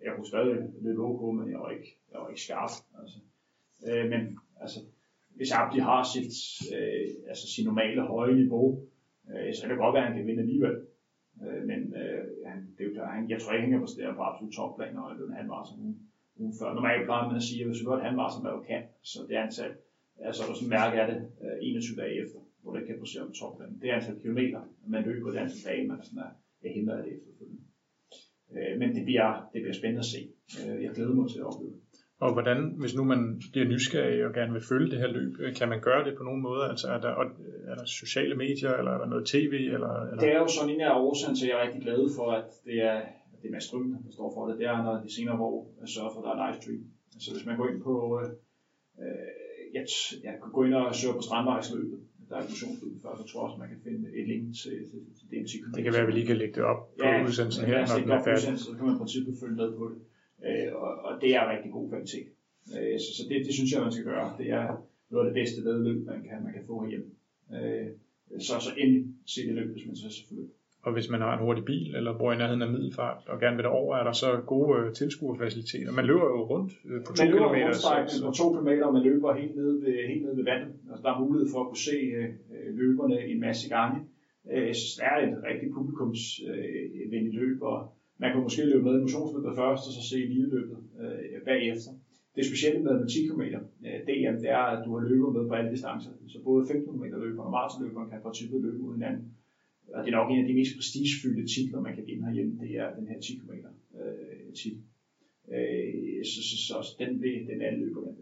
jeg 0.05 0.11
kunne 0.15 0.27
stadig 0.27 0.55
løbe 0.81 1.01
OK, 1.09 1.21
men 1.39 1.51
jeg 1.51 1.59
var 1.59 1.69
ikke, 1.69 1.89
jeg 2.11 2.19
var 2.21 2.29
ikke 2.29 2.41
skarp. 2.41 2.71
Altså. 3.01 3.17
Øh, 3.87 4.09
men 4.09 4.21
altså, 4.63 4.79
hvis 5.35 5.51
Abdi 5.51 5.79
har 5.79 6.03
sit, 6.13 6.33
øh, 6.75 7.07
altså 7.29 7.45
sit 7.47 7.65
normale 7.65 8.01
høje 8.01 8.35
niveau, 8.35 8.67
øh, 9.31 9.53
så 9.53 9.61
kan 9.61 9.69
det 9.69 9.83
godt 9.83 9.93
være, 9.93 10.03
at 10.03 10.09
han 10.09 10.17
kan 10.17 10.27
vinde 10.27 10.43
alligevel. 10.45 10.75
Øh, 11.43 11.61
men 11.69 11.79
øh, 12.01 12.23
han, 12.49 12.57
det 12.77 12.81
er 12.83 12.89
jo, 12.89 13.03
han, 13.15 13.29
jeg 13.29 13.39
tror 13.39 13.51
ikke, 13.51 13.65
han 13.65 13.71
kan 13.71 13.85
præstere 13.85 14.15
på 14.15 14.21
absolut 14.21 14.53
topplan, 14.53 14.93
når 14.93 15.33
han 15.39 15.49
var 15.49 15.63
som 15.63 15.79
ugen, 15.83 15.97
ugen 16.39 16.53
før. 16.59 16.73
Normalt 16.73 17.05
plejer 17.05 17.27
man 17.27 17.39
at 17.41 17.47
sige, 17.49 17.61
at 17.61 17.67
hvis 17.67 17.83
godt 17.89 18.07
han 18.07 18.17
var 18.21 18.29
som 18.29 18.41
hvad 18.43 18.65
kan, 18.71 18.83
så 19.11 19.19
det 19.27 19.35
er 19.37 19.43
antal, 19.43 19.71
altså 20.27 20.41
der 20.47 20.53
sådan 20.53 20.75
mærke 20.79 20.95
af 21.01 21.07
det 21.11 21.19
øh, 21.43 21.57
21 21.61 22.01
dage 22.01 22.15
efter, 22.23 22.39
hvor 22.61 22.73
det 22.75 22.87
kan 22.87 22.99
præstere 22.99 23.27
på 23.27 23.33
topplan. 23.39 23.79
Det 23.81 23.89
er 23.89 23.95
antal 23.95 24.21
kilometer, 24.23 24.61
man 24.93 25.03
løber 25.03 25.31
det 25.31 25.37
antal 25.37 25.63
dage, 25.69 25.87
man 25.87 26.03
sådan 26.03 26.23
er, 26.27 26.31
er 26.65 26.71
hindret 26.77 26.97
af 26.97 27.03
det 27.03 27.13
efterfølgende. 27.17 27.63
Øh, 28.53 28.73
men 28.79 28.89
det 28.95 29.03
bliver, 29.07 29.29
det 29.53 29.59
bliver 29.61 29.79
spændende 29.79 30.05
at 30.05 30.11
se. 30.15 30.21
Øh, 30.59 30.83
jeg 30.83 30.91
glæder 30.95 31.13
mig 31.19 31.29
til 31.29 31.39
at 31.39 31.49
opleve 31.51 31.71
det. 31.75 31.81
Og 32.25 32.29
hvordan, 32.33 32.59
hvis 32.81 32.95
nu 32.97 33.03
man 33.13 33.21
bliver 33.51 33.67
nysgerrig 33.73 34.25
og 34.27 34.33
gerne 34.33 34.53
vil 34.53 34.69
følge 34.71 34.91
det 34.91 34.99
her 35.03 35.11
løb, 35.17 35.33
øh, 35.39 35.55
kan 35.59 35.69
man 35.69 35.79
gøre 35.87 36.03
det 36.07 36.13
på 36.17 36.23
nogen 36.23 36.41
måde? 36.41 36.63
Altså 36.71 36.87
er 36.95 36.99
der, 37.05 37.13
er 37.71 37.75
der 37.79 37.85
sociale 37.85 38.35
medier, 38.43 38.71
eller 38.79 38.91
er 38.91 38.99
der 39.01 39.09
noget 39.13 39.25
tv? 39.33 39.53
Eller, 39.75 39.93
eller? 40.09 40.21
Det 40.23 40.29
er 40.35 40.39
jo 40.43 40.47
sådan 40.47 40.69
en 40.75 40.81
af 40.81 40.93
årsagen 41.07 41.35
til, 41.35 41.45
at 41.45 41.49
jeg 41.51 41.57
er 41.59 41.65
rigtig 41.65 41.81
glad 41.87 42.01
for, 42.17 42.27
at 42.39 42.49
det 42.67 42.77
er, 42.91 42.97
det 43.39 43.47
er 43.49 43.53
Mads 43.55 43.67
der 44.05 44.11
står 44.17 44.29
for 44.35 44.43
det. 44.47 44.53
Det 44.59 44.67
er, 44.73 44.77
når 44.87 44.95
de 45.05 45.15
senere 45.15 45.37
år 45.49 45.57
sørger 45.95 46.11
for, 46.13 46.19
at 46.21 46.25
der 46.27 46.33
er 46.33 46.39
livestream. 46.41 46.83
Så 47.23 47.29
hvis 47.33 47.45
man 47.49 47.57
går 47.59 47.67
ind 47.71 47.81
på, 47.89 47.93
øh, 49.01 49.29
jeg, 49.77 49.85
jeg 50.27 50.33
kan 50.41 50.51
gå 50.57 50.61
ind 50.65 50.73
og 50.73 50.95
søge 50.99 51.13
på 51.19 51.23
strandvejsløbet. 51.27 51.99
Der 52.29 52.37
er 52.37 52.43
et 52.45 52.49
motionsløb 52.53 52.93
før, 53.03 53.11
så 53.19 53.23
tror 53.29 53.39
jeg 53.39 53.45
også, 53.47 53.59
man 53.63 53.69
kan 53.73 53.81
finde 53.87 54.03
et 54.19 54.25
link 54.31 54.45
til, 54.61 54.75
til, 54.89 54.99
til 55.17 55.25
det. 55.31 55.75
Det 55.77 55.83
kan 55.83 55.93
være, 55.93 56.05
at 56.05 56.09
vi 56.11 56.15
lige 56.19 56.29
kan 56.31 56.39
lægge 56.41 56.55
det 56.57 56.63
op 56.71 56.81
på 56.97 57.03
Ja, 57.05 57.23
udsendelsen 57.27 57.65
her, 57.69 57.77
altså, 57.83 57.95
når 57.97 58.03
den 58.07 58.11
er 58.19 58.23
færdig. 58.29 58.59
Så 58.67 58.71
kan 58.77 58.83
man 58.87 58.95
i 58.95 58.99
princippet 59.01 59.33
følge 59.41 59.55
med 59.61 59.69
på 59.79 59.85
det. 59.91 59.97
Øh, 60.47 60.75
og, 60.75 60.91
og 61.05 61.21
det 61.21 61.35
er 61.35 61.51
rigtig 61.53 61.71
god 61.71 61.89
kvalitet. 61.89 62.27
Øh, 62.75 62.99
så 62.99 63.09
så 63.17 63.23
det, 63.29 63.45
det 63.45 63.53
synes 63.53 63.71
jeg, 63.73 63.81
man 63.81 63.91
skal 63.91 64.05
gøre. 64.05 64.33
Det 64.37 64.49
er 64.49 64.67
noget 65.11 65.27
af 65.27 65.33
det 65.33 65.41
bedste 65.41 65.63
vedløb, 65.63 66.05
man 66.05 66.21
kan, 66.29 66.43
man 66.43 66.53
kan 66.53 66.63
få 66.67 66.81
herhjemme. 66.83 67.05
Øh, 67.55 67.87
så, 68.39 68.53
så 68.59 68.69
endelig 68.77 69.05
se 69.25 69.47
det 69.47 69.53
løb, 69.55 69.69
hvis 69.71 69.85
man 69.87 69.95
så 69.95 70.09
selvfølgelig. 70.09 70.49
Og 70.83 70.93
hvis 70.93 71.09
man 71.09 71.21
har 71.21 71.33
en 71.37 71.43
hurtig 71.45 71.65
bil, 71.65 71.95
eller 71.95 72.17
bor 72.17 72.33
i 72.33 72.37
nærheden 72.37 72.61
af 72.61 72.71
middelfart, 72.71 73.23
og 73.27 73.39
gerne 73.39 73.55
vil 73.55 73.63
derover, 73.63 73.95
er 73.97 74.03
der 74.03 74.11
så 74.11 74.41
gode 74.45 74.79
øh, 74.79 74.93
tilskuerfaciliteter. 74.93 75.91
Man 75.91 76.05
løber 76.05 76.25
jo 76.35 76.41
rundt 76.51 76.73
øh, 76.85 77.03
på 77.05 77.13
to 77.13 77.23
Man 77.23 77.31
løber 77.33 77.49
rundstrækning 77.65 78.09
så- 78.09 78.25
på 78.25 78.31
to 78.31 78.45
kilometer, 78.53 78.85
og 78.85 78.93
man 78.93 79.03
løber 79.03 79.33
helt 79.33 79.55
ned 79.55 79.71
ved, 79.83 80.07
helt 80.07 80.23
ned 80.25 80.35
ved 80.35 80.43
vandet. 80.43 80.73
Altså, 80.89 81.01
der 81.03 81.11
er 81.13 81.19
mulighed 81.19 81.47
for 81.53 81.59
at 81.61 81.67
kunne 81.67 81.85
se 81.91 81.97
øh, 82.19 82.29
øh, 82.53 82.75
løberne 82.77 83.17
en 83.25 83.39
masse 83.39 83.69
gange. 83.69 83.97
Øh, 84.51 84.73
så 84.75 84.83
det 84.97 85.05
er 85.11 85.17
et 85.27 85.43
rigtig 85.49 85.69
publikumsvenligt 85.73 87.35
løb, 87.35 87.61
og 87.61 87.93
man 88.21 88.29
kan 88.31 88.41
måske 88.47 88.65
løbe 88.65 88.83
med 88.87 88.95
i 88.97 89.03
motionsløbet 89.05 89.53
først, 89.61 89.83
og 89.87 89.93
så 89.97 90.01
se 90.09 90.17
ligeløbet 90.33 90.79
øh, 91.01 91.41
bagefter. 91.49 91.91
Det 92.35 92.43
specielle 92.49 92.79
med 92.85 92.93
med 92.99 93.07
10 93.07 93.27
km 93.27 93.43
øh, 93.87 93.99
DM, 94.07 94.35
det 94.43 94.49
er, 94.59 94.65
at 94.73 94.79
du 94.85 94.89
har 94.95 95.03
løbet 95.11 95.31
med 95.35 95.43
på 95.47 95.53
alle 95.57 95.71
distancer. 95.75 96.11
Så 96.33 96.37
både 96.49 96.67
15 96.67 96.93
km 96.93 97.03
løbere 97.25 97.45
og 97.47 97.51
maratonløbere 97.57 98.09
kan 98.09 98.19
på 98.23 98.31
type 98.39 98.55
løbe 98.65 98.79
uden 98.85 98.97
hinanden. 98.99 99.25
Og 99.93 99.99
det 100.03 100.09
er 100.11 100.17
nok 100.19 100.31
en 100.31 100.41
af 100.43 100.47
de 100.49 100.57
mest 100.59 100.73
prestigefyldte 100.79 101.43
titler, 101.53 101.79
man 101.87 101.95
kan 101.95 102.05
vinde 102.09 102.25
herhjemme, 102.25 102.53
det 102.61 102.71
er 102.81 102.87
den 102.99 103.07
her 103.11 103.19
10 103.19 103.37
km 103.41 103.53
øh, 104.01 104.53
titel. 104.59 104.81
Øh, 105.55 106.21
så, 106.31 106.39
så, 106.49 106.55
så, 106.67 106.75
så 106.87 106.93
den 107.01 107.11
vil 107.21 107.35
den 107.51 107.59
alle 107.67 107.79
løber 107.85 108.01
med. 108.05 108.13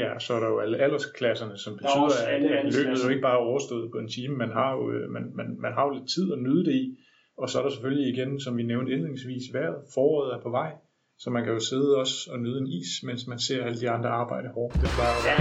Ja, 0.00 0.18
så 0.18 0.30
er 0.36 0.40
der 0.40 0.48
jo 0.54 0.58
alle 0.64 0.76
aldersklasserne, 0.84 1.56
som 1.64 1.72
er 1.72 1.76
betyder, 1.76 2.26
alle 2.34 2.48
at 2.58 2.64
løbet 2.76 3.04
jo 3.04 3.08
ikke 3.14 3.26
bare 3.28 3.38
er 3.40 3.46
overstået 3.50 3.90
på 3.92 3.98
en 3.98 4.08
time. 4.08 4.36
Man 4.36 4.52
har 4.58 4.70
jo, 4.76 4.92
øh, 4.92 5.10
man, 5.10 5.24
man, 5.38 5.46
man 5.64 5.72
har 5.72 5.82
jo 5.86 5.92
lidt 5.98 6.08
tid 6.14 6.32
at 6.32 6.38
nyde 6.46 6.64
det 6.64 6.74
i. 6.74 6.98
Og 7.36 7.48
så 7.50 7.58
er 7.58 7.62
der 7.62 7.70
selvfølgelig 7.70 8.08
igen, 8.14 8.40
som 8.40 8.56
vi 8.56 8.62
nævnte 8.62 8.92
indledningsvis, 8.92 9.52
vejret. 9.52 9.84
Foråret 9.94 10.34
er 10.34 10.40
på 10.42 10.50
vej. 10.50 10.72
Så 11.18 11.30
man 11.30 11.44
kan 11.44 11.52
jo 11.52 11.60
sidde 11.60 11.96
også 11.96 12.30
og 12.32 12.38
nyde 12.38 12.58
en 12.58 12.66
is, 12.66 13.02
mens 13.02 13.26
man 13.26 13.38
ser 13.38 13.64
alle 13.64 13.80
de 13.80 13.90
andre 13.90 14.08
arbejde 14.08 14.48
hårdt. 14.48 14.74
Det 14.74 14.88
plejer 14.96 15.14
jo 15.18 15.22
Ja, 15.30 15.36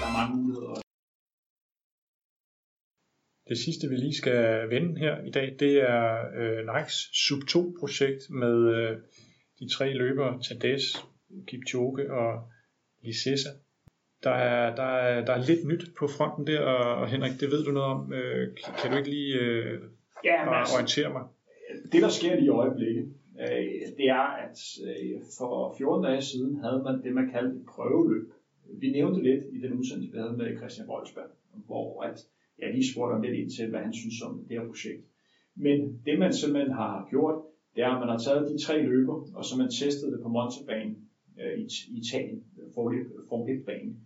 der 0.00 0.06
er 0.08 0.12
mange 0.20 0.36
muligheder. 0.42 0.80
Det 3.48 3.58
sidste, 3.58 3.88
vi 3.88 3.96
lige 3.96 4.14
skal 4.16 4.70
vende 4.70 4.98
her 4.98 5.24
i 5.24 5.30
dag, 5.30 5.56
det 5.60 5.74
er 5.90 6.04
øh, 6.40 6.58
Nikes 6.74 6.98
Sub-2-projekt 7.24 8.30
med 8.30 8.56
øh, 8.76 8.96
de 9.60 9.68
tre 9.74 9.92
løbere, 9.92 10.42
Tades, 10.42 10.86
Kipchoge 11.46 12.12
og 12.12 12.48
Lisessa. 13.02 13.48
Der 14.22 14.30
er, 14.30 14.76
der, 14.76 14.82
er, 14.82 15.24
der 15.24 15.32
er 15.32 15.46
lidt 15.46 15.64
nyt 15.66 15.84
på 15.98 16.06
fronten 16.08 16.46
der, 16.46 16.60
og, 16.60 17.08
Henrik, 17.08 17.40
det 17.40 17.50
ved 17.50 17.64
du 17.64 17.70
noget 17.70 17.90
om. 17.90 18.12
Øh, 18.12 18.56
kan- 18.56 18.74
kan 18.82 18.90
du 18.90 18.96
ikke 18.96 19.10
lige 19.10 19.34
øh, 19.38 19.80
Ja, 20.24 20.36
men 20.44 20.48
bare 20.48 20.60
altså, 20.60 20.74
orientere 20.74 21.12
mig? 21.12 21.24
det 21.92 22.02
der 22.02 22.08
sker 22.08 22.34
lige 22.34 22.46
i 22.46 22.48
øjeblikket, 22.48 23.12
øh, 23.40 23.96
det 23.98 24.08
er, 24.08 24.28
at 24.44 24.58
øh, 24.88 25.20
for 25.38 25.74
14 25.78 26.04
dage 26.04 26.22
siden 26.22 26.60
havde 26.64 26.82
man 26.84 27.02
det, 27.02 27.12
man 27.12 27.30
kaldte 27.30 27.56
et 27.56 27.66
prøveløb. 27.66 28.32
Vi 28.80 28.90
nævnte 28.90 29.22
lidt 29.22 29.44
i 29.52 29.58
den 29.60 29.72
udsendelse, 29.72 30.12
vi 30.12 30.18
havde 30.18 30.36
med 30.36 30.56
Christian 30.56 30.88
Wolfsberg, 30.88 31.30
hvor 31.66 32.02
at 32.02 32.26
jeg 32.58 32.72
lige 32.74 32.92
spurgte 32.92 33.12
ham 33.12 33.22
lidt 33.22 33.34
ind 33.34 33.50
til, 33.50 33.70
hvad 33.70 33.80
han 33.80 33.92
synes 33.92 34.22
om 34.22 34.44
det 34.48 34.60
her 34.60 34.66
projekt. 34.66 35.02
Men 35.54 36.00
det 36.06 36.18
man 36.18 36.32
simpelthen 36.32 36.72
har 36.72 37.06
gjort, 37.10 37.42
det 37.74 37.84
er, 37.84 37.88
at 37.88 38.00
man 38.00 38.08
har 38.08 38.18
taget 38.18 38.50
de 38.50 38.64
tre 38.64 38.82
løber, 38.82 39.26
og 39.34 39.44
så 39.44 39.58
man 39.58 39.70
testet 39.70 40.12
det 40.12 40.20
på 40.22 40.28
Montebanen 40.28 41.08
øh, 41.40 41.58
i, 41.58 41.66
Italien, 41.98 42.44
Formel 43.28 43.56
1-banen. 43.56 43.96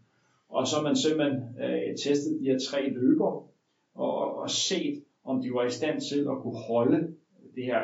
Og 0.49 0.67
så 0.67 0.77
har 0.77 0.83
man 0.83 0.97
simpelthen 0.97 1.41
øh, 1.65 1.97
testet 1.97 2.41
de 2.41 2.45
her 2.45 2.59
tre 2.59 2.91
løber, 2.91 3.49
og, 3.95 4.37
og 4.37 4.51
set, 4.51 5.03
om 5.25 5.43
de 5.43 5.53
var 5.53 5.65
i 5.65 5.71
stand 5.71 6.01
til 6.01 6.21
at 6.21 6.37
kunne 6.43 6.59
holde 6.69 7.15
det 7.55 7.65
her, 7.65 7.81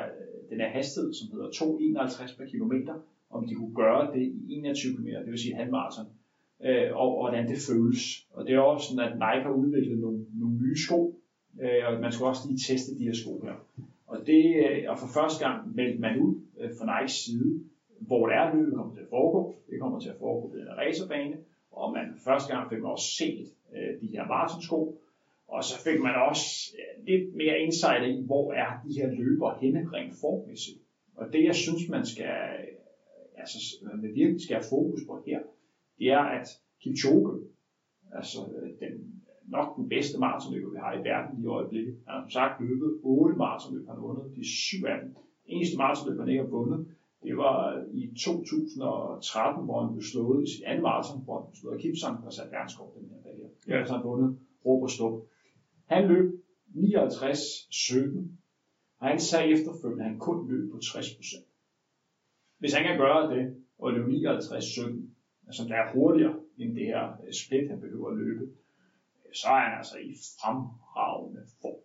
den 0.51 0.61
her 0.61 0.69
hastighed, 0.69 1.15
som 1.15 1.29
hedder 1.33 1.49
2,51 1.49 2.39
per 2.39 2.47
kilometer, 2.47 2.95
om 3.31 3.47
de 3.49 3.55
kunne 3.55 3.75
gøre 3.75 4.15
det 4.15 4.23
i 4.23 4.55
21 4.55 4.97
km, 4.97 5.07
det 5.07 5.31
vil 5.31 5.39
sige 5.39 5.55
halvmarathon, 5.55 6.07
øh, 6.65 6.97
og, 6.97 7.19
og 7.19 7.23
hvordan 7.25 7.49
det 7.49 7.59
føles. 7.69 8.27
Og 8.33 8.47
det 8.47 8.55
er 8.55 8.61
også 8.61 8.89
sådan, 8.89 9.05
at 9.09 9.15
Nike 9.15 9.45
har 9.47 9.51
udviklet 9.51 9.99
nogle, 9.99 10.25
nogle 10.41 10.57
nye 10.57 10.77
sko, 10.77 11.21
øh, 11.61 11.83
og 11.87 12.01
man 12.01 12.13
skulle 12.13 12.29
også 12.29 12.49
lige 12.49 12.59
teste 12.69 12.99
de 12.99 13.05
her 13.05 13.15
sko 13.15 13.41
her. 13.45 13.57
Og 14.07 14.19
det 14.27 14.45
øh, 14.65 14.91
og 14.91 14.99
for 14.99 15.07
første 15.07 15.45
gang 15.47 15.77
meldte 15.77 16.01
man 16.01 16.19
ud 16.21 16.35
øh, 16.61 16.71
fra 16.79 16.87
Nikes 16.91 17.17
side, 17.25 17.61
hvor 18.01 18.27
det 18.27 18.37
er, 18.37 18.55
løbet 18.55 18.75
kommer 18.75 18.95
til 18.95 19.01
at 19.03 19.09
foregå. 19.11 19.55
Det 19.71 19.81
kommer 19.81 20.01
til 20.01 20.09
at 20.09 20.19
foregå 20.19 20.53
ved 20.53 20.61
en 20.61 20.77
racerbane, 20.83 21.37
og 21.73 21.93
man 21.93 22.07
første 22.25 22.55
gang 22.55 22.71
fik 22.71 22.79
man 22.79 22.91
også 22.91 23.11
set 23.19 23.47
øh, 23.75 24.01
de 24.01 24.07
her 24.07 24.27
maratonsko, 24.27 24.99
og 25.49 25.65
så 25.65 25.75
fik 25.85 26.01
man 26.01 26.15
også 26.29 26.47
lidt 27.07 27.35
mere 27.35 27.59
insight 27.59 28.03
i, 28.07 28.27
hvor 28.27 28.53
er 28.53 28.71
de 28.85 29.01
her 29.01 29.09
løber 29.11 29.59
henne 29.61 29.89
rent 29.93 30.15
formæssigt. 30.21 30.81
Og 31.15 31.33
det, 31.33 31.45
jeg 31.45 31.55
synes, 31.55 31.89
man 31.89 32.07
skal, 32.07 32.37
altså, 33.37 33.59
man 33.83 34.15
virkelig 34.15 34.43
skal 34.43 34.57
have 34.57 34.71
fokus 34.71 35.01
på 35.07 35.23
her, 35.27 35.41
det 35.99 36.09
er, 36.09 36.25
at 36.39 36.47
Kipchoge, 36.83 37.41
altså 38.13 38.39
den, 38.81 39.23
nok 39.49 39.77
den 39.77 39.89
bedste 39.89 40.19
maratonløber, 40.19 40.71
vi 40.71 40.77
har 40.77 40.93
i 40.95 41.05
verden 41.11 41.43
i 41.43 41.47
øjeblikket. 41.47 41.95
Han 42.07 42.15
har 42.15 42.23
som 42.23 42.31
sagt 42.31 42.61
løbet 42.61 42.91
8 43.03 43.37
maratonløb, 43.37 43.87
han 43.87 43.97
har 43.97 44.03
vundet 44.03 44.37
de 44.37 44.45
syv 44.45 44.85
af 44.93 44.97
dem. 45.01 45.17
Eneste 45.47 45.77
maratonløb, 45.77 46.19
han 46.21 46.29
ikke 46.29 46.43
har 46.43 46.57
vundet, 46.59 46.87
det 47.23 47.37
var 47.37 47.85
i 47.93 48.03
2013, 48.25 49.65
hvor 49.65 49.83
han 49.83 49.93
blev 49.93 50.03
slået 50.03 50.45
i 50.45 50.51
sit 50.53 50.65
andet 50.65 50.83
maraton, 50.83 51.25
hvor 51.25 51.35
han 51.39 51.47
blev 51.49 51.57
slået 51.61 51.75
af 51.75 51.81
Kipsang, 51.81 52.25
der 52.25 52.31
satte 52.31 52.53
verdenskort 52.53 52.95
den 52.95 53.11
her 53.13 53.21
dag 53.27 53.37
her. 53.41 53.51
Ja. 53.69 53.85
Har 53.85 53.97
han 53.97 54.05
vundet 54.05 54.39
råb 54.65 54.83
og. 54.83 55.27
Han 55.89 56.09
løb 56.09 56.33
59-17, 56.75 58.19
og 58.99 59.09
han 59.09 59.21
sagde 59.21 59.53
efterfølgende, 59.53 60.05
at 60.05 60.11
han 60.11 60.19
kun 60.19 60.51
løb 60.51 60.71
på 60.73 60.79
60 60.79 61.15
procent. 61.15 61.47
Hvis 62.59 62.75
han 62.75 62.85
kan 62.85 62.99
gøre 62.99 63.35
det, 63.35 63.65
og 63.79 63.93
løbe 63.93 64.11
59-17, 64.11 65.09
altså 65.47 65.65
der 65.69 65.75
er 65.75 65.93
hurtigere 65.93 66.35
end 66.59 66.75
det 66.75 66.87
her 66.87 67.05
øh, 67.27 67.33
split, 67.33 67.71
han 67.71 67.81
behøver 67.81 68.11
at 68.11 68.17
løbe, 68.17 68.49
så 69.33 69.49
er 69.49 69.61
han 69.61 69.79
altså 69.79 69.97
i 69.99 70.13
fremragende 70.41 71.43
form. 71.63 71.81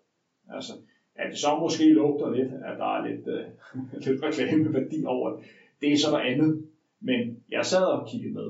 Altså, 0.56 0.74
at 1.16 1.32
det 1.32 1.40
så 1.40 1.60
måske 1.60 1.94
lugter 1.94 2.32
lidt, 2.32 2.54
at 2.54 2.78
der 2.78 2.86
er 2.98 3.08
lidt, 3.08 3.28
øh, 3.28 3.46
lidt 4.06 4.24
reklameværdi 4.24 5.06
over 5.06 5.30
det, 5.36 5.46
det 5.82 5.94
er 5.94 5.98
så 5.98 6.12
noget 6.12 6.26
andet. 6.26 6.68
Men 7.00 7.44
jeg 7.50 7.66
sad 7.66 7.86
og 7.86 8.08
kiggede 8.10 8.34
med 8.34 8.50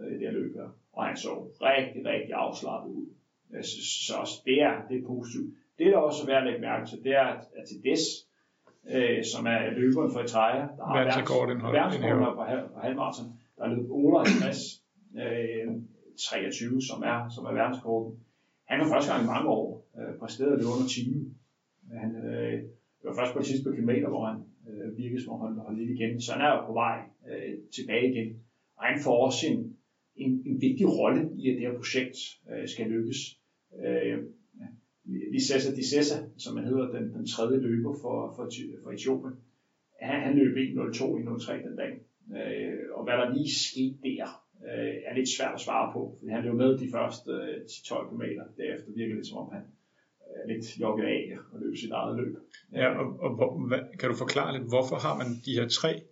øh, 0.00 0.12
det 0.12 0.20
her 0.20 0.30
løb 0.30 0.54
her, 0.54 0.68
og 0.92 1.04
han 1.04 1.16
så 1.16 1.28
rigtig, 1.62 2.04
rigtig 2.04 2.32
afslappet 2.34 2.90
ud. 2.90 3.06
Synes, 3.62 3.88
så 4.06 4.12
også 4.22 4.36
det 4.44 4.62
er, 4.62 4.74
det 4.88 4.96
er 5.02 5.06
positivt. 5.06 5.48
Det, 5.78 5.86
der 5.92 5.98
også 5.98 6.22
er 6.22 6.26
værd 6.26 6.42
at 6.42 6.46
lægge 6.46 6.60
mærke 6.60 6.86
til, 6.90 6.98
det 7.04 7.12
er, 7.22 7.26
at, 7.34 7.40
til 7.68 7.78
des, 7.88 8.02
øh, 8.94 9.24
som 9.32 9.42
er 9.46 9.60
løberen 9.80 10.10
for 10.12 10.18
Eritrea, 10.20 10.56
der 10.76 10.84
har 10.86 10.94
indhaver. 11.96 12.34
på, 12.34 12.42
halv- 12.52 12.68
på 12.74 12.78
halvmarathon, 12.86 13.26
der 13.56 13.62
er 13.64 13.68
løbet 13.74 13.90
58, 13.90 14.82
øh, 15.22 15.66
23, 16.18 16.82
som 16.90 16.98
er, 17.12 17.18
som 17.34 17.42
er 17.44 17.52
verdensrekorden. 17.60 18.12
Han 18.70 18.80
var 18.80 18.88
første 18.92 19.08
gang 19.12 19.22
i 19.24 19.30
mange 19.34 19.48
år 19.48 19.66
øh, 19.98 20.12
præsteret 20.20 20.52
at 20.52 20.58
løbe 20.58 20.72
under 20.76 20.88
timen. 20.96 21.20
Han 22.02 22.10
øh, 22.30 22.56
var 23.04 23.14
først 23.18 23.32
på 23.32 23.38
det 23.38 23.46
sidste 23.46 23.70
kilometer, 23.76 24.08
hvor 24.08 24.24
han 24.30 24.38
øh, 24.68 24.98
virkede 24.98 25.22
som 25.22 25.32
om 25.32 25.40
han 25.46 25.64
holdt 25.66 25.78
lidt 25.78 25.90
igen. 25.96 26.20
Så 26.24 26.28
han 26.32 26.42
er 26.46 26.50
jo 26.56 26.66
på 26.66 26.72
vej 26.72 26.96
øh, 27.30 27.52
tilbage 27.76 28.06
igen. 28.12 28.28
Og 28.78 28.82
han 28.90 28.96
får 29.04 29.16
også 29.26 29.42
en, 29.52 29.76
en, 30.16 30.30
en 30.46 30.56
vigtig 30.66 30.86
rolle 30.98 31.20
i, 31.40 31.42
at 31.50 31.54
det 31.56 31.64
her 31.66 31.76
projekt 31.82 32.16
øh, 32.50 32.68
skal 32.68 32.86
lykkes. 32.86 33.20
Øh, 33.86 34.18
Lissessa 35.32 35.74
Dissessa, 35.74 36.16
som 36.38 36.56
han 36.56 36.66
hedder, 36.66 36.86
den, 36.92 37.14
den 37.14 37.26
tredje 37.26 37.60
løber 37.60 37.92
for, 38.02 38.32
for, 38.36 38.48
for 38.82 38.90
Etiopien, 38.90 39.36
han, 40.00 40.20
han 40.22 40.36
løb 40.38 40.56
1.02, 40.56 41.02
1.03 41.02 41.68
den 41.68 41.76
dag. 41.76 41.92
Øh, 42.36 42.78
og 42.94 43.04
hvad 43.04 43.14
der 43.14 43.34
lige 43.34 43.54
skete 43.68 43.98
der, 44.02 44.28
øh, 44.68 44.94
er 45.06 45.14
lidt 45.14 45.28
svært 45.36 45.54
at 45.54 45.60
svare 45.60 45.92
på. 45.92 46.16
Fordi 46.18 46.30
han 46.32 46.44
løb 46.44 46.54
med 46.54 46.78
de 46.78 46.88
første 46.92 47.30
øh, 47.30 47.56
10-12 47.64 48.08
km. 48.10 48.24
Derefter 48.60 48.92
virker 48.96 49.14
det 49.14 49.26
som 49.26 49.38
om 49.38 49.48
han 49.52 49.62
øh, 50.26 50.36
er 50.42 50.46
lidt 50.52 50.80
jogget 50.80 51.04
af 51.04 51.38
og 51.52 51.60
løb 51.60 51.76
sit 51.76 51.90
eget 51.90 52.16
løb. 52.16 52.36
Ja, 52.72 52.88
og, 53.00 53.20
og 53.20 53.34
hvor, 53.34 53.68
hvad, 53.68 53.78
kan 53.98 54.08
du 54.08 54.16
forklare 54.16 54.58
lidt, 54.58 54.68
hvorfor 54.68 54.96
har 54.96 55.14
man 55.20 55.26
de 55.46 55.52
her 55.58 55.68
tre 55.68 56.02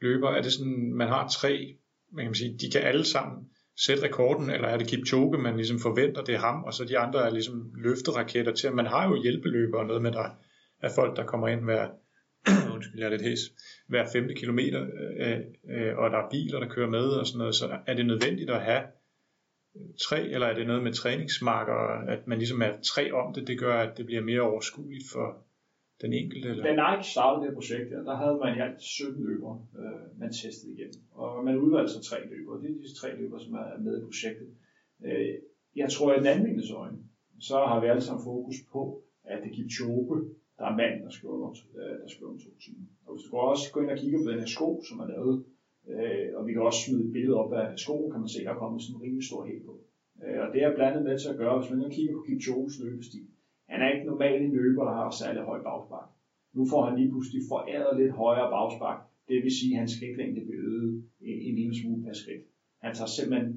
løbere? 0.00 0.38
Er 0.38 0.42
det 0.42 0.52
sådan, 0.52 0.92
man 0.92 1.08
har 1.08 1.28
tre, 1.28 1.76
man 2.12 2.24
kan 2.24 2.34
sige, 2.34 2.58
de 2.58 2.70
kan 2.72 2.82
alle 2.82 3.04
sammen 3.04 3.50
sætte 3.76 4.02
rekorden, 4.02 4.50
eller 4.50 4.68
er 4.68 4.76
det 4.78 4.86
Kipchoge, 4.86 5.38
man 5.38 5.56
ligesom 5.56 5.78
forventer, 5.78 6.22
det 6.22 6.34
er 6.34 6.38
ham, 6.38 6.64
og 6.64 6.74
så 6.74 6.84
de 6.84 6.98
andre 6.98 7.26
er 7.26 7.30
ligesom 7.30 7.72
løfteraketter 7.76 8.52
til, 8.52 8.72
man 8.72 8.86
har 8.86 9.08
jo 9.08 9.22
hjælpeløbere 9.22 9.80
og 9.80 9.86
noget 9.86 10.02
med, 10.02 10.12
der 10.12 10.28
er 10.82 10.90
folk, 10.94 11.16
der 11.16 11.24
kommer 11.24 11.48
ind 11.48 11.64
hver, 11.64 11.88
undskyld, 12.74 12.98
jeg 12.98 13.06
er 13.06 13.10
lidt 13.10 13.22
hæs, 13.22 13.40
hver 13.88 14.06
femte 14.12 14.34
kilometer, 14.34 14.86
øh, 15.20 15.38
øh, 15.70 15.96
og 15.98 16.10
der 16.10 16.18
er 16.18 16.30
biler, 16.30 16.60
der 16.60 16.68
kører 16.68 16.90
med 16.90 17.06
og 17.06 17.26
sådan 17.26 17.38
noget, 17.38 17.54
så 17.54 17.78
er 17.86 17.94
det 17.94 18.06
nødvendigt 18.06 18.50
at 18.50 18.60
have 18.60 18.82
tre, 20.08 20.28
eller 20.28 20.46
er 20.46 20.54
det 20.54 20.66
noget 20.66 20.82
med 20.82 20.92
træningsmarker, 20.92 21.74
at 22.08 22.26
man 22.26 22.38
ligesom 22.38 22.62
er 22.62 22.72
tre 22.94 23.12
om 23.12 23.34
det, 23.34 23.46
det 23.46 23.58
gør, 23.58 23.78
at 23.78 23.96
det 23.96 24.06
bliver 24.06 24.22
mere 24.22 24.40
overskueligt 24.40 25.04
for 25.12 25.46
den 26.04 26.12
enkelte? 26.22 26.48
Eller? 26.48 26.64
Da 26.66 26.72
Nike 26.82 27.06
startede 27.14 27.40
det 27.40 27.48
her 27.48 27.58
projekt, 27.60 27.86
der, 27.92 28.00
der 28.10 28.16
havde 28.22 28.36
man 28.42 28.52
i 28.56 28.60
alt 28.66 28.82
17 28.82 29.24
løbere, 29.30 29.56
øh, 29.80 30.20
man 30.20 30.30
testede 30.32 30.72
igennem. 30.74 31.00
Og 31.20 31.44
man 31.44 31.56
udvalgte 31.64 31.92
så 31.92 32.00
tre 32.10 32.18
løbere. 32.32 32.60
Det 32.62 32.68
er 32.70 32.82
de 32.88 32.94
tre 33.00 33.08
løbere, 33.20 33.40
som 33.44 33.52
er 33.54 33.78
med 33.86 33.94
i 33.98 34.04
projektet. 34.08 34.48
Øh, 35.06 35.34
jeg 35.82 35.88
tror, 35.94 36.06
at 36.12 36.18
den 36.20 36.32
anvendes 36.34 36.70
øjne, 36.70 36.98
så 37.48 37.56
har 37.70 37.80
vi 37.80 37.86
alle 37.86 38.04
sammen 38.06 38.24
fokus 38.32 38.56
på, 38.72 38.82
at 39.32 39.38
det 39.44 39.52
giver 39.52 39.68
Kipchoge, 39.68 40.16
der 40.58 40.64
er 40.70 40.76
mand, 40.80 40.94
der 41.04 41.10
skal 41.10 41.28
under, 41.34 41.50
øh, 41.80 41.96
der 42.02 42.08
skal 42.12 42.26
under 42.26 42.40
to 42.44 42.50
timer. 42.64 42.86
Og 43.06 43.10
hvis 43.14 43.24
du 43.24 43.30
går 43.30 43.42
også 43.52 43.64
gå 43.72 43.80
ind 43.80 43.90
og 43.94 43.98
kigger 43.98 44.18
på 44.22 44.30
den 44.30 44.40
her 44.42 44.50
sko, 44.56 44.68
som 44.88 44.96
er 45.04 45.08
lavet, 45.14 45.36
øh, 45.92 46.28
og 46.36 46.46
vi 46.46 46.52
kan 46.52 46.62
også 46.62 46.80
smide 46.84 47.04
et 47.06 47.12
billede 47.16 47.36
op 47.42 47.52
af 47.52 47.78
skoen, 47.84 48.10
kan 48.12 48.20
man 48.20 48.32
se, 48.34 48.44
der 48.44 48.52
er 48.52 48.62
kommet 48.62 48.82
sådan 48.82 48.96
en 48.96 49.02
rimelig 49.04 49.26
stor 49.30 49.46
hæl 49.48 49.62
på. 49.68 49.74
Øh, 50.24 50.38
og 50.44 50.48
det 50.52 50.60
er 50.62 50.76
blandet 50.76 51.02
med 51.04 51.18
til 51.18 51.32
at 51.32 51.40
gøre, 51.42 51.58
hvis 51.58 51.70
man 51.70 51.78
nu 51.78 51.88
kigger 51.88 52.12
på 52.14 52.22
Kipchoges 52.26 52.74
løbestil. 52.84 53.26
Han 53.68 53.82
er 53.82 53.92
ikke 53.94 54.06
normalt 54.06 54.42
en 54.42 54.52
løber, 54.52 54.84
der 54.84 54.94
har 54.94 55.10
særlig 55.10 55.42
høj 55.42 55.62
bagspark. 55.62 56.08
Nu 56.56 56.62
får 56.70 56.82
han 56.86 56.98
lige 56.98 57.10
pludselig 57.12 57.42
foræret 57.52 58.00
lidt 58.00 58.12
højere 58.22 58.50
bagspark. 58.54 58.98
Det 59.28 59.36
vil 59.44 59.58
sige, 59.58 59.72
at 59.74 59.78
hans 59.80 59.92
skridtlængde 59.96 60.40
bliver 60.46 60.62
øget 60.72 60.90
en, 61.28 61.38
en 61.48 61.54
lille 61.60 61.74
smule 61.80 62.02
per 62.04 62.12
skridt. 62.22 62.42
Han 62.84 62.94
tager 62.94 63.12
simpelthen, 63.18 63.50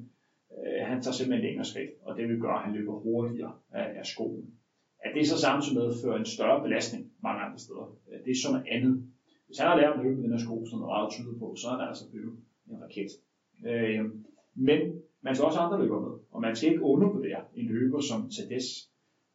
øh, 0.56 0.80
han 0.90 0.98
tager 1.02 1.16
simpelthen 1.18 1.46
længere 1.46 1.70
skridt, 1.72 1.90
og 2.06 2.16
det 2.16 2.24
vil 2.28 2.42
gøre, 2.44 2.58
at 2.58 2.64
han 2.66 2.74
løber 2.78 2.94
hurtigere 3.04 3.52
af, 3.80 3.86
af 4.00 4.06
skoen. 4.12 4.44
At 5.04 5.10
det 5.14 5.28
så 5.28 5.36
samtidig 5.46 5.78
medfører 5.78 6.18
en 6.18 6.32
større 6.36 6.62
belastning 6.64 7.02
mange 7.26 7.40
andre 7.44 7.58
steder, 7.64 7.86
øh, 8.08 8.18
det 8.24 8.30
er 8.30 8.40
sådan 8.42 8.54
noget 8.54 8.68
andet. 8.74 8.94
Hvis 9.46 9.58
han 9.60 9.68
har 9.70 9.80
lært 9.80 9.94
at 9.96 10.02
løbe 10.04 10.16
med 10.16 10.24
den 10.24 10.34
her 10.36 10.44
sko, 10.46 10.56
som 10.70 10.82
er 10.82 10.92
meget 10.94 11.12
tyder 11.14 11.34
på, 11.42 11.46
så 11.60 11.64
er 11.68 11.74
han 11.76 11.88
altså 11.90 12.04
blevet 12.10 12.34
en 12.70 12.76
raket. 12.82 13.10
Øh, 13.70 14.04
men 14.68 14.80
man 15.24 15.34
skal 15.34 15.46
også 15.48 15.60
andre 15.64 15.80
løber 15.82 16.00
med, 16.06 16.14
og 16.32 16.40
man 16.40 16.56
skal 16.56 16.68
ikke 16.70 16.88
undervurdere 16.92 17.40
en 17.54 17.66
løber 17.66 18.00
som 18.08 18.20
Tades. 18.34 18.68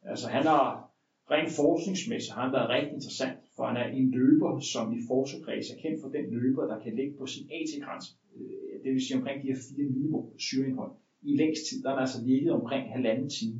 Altså 0.04 0.28
han 0.28 0.42
har 0.42 0.94
rent 1.30 1.52
forskningsmæssigt 1.60 2.34
har 2.34 2.42
han 2.42 2.52
været 2.52 2.68
rigtig 2.68 2.92
interessant, 2.92 3.38
for 3.56 3.66
han 3.66 3.76
er 3.76 3.86
en 3.98 4.10
løber, 4.10 4.60
som 4.60 4.92
i 4.92 5.00
forskerkreds 5.08 5.70
er 5.70 5.78
kendt 5.82 6.00
for 6.02 6.08
den 6.08 6.24
løber, 6.30 6.66
der 6.66 6.78
kan 6.84 6.96
ligge 6.96 7.14
på 7.18 7.26
sin 7.26 7.44
AT-grænse. 7.58 8.10
Øh, 8.36 8.74
det 8.84 8.92
vil 8.92 9.06
sige 9.06 9.16
omkring 9.16 9.42
de 9.42 9.48
her 9.48 9.60
4 9.76 9.86
millimol 9.90 10.32
syreindhold. 10.38 10.92
I 11.22 11.36
længst 11.36 11.62
tid, 11.68 11.82
der 11.82 11.88
er 11.88 11.94
han 11.94 12.00
altså 12.00 12.20
ligget 12.24 12.52
omkring 12.52 12.92
halvanden 12.92 13.30
time. 13.30 13.58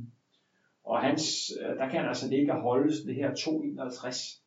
Og 0.85 1.01
hans, 1.01 1.53
øh, 1.61 1.77
der 1.79 1.89
kan 1.91 2.01
han 2.01 2.09
altså 2.09 2.29
ligge 2.29 2.53
og 2.53 2.61
holde 2.61 2.93
det 3.07 3.15
her 3.15 3.31
2,51, 3.35 4.45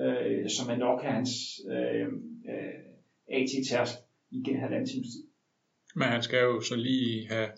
øh, 0.00 0.50
som 0.50 0.70
er 0.70 0.76
nok 0.76 1.02
hans 1.02 1.30
øh, 1.70 2.06
øh, 2.52 2.80
AT-tærsk 3.36 3.94
i 4.30 4.42
halvanden 4.52 4.88
times 4.88 5.06
tid. 5.06 5.24
Men 5.94 6.08
han 6.08 6.22
skal 6.22 6.40
jo 6.42 6.60
så 6.60 6.76
lige 6.76 7.28
have 7.28 7.48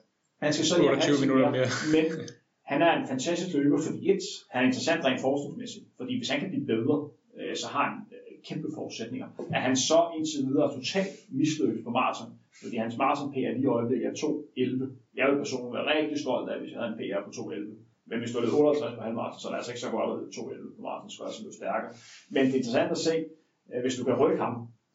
han 0.44 0.52
skal 0.52 0.66
så 0.66 0.78
lige 0.78 0.90
28 0.90 1.16
have 1.16 1.26
minutter 1.26 1.50
mere. 1.50 1.68
Men 1.94 2.28
han 2.70 2.82
er 2.82 2.92
en 3.00 3.06
fantastisk 3.12 3.56
løber, 3.56 3.78
fordi 3.86 4.00
et, 4.12 4.24
han 4.52 4.62
er 4.62 4.66
interessant 4.66 5.04
rent 5.04 5.20
forskningsmæssigt, 5.26 5.86
fordi 5.98 6.12
hvis 6.18 6.30
han 6.32 6.40
kan 6.40 6.50
blive 6.52 6.66
bedre, 6.72 6.96
øh, 7.38 7.54
så 7.62 7.66
har 7.74 7.84
han 7.88 7.96
øh, 8.14 8.34
kæmpe 8.48 8.68
forudsætninger. 8.78 9.28
At 9.56 9.62
han 9.66 9.76
så 9.90 10.00
indtil 10.16 10.40
videre 10.48 10.74
totalt 10.76 11.14
mislykket 11.38 11.84
på 11.84 11.90
maraton, 11.98 12.30
fordi 12.62 12.76
hans 12.84 12.96
maraton 13.02 13.32
PR 13.32 13.52
lige 13.54 13.68
i 13.68 13.74
øjeblikket 13.78 14.06
er 14.08 14.16
2.11. 14.22 15.18
Jeg 15.18 15.24
vil 15.28 15.40
personligt 15.42 15.74
være 15.76 15.90
rigtig 15.92 16.18
stolt 16.24 16.46
af, 16.50 16.56
hvis 16.60 16.70
jeg 16.72 16.78
havde 16.80 16.92
en 16.92 17.00
PR 17.00 17.20
på 17.26 17.30
2.11. 17.30 17.84
Men 18.08 18.18
hvis 18.20 18.30
du 18.32 18.36
har 18.40 18.58
58 18.58 18.94
på 18.96 19.02
halvmaraton, 19.06 19.40
så 19.40 19.46
er 19.48 19.52
det 19.52 19.60
altså 19.60 19.72
ikke 19.72 19.84
så 19.86 19.90
godt 19.96 20.10
at 20.12 20.18
2.11 20.36 20.76
på 20.76 20.82
maraton, 20.86 21.10
så 21.10 21.20
er 21.24 21.30
det 21.46 21.58
stærkere. 21.60 21.92
Men 22.32 22.40
det 22.46 22.54
er 22.54 22.60
interessant 22.60 22.90
at 22.96 23.04
se, 23.08 23.14
øh, 23.70 23.80
hvis 23.84 23.96
du 23.98 24.02
kan 24.08 24.20
rykke 24.22 24.42
ham, 24.44 24.54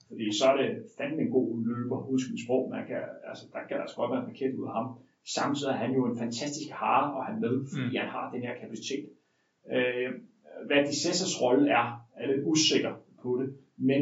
fordi 0.10 0.26
så 0.40 0.46
er 0.52 0.58
det 0.62 0.70
fandme 0.98 1.22
en 1.26 1.36
god 1.38 1.50
løber, 1.70 1.98
husk 2.10 2.28
sprog, 2.44 2.64
man 2.76 2.84
kan, 2.90 3.02
altså, 3.30 3.44
der 3.54 3.62
kan 3.68 3.78
altså 3.84 3.96
godt 4.00 4.12
være 4.12 4.22
en 4.24 4.30
paket 4.32 4.54
ud 4.60 4.68
af 4.72 4.76
ham. 4.80 4.88
Samtidig 5.36 5.72
er 5.72 5.78
han 5.84 5.96
jo 5.96 6.06
en 6.06 6.18
fantastisk 6.18 6.70
hare 6.72 7.20
at 7.20 7.26
have 7.28 7.40
med, 7.40 7.56
fordi 7.72 7.90
mm. 7.90 8.02
han 8.02 8.10
har 8.16 8.32
den 8.34 8.42
her 8.42 8.56
kapacitet. 8.62 9.06
Øh, 9.74 10.10
hvad 10.68 10.86
Dissessers 10.88 11.42
rolle 11.42 11.72
er, 11.72 11.86
er 12.20 12.28
lidt 12.28 12.46
usikker 12.46 12.94
på 13.22 13.30
det, 13.42 13.54
men 13.78 14.02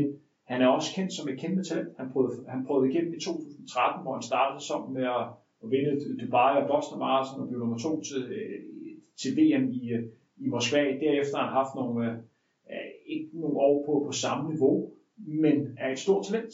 han 0.52 0.62
er 0.62 0.68
også 0.68 0.90
kendt 0.96 1.14
som 1.14 1.30
et 1.30 1.40
kæmpe 1.40 1.64
talent. 1.64 1.90
Han 1.98 2.10
prøvede, 2.14 2.34
han 2.48 2.66
prøvede 2.66 2.90
igennem 2.92 3.14
i 3.14 3.20
2013, 3.20 4.04
hvor 4.04 4.14
han 4.14 4.30
startede 4.32 4.66
som 4.70 4.92
med 4.92 5.06
at, 5.18 5.26
at 5.64 5.72
vinde 5.72 6.18
Dubai 6.20 6.62
og 6.62 6.68
Boston 6.68 7.00
Marathon 7.00 7.42
og 7.42 7.48
blev 7.48 7.60
nummer 7.60 7.78
to 7.78 8.02
til, 8.02 8.22
til 9.22 9.32
VM 9.38 9.66
i, 9.72 9.84
i 10.38 10.48
Moskva. 10.48 10.80
Derefter 10.80 11.38
har 11.38 11.46
han 11.46 11.54
haft 11.54 11.76
nogle, 11.76 12.10
øh, 12.72 12.92
ikke 13.06 13.30
nogle 13.34 13.58
år 13.58 13.86
på, 13.86 13.94
på 14.06 14.12
samme 14.12 14.50
niveau, 14.50 14.92
men 15.18 15.56
er 15.78 15.92
et 15.92 16.00
stort 16.00 16.26
talent. 16.26 16.54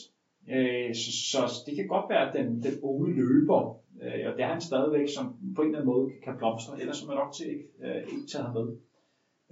Øh, 0.50 0.96
så, 0.96 1.10
så 1.32 1.64
det 1.66 1.76
kan 1.76 1.88
godt 1.88 2.10
være, 2.10 2.28
at 2.28 2.36
den, 2.38 2.64
den 2.64 2.76
unge 2.82 3.14
løber, 3.16 3.83
øh, 4.02 4.24
og 4.28 4.34
det 4.38 4.44
er 4.44 4.48
han 4.48 4.62
stadigvæk, 4.62 5.08
som 5.16 5.26
på 5.56 5.62
en 5.62 5.68
eller 5.68 5.80
anden 5.80 5.94
måde 5.94 6.12
kan 6.24 6.38
blomstre, 6.38 6.82
ellers 6.82 7.04
er 7.04 7.08
man 7.08 7.18
nok 7.18 7.34
til 7.34 7.48
ikke, 7.50 7.68
øh, 7.84 8.02
ikke 8.14 8.28
tage 8.32 8.44
ham 8.44 8.54
med. 8.58 8.68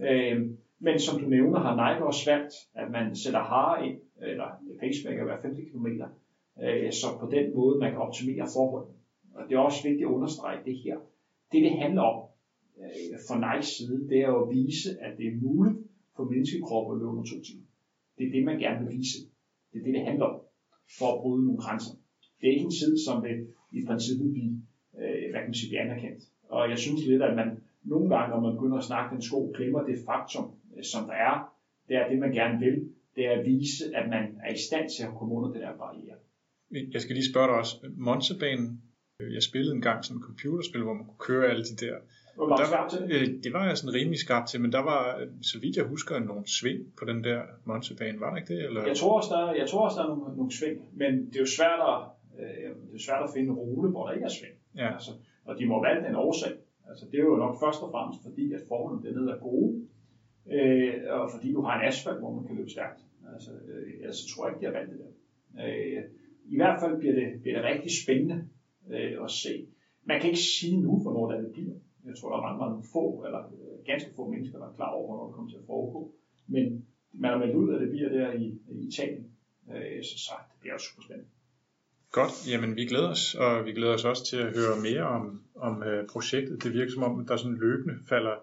Øh, 0.08 0.50
men 0.80 1.00
som 1.00 1.20
du 1.20 1.26
nævner, 1.30 1.60
har 1.60 1.76
Nike 1.82 2.06
også 2.06 2.32
valgt, 2.32 2.54
at 2.74 2.92
man 2.92 3.16
sætter 3.16 3.44
hare 3.44 3.88
ind, 3.88 3.98
eller 4.22 4.48
pacemaker 4.80 5.24
hver 5.24 5.42
50 5.42 5.72
km, 5.72 5.88
øh, 6.64 6.92
så 6.92 7.08
på 7.20 7.28
den 7.36 7.56
måde 7.56 7.80
man 7.80 7.92
kan 7.92 8.02
optimere 8.02 8.48
forholdene. 8.56 8.96
Og 9.36 9.42
det 9.50 9.56
er 9.56 9.60
også 9.60 9.84
vigtigt 9.84 10.08
at 10.08 10.14
understrege 10.18 10.66
det 10.66 10.76
her. 10.84 10.98
Det, 11.52 11.64
det 11.64 11.72
handler 11.84 12.02
om 12.02 12.20
øh, 12.82 13.18
fra 13.28 13.36
Nikes 13.44 13.70
side, 13.78 14.10
det 14.10 14.20
er 14.22 14.34
at 14.42 14.50
vise, 14.56 14.90
at 15.06 15.18
det 15.18 15.28
er 15.28 15.42
muligt 15.42 15.78
for 16.16 16.24
menneskekroppen 16.24 16.92
at 16.92 16.98
løbe 17.00 17.12
under 17.12 17.24
to 17.24 17.38
timer. 17.48 17.68
Det 18.18 18.28
er 18.28 18.32
det, 18.32 18.44
man 18.44 18.60
gerne 18.60 18.80
vil 18.86 18.98
vise. 18.98 19.18
Det 19.70 19.80
er 19.80 19.84
det, 19.86 19.94
det 19.94 20.06
handler 20.10 20.26
om, 20.26 20.40
for 20.98 21.08
at 21.14 21.22
bryde 21.22 21.46
nogle 21.46 21.62
grænser. 21.66 21.94
Det 22.38 22.46
er 22.48 22.52
ikke 22.52 22.66
en 22.70 22.78
tid, 22.82 22.94
som 23.08 23.24
vil 23.24 23.38
i 23.72 23.86
princippet 23.88 24.32
blive, 24.34 24.54
øh, 25.02 25.26
hvad 25.32 25.40
kan 25.42 25.50
man 25.52 25.54
sige, 25.54 25.70
blive 25.70 25.82
anerkendt. 25.82 26.24
Og 26.50 26.70
jeg 26.70 26.78
synes 26.78 27.06
lidt, 27.06 27.22
at 27.22 27.36
man 27.36 27.50
nogle 27.84 28.16
gange, 28.16 28.30
når 28.34 28.42
man 28.48 28.56
begynder 28.56 28.78
at 28.78 28.84
snakke 28.84 29.14
den 29.14 29.22
sko, 29.22 29.52
glemmer 29.56 29.82
det 29.84 29.96
faktum, 30.06 30.46
øh, 30.78 30.84
som 30.84 31.02
der 31.10 31.14
er. 31.14 31.36
Det 31.88 31.96
er 31.96 32.10
det, 32.10 32.20
man 32.20 32.32
gerne 32.32 32.60
vil. 32.66 32.76
Det 33.16 33.26
er 33.26 33.32
at 33.40 33.46
vise, 33.46 33.84
at 33.96 34.10
man 34.10 34.24
er 34.46 34.54
i 34.54 34.58
stand 34.68 34.90
til 34.90 35.04
at 35.04 35.14
komme 35.18 35.34
under 35.36 35.50
den 35.52 35.62
her 35.62 35.78
barriere. 35.78 36.18
Jeg 36.94 37.02
skal 37.02 37.16
lige 37.16 37.32
spørge 37.32 37.48
dig 37.48 37.56
også. 37.56 37.76
Monsebanen, 37.98 38.82
jeg 39.20 39.44
spillede 39.44 39.76
en 39.76 39.82
gang 39.82 40.06
sådan 40.06 40.20
et 40.20 40.26
computerspil, 40.26 40.84
hvor 40.84 40.94
man 40.94 41.06
kunne 41.06 41.26
køre 41.30 41.46
alle 41.52 41.64
de 41.64 41.76
der 41.86 41.96
hvor 42.36 42.48
var 42.48 42.58
der, 42.58 42.90
til? 42.90 43.04
Øh, 43.12 43.44
det 43.44 43.54
var 43.54 43.68
jeg 43.68 43.78
sådan 43.78 43.94
rimelig 43.94 44.20
skarpt 44.20 44.48
til, 44.50 44.62
men 44.62 44.72
der 44.72 44.80
var, 44.80 45.28
så 45.42 45.60
vidt 45.60 45.76
jeg 45.78 45.86
husker, 45.86 46.20
nogle 46.20 46.48
sving 46.48 46.80
på 47.00 47.06
den 47.06 47.24
der 47.24 47.42
Montebane, 47.66 48.20
var 48.20 48.30
der 48.30 48.38
ikke 48.38 48.54
det? 48.54 48.64
Eller? 48.66 48.86
Jeg 48.88 48.98
tror 48.98 49.18
også, 49.18 49.30
der, 49.36 49.54
jeg 49.54 49.68
tror 49.70 49.86
også, 49.86 49.98
der 49.98 50.04
er 50.04 50.10
nogle, 50.16 50.36
nogle 50.36 50.52
sving, 50.52 50.78
men 50.94 51.26
det 51.26 51.36
er 51.36 51.40
jo 51.40 51.52
svært 51.60 51.80
at, 51.92 52.00
øh, 52.42 52.70
det 52.90 52.96
er 52.96 53.06
svært 53.08 53.24
at 53.24 53.34
finde 53.36 53.50
en 53.50 53.60
rute, 53.62 53.90
hvor 53.90 54.06
der 54.06 54.14
ikke 54.14 54.26
er 54.26 54.36
sving. 54.38 54.56
Ja. 54.76 54.94
Altså, 54.94 55.12
og 55.46 55.54
de 55.60 55.66
må 55.66 55.76
valgt 55.88 56.08
en 56.08 56.16
årsag. 56.16 56.54
Altså, 56.90 57.06
det 57.12 57.20
er 57.20 57.24
jo 57.24 57.36
nok 57.36 57.56
først 57.64 57.84
og 57.84 57.92
fremmest 57.92 58.20
fordi, 58.28 58.54
at 58.54 58.62
forholdene 58.68 59.04
dernede 59.06 59.32
er 59.32 59.40
gode, 59.50 59.88
øh, 60.56 60.94
og 61.10 61.32
fordi 61.34 61.54
du 61.54 61.62
har 61.62 61.74
en 61.80 61.88
asfalt, 61.88 62.20
hvor 62.20 62.34
man 62.36 62.46
kan 62.48 62.56
løbe 62.56 62.70
stærkt. 62.70 63.00
Altså, 63.34 63.52
øh, 63.68 63.94
ellers 64.02 64.18
så 64.18 64.26
tror 64.30 64.46
jeg 64.46 64.52
ikke, 64.52 64.62
de 64.62 64.70
har 64.72 64.78
valgt 64.80 64.92
det 64.92 65.00
der. 65.04 65.12
Øh, 65.66 66.04
I 66.46 66.56
hvert 66.56 66.80
fald 66.82 67.00
bliver 67.00 67.16
det, 67.20 67.28
bliver 67.42 67.56
det 67.58 67.70
rigtig 67.72 67.92
spændende 68.04 68.38
øh, 68.90 69.24
at 69.24 69.32
se. 69.32 69.68
Man 70.04 70.20
kan 70.20 70.30
ikke 70.30 70.48
sige 70.60 70.82
nu, 70.82 71.00
hvornår 71.02 71.32
det 71.32 71.52
bliver. 71.52 71.76
Jeg 72.06 72.16
tror, 72.16 72.30
der 72.30 72.38
er 72.38 72.48
mange, 72.48 72.60
mange 72.66 72.84
få, 72.94 73.24
eller 73.26 73.40
øh, 73.40 73.86
ganske 73.86 74.10
få 74.16 74.24
mennesker, 74.34 74.58
der 74.60 74.68
er 74.68 74.74
klar 74.80 74.92
over, 74.92 75.08
hvornår 75.08 75.26
det 75.28 75.36
kommer 75.36 75.52
til 75.52 75.58
at 75.58 75.70
foregå. 75.74 76.12
Men 76.48 76.86
man 77.14 77.32
har 77.32 77.38
meldt 77.38 77.56
ud, 77.56 77.74
at 77.74 77.82
det 77.82 77.90
bliver 77.90 78.10
der 78.10 78.32
i, 78.32 78.46
i 78.72 78.88
Italien. 78.88 79.26
Øh, 79.72 80.04
så 80.04 80.16
sagt, 80.28 80.52
det 80.52 80.60
bliver 80.60 80.74
også 80.74 80.88
super 80.90 81.04
spændende. 81.04 81.30
Godt, 82.12 82.52
jamen 82.52 82.76
vi 82.76 82.86
glæder 82.86 83.10
os, 83.10 83.36
og 83.36 83.66
vi 83.66 83.72
glæder 83.72 83.94
os 83.94 84.06
også 84.06 84.26
til 84.26 84.38
at 84.38 84.54
høre 84.58 84.82
mere 84.82 85.04
om, 85.04 85.44
om 85.56 85.78
uh, 85.78 86.08
projektet. 86.12 86.64
Det 86.64 86.74
virker 86.74 86.92
som 86.92 87.04
om, 87.04 87.26
der 87.26 87.36
sådan 87.36 87.58
løbende 87.58 87.96
falder 88.10 88.36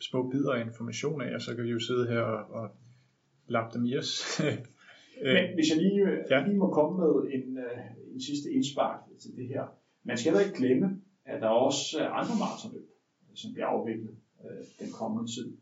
små 0.00 0.30
bidder 0.30 0.52
af 0.52 0.60
information 0.66 1.22
af, 1.22 1.34
og 1.34 1.40
så 1.40 1.54
kan 1.54 1.64
vi 1.64 1.70
jo 1.70 1.80
sidde 1.80 2.06
her 2.06 2.20
og, 2.20 2.62
og 2.62 2.70
lappe 3.46 3.78
dem 3.78 3.84
i 3.84 3.96
os. 3.96 4.40
Men 5.36 5.44
hvis 5.54 5.68
jeg 5.70 5.78
lige, 5.78 6.00
ja. 6.30 6.46
lige 6.46 6.58
må 6.58 6.72
komme 6.72 6.98
med 7.02 7.32
en, 7.34 7.58
en 8.14 8.20
sidste 8.20 8.50
indspark 8.50 8.98
til 9.22 9.36
det 9.36 9.48
her. 9.48 9.64
Man 10.04 10.18
skal 10.18 10.34
da 10.34 10.38
ikke 10.38 10.58
glemme, 10.58 11.00
at 11.24 11.40
der 11.40 11.46
er 11.46 11.58
også 11.68 12.08
andre 12.08 12.34
maratonløb 12.38 12.92
som 13.34 13.52
bliver 13.52 13.66
afviklet 13.66 14.14
øh, 14.44 14.62
den 14.80 14.92
kommende 14.92 15.26
tid. 15.34 15.56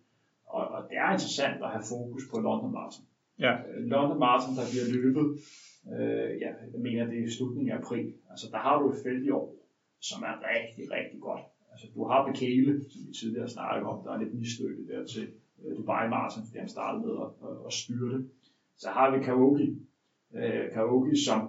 Og, 0.46 0.62
og 0.74 0.80
det 0.88 0.96
er 0.96 1.12
interessant 1.12 1.62
at 1.64 1.70
have 1.70 1.84
fokus 1.94 2.22
på 2.30 2.36
London 2.46 2.72
Marathon. 2.72 3.06
Ja. 3.38 3.52
Øh, 3.68 3.82
London 3.92 4.18
Marathon, 4.18 4.54
der 4.58 4.66
bliver 4.72 4.86
løbet, 4.96 5.26
øh, 5.86 6.30
ja, 6.44 6.50
jeg 6.72 6.80
mener 6.80 7.06
det 7.06 7.18
er 7.18 7.24
i 7.24 7.30
slutningen 7.30 7.72
af 7.72 7.78
april. 7.78 8.14
Altså 8.30 8.46
der 8.52 8.58
har 8.58 8.78
du 8.78 8.90
et 8.90 9.02
felt 9.04 9.26
i 9.26 9.30
år, 9.30 9.48
som 10.00 10.22
er 10.22 10.34
rigtig, 10.50 10.84
rigtig 10.96 11.20
godt. 11.20 11.44
Altså 11.72 11.86
du 11.94 12.04
har 12.04 12.26
Bekele, 12.26 12.72
som 12.90 13.00
vi 13.08 13.12
tidligere 13.20 13.48
snakkede 13.48 13.86
om, 13.86 14.04
der 14.04 14.12
er 14.12 14.18
lidt 14.22 14.34
mislykket 14.34 14.88
der 14.88 15.06
til 15.06 15.28
øh, 15.62 15.76
Dubai 15.76 16.08
Marathon, 16.08 16.44
fordi 16.46 16.58
han 16.58 16.68
startede 16.68 17.06
med 17.06 17.14
at, 17.24 17.30
at, 17.48 17.56
at 17.66 17.72
styre 17.72 18.18
det. 18.18 18.30
Så 18.76 18.88
har 18.88 19.16
vi 19.16 19.24
Kaoki, 19.24 19.68
øh, 20.34 20.72
Kaoki, 20.72 21.24
som 21.26 21.40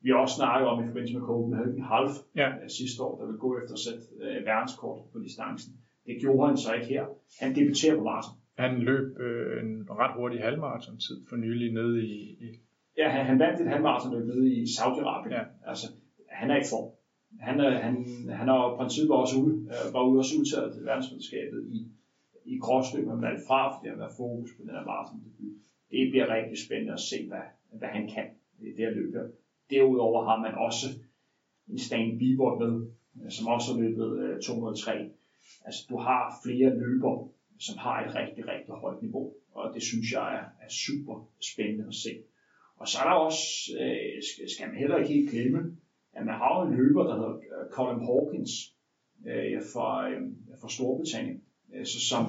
vi 0.00 0.12
også 0.12 0.34
snakket 0.34 0.68
om 0.68 0.82
i 0.82 0.86
forbindelse 0.86 1.14
med 1.18 1.26
Copenhagen 1.26 1.82
Half 1.82 2.14
ja. 2.36 2.48
Øh, 2.48 2.68
sidste 2.78 3.02
år, 3.02 3.20
der 3.20 3.26
vil 3.26 3.36
gå 3.36 3.58
efter 3.58 3.74
at 3.78 3.84
sætte 3.86 4.02
øh, 4.24 4.46
verdenskort 4.46 4.98
på 5.12 5.18
distancen. 5.18 5.72
Det 6.06 6.20
gjorde 6.20 6.48
han 6.48 6.56
så 6.56 6.74
ikke 6.74 6.86
her. 6.86 7.04
Han 7.40 7.54
debuterer 7.54 7.96
på 7.96 8.04
maraton. 8.04 8.36
Han 8.58 8.78
løb 8.78 9.20
øh, 9.20 9.64
en 9.64 9.86
ret 9.90 10.14
hurtig 10.16 10.40
halvmaraton-tid 10.40 11.18
for 11.28 11.36
nylig 11.36 11.72
nede 11.72 12.06
i... 12.06 12.16
i... 12.46 12.48
Ja, 13.00 13.08
han, 13.14 13.26
han 13.30 13.38
vandt 13.38 13.60
et 13.60 13.72
halvmaratonløb 13.72 14.26
nede 14.26 14.46
i 14.58 14.64
Saudi-Arabien. 14.76 15.34
Ja. 15.38 15.44
Altså, 15.70 15.86
han 16.38 16.50
er 16.50 16.58
i 16.64 16.66
form. 16.72 16.88
Han, 17.40 17.60
er, 17.60 17.70
han, 17.86 17.94
han 18.40 18.48
har 18.48 18.58
i 18.72 18.76
princippet 18.80 19.14
også 19.22 19.34
ude, 19.42 19.54
øh, 19.72 19.94
var 19.94 20.02
ude 20.08 20.18
også 20.22 20.34
udtaget 20.40 20.72
til 20.72 20.84
verdensmesterskabet 20.84 21.60
i 21.76 21.78
i 22.44 22.58
gråstykke 22.58 23.08
med 23.08 23.20
valgt 23.26 23.46
fra, 23.46 23.60
fordi 23.76 23.88
han 23.88 24.00
har 24.00 24.12
fokus 24.16 24.50
på 24.56 24.62
den 24.62 24.70
her 24.70 24.84
maraton-debut. 24.84 25.54
Det 25.90 26.10
bliver 26.10 26.34
rigtig 26.36 26.58
spændende 26.66 26.92
at 26.92 27.00
se, 27.10 27.18
hvad, 27.28 27.46
hvad 27.78 27.88
han 27.88 28.04
kan 28.14 28.26
i 28.60 28.66
det 28.76 28.84
her 28.86 28.90
løb. 28.90 29.14
Derudover 29.70 30.24
har 30.24 30.38
man 30.44 30.54
også 30.54 30.86
en 31.68 31.78
Stan 31.78 32.18
Bieber 32.18 32.58
med, 32.58 32.74
som 33.30 33.46
også 33.46 33.72
har 33.72 33.80
løbet 33.80 34.42
203. 34.44 35.10
Altså, 35.64 35.80
du 35.90 35.96
har 35.96 36.40
flere 36.44 36.70
løber, 36.78 37.28
som 37.58 37.78
har 37.78 37.96
et 38.04 38.14
rigtig, 38.14 38.48
rigtig 38.48 38.74
højt 38.74 39.02
niveau, 39.02 39.32
og 39.52 39.74
det 39.74 39.82
synes 39.82 40.12
jeg 40.12 40.34
er, 40.38 40.44
er 40.64 40.70
super 40.86 41.28
spændende 41.52 41.86
at 41.88 41.94
se. 41.94 42.12
Og 42.80 42.88
så 42.88 42.98
er 42.98 43.08
der 43.08 43.16
også, 43.28 43.44
øh, 43.80 44.22
skal 44.54 44.68
man 44.68 44.78
heller 44.82 44.96
ikke 44.98 45.14
helt 45.14 45.30
glemme, 45.30 45.76
at 46.12 46.26
man 46.26 46.34
har 46.34 46.62
en 46.62 46.76
løber, 46.76 47.02
der 47.02 47.14
hedder 47.14 47.36
øh, 47.36 47.70
Colin 47.70 48.06
Hawkins 48.08 48.52
øh, 49.30 49.62
fra, 49.72 50.10
øh, 50.10 50.22
fra 50.60 50.68
Storbritannien, 50.68 51.42
øh, 51.74 51.86
så 51.86 51.98
som 52.10 52.22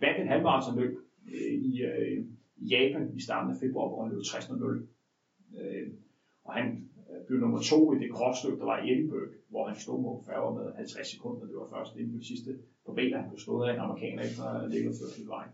vandt 0.00 0.20
en 0.20 0.28
halvmarathonløb 0.28 0.94
øh, 1.34 1.52
i, 1.70 1.82
øh, 1.82 2.24
Japan 2.74 3.04
i 3.16 3.20
starten 3.20 3.50
af 3.52 3.56
februar, 3.60 3.88
hvor 3.88 4.02
han 4.02 4.12
løb 4.12 4.22
60.00. 4.22 5.60
Øh, 5.60 5.86
og 6.44 6.54
han 6.54 6.66
øh, 7.10 7.26
blev 7.26 7.38
nummer 7.40 7.60
to 7.60 7.94
i 7.94 7.98
det 7.98 8.10
krossløb, 8.12 8.58
der 8.58 8.64
var 8.64 8.78
i 8.82 8.92
Edinburgh, 8.92 9.30
hvor 9.48 9.68
han 9.68 9.76
stod 9.80 10.02
mod 10.02 10.24
færger 10.26 10.54
med 10.58 10.74
50 10.74 11.10
sekunder. 11.10 11.46
Det 11.46 11.56
var 11.56 11.68
først 11.74 11.96
inden 11.96 12.18
på 12.18 12.22
sidste 12.22 12.50
på 12.86 12.92
beta, 12.92 13.16
han 13.16 13.30
blev 13.30 13.38
slået 13.38 13.68
af 13.68 13.74
en 13.74 13.80
amerikaner 13.80 14.22
efter 14.22 14.42
at 14.44 14.60
have 14.60 14.70
ligget 14.70 14.94
ført 15.00 15.28
vejen. 15.28 15.52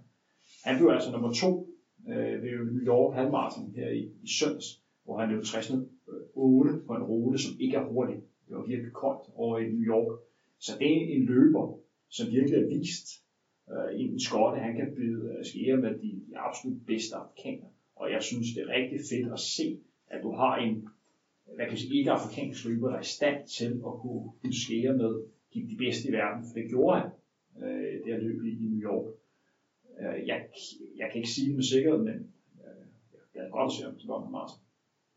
Han 0.64 0.78
blev 0.78 0.88
altså 0.88 1.10
nummer 1.12 1.32
to 1.32 1.71
øh, 2.08 2.42
ved 2.42 2.72
New 2.72 2.84
York 2.86 3.14
halvmarathon 3.14 3.72
her 3.76 3.88
i, 3.88 4.02
i 4.22 4.28
søndags, 4.28 4.82
hvor 5.04 5.18
han 5.20 5.30
løb 5.30 5.42
60.8 5.42 5.74
øh, 5.74 6.86
på 6.86 6.94
en 6.94 7.02
rute, 7.02 7.38
som 7.38 7.52
ikke 7.60 7.76
er 7.76 7.84
hurtig. 7.84 8.16
Det 8.48 8.56
var 8.56 8.66
virkelig 8.66 8.92
koldt 8.92 9.30
over 9.34 9.58
i 9.58 9.70
New 9.70 9.86
York. 9.94 10.18
Så 10.58 10.72
det 10.78 10.86
er 10.86 11.16
en 11.16 11.24
løber, 11.24 11.78
som 12.08 12.26
virkelig 12.32 12.58
er 12.58 12.78
vist 12.78 13.06
øh, 13.72 14.00
en 14.00 14.20
skotte, 14.20 14.60
han 14.60 14.76
kan 14.76 14.94
byde 14.96 15.34
øh, 15.38 15.44
skære 15.44 15.76
med 15.76 15.90
de, 15.90 16.10
de 16.28 16.38
absolut 16.38 16.86
bedste 16.86 17.16
afrikanere. 17.16 17.70
Og 17.96 18.10
jeg 18.12 18.22
synes, 18.22 18.46
det 18.54 18.62
er 18.62 18.74
rigtig 18.78 19.00
fedt 19.10 19.32
at 19.32 19.40
se, 19.40 19.78
at 20.06 20.22
du 20.22 20.32
har 20.32 20.56
en, 20.56 20.88
hvad 21.54 21.64
kan 21.64 21.70
jeg 21.70 21.78
sige, 21.78 21.98
ikke 21.98 22.10
afrikansk 22.10 22.64
løber, 22.64 22.88
der 22.88 22.96
er 22.96 23.00
i 23.00 23.14
stand 23.18 23.46
til 23.46 23.72
at 23.88 23.92
kunne, 24.00 24.30
kunne 24.40 24.54
skære 24.64 24.96
med 24.96 25.12
de, 25.54 25.68
de 25.70 25.76
bedste 25.78 26.08
i 26.08 26.12
verden, 26.12 26.44
for 26.44 26.54
det 26.58 26.68
gjorde 26.68 27.00
han, 27.00 27.10
øh, 27.62 27.92
det 28.04 28.12
her 28.12 28.20
løb 28.20 28.44
i, 28.44 28.50
i 28.64 28.68
New 28.68 28.82
York. 28.90 29.06
Øh, 30.02 30.26
jeg, 30.28 30.38
jeg 30.96 31.06
kan 31.10 31.16
ikke 31.20 31.28
sige 31.36 31.54
med 31.54 31.62
sikkerhed, 31.62 31.98
men 31.98 32.14
øh, 32.64 32.82
jeg 33.34 33.42
kan 33.42 33.50
godt 33.50 33.72
se, 33.72 33.86
om 33.88 33.94
det 33.94 34.06
går 34.08 34.20
med 34.24 34.30
Martin. 34.30 34.58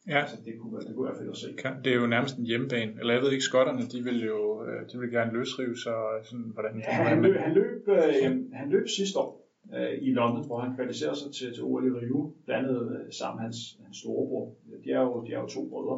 Ja. 0.08 0.20
Altså, 0.22 0.38
det, 0.46 0.54
kunne, 0.60 0.80
det 0.88 0.96
kunne 0.96 1.08
være 1.10 1.18
fedt 1.22 1.30
at 1.30 1.38
se. 1.38 1.48
Kan- 1.64 1.84
Det 1.84 1.92
er 1.92 2.00
jo 2.04 2.08
nærmest 2.08 2.38
en 2.38 2.46
hjemmebane. 2.46 2.92
Eller 3.00 3.14
jeg 3.14 3.22
ved 3.24 3.32
ikke, 3.32 3.44
skotterne, 3.52 3.82
de 3.94 4.04
vil 4.04 4.20
jo 4.26 4.40
øh, 4.66 4.80
de 4.92 5.00
vil 5.00 5.10
gerne 5.12 5.32
løsrive 5.34 5.78
sig, 5.78 5.96
og 5.96 6.26
sådan, 6.26 6.50
hvordan 6.54 6.78
Ja, 6.80 6.92
han, 6.92 7.22
løb, 7.24 7.36
han, 7.36 7.54
løb, 7.54 7.88
øh, 7.88 8.54
han 8.54 8.70
løb 8.70 8.88
sidste 9.00 9.20
år 9.20 9.32
øh, 9.76 9.94
i 10.02 10.10
London, 10.14 10.46
hvor 10.48 10.60
han 10.60 10.76
kvalificerede 10.76 11.16
sig 11.20 11.30
til, 11.38 11.54
til 11.54 11.64
OL 11.64 11.88
i 11.88 11.92
Rio, 12.02 12.34
blandt 12.46 12.70
andet 12.70 12.84
øh, 13.06 13.12
sammen 13.20 13.42
hans, 13.46 13.58
hans 13.84 13.98
storebror. 13.98 14.56
De 14.84 14.92
er 14.92 15.02
jo, 15.02 15.24
de 15.26 15.32
er 15.34 15.40
jo 15.40 15.48
to 15.48 15.70
brødre, 15.70 15.98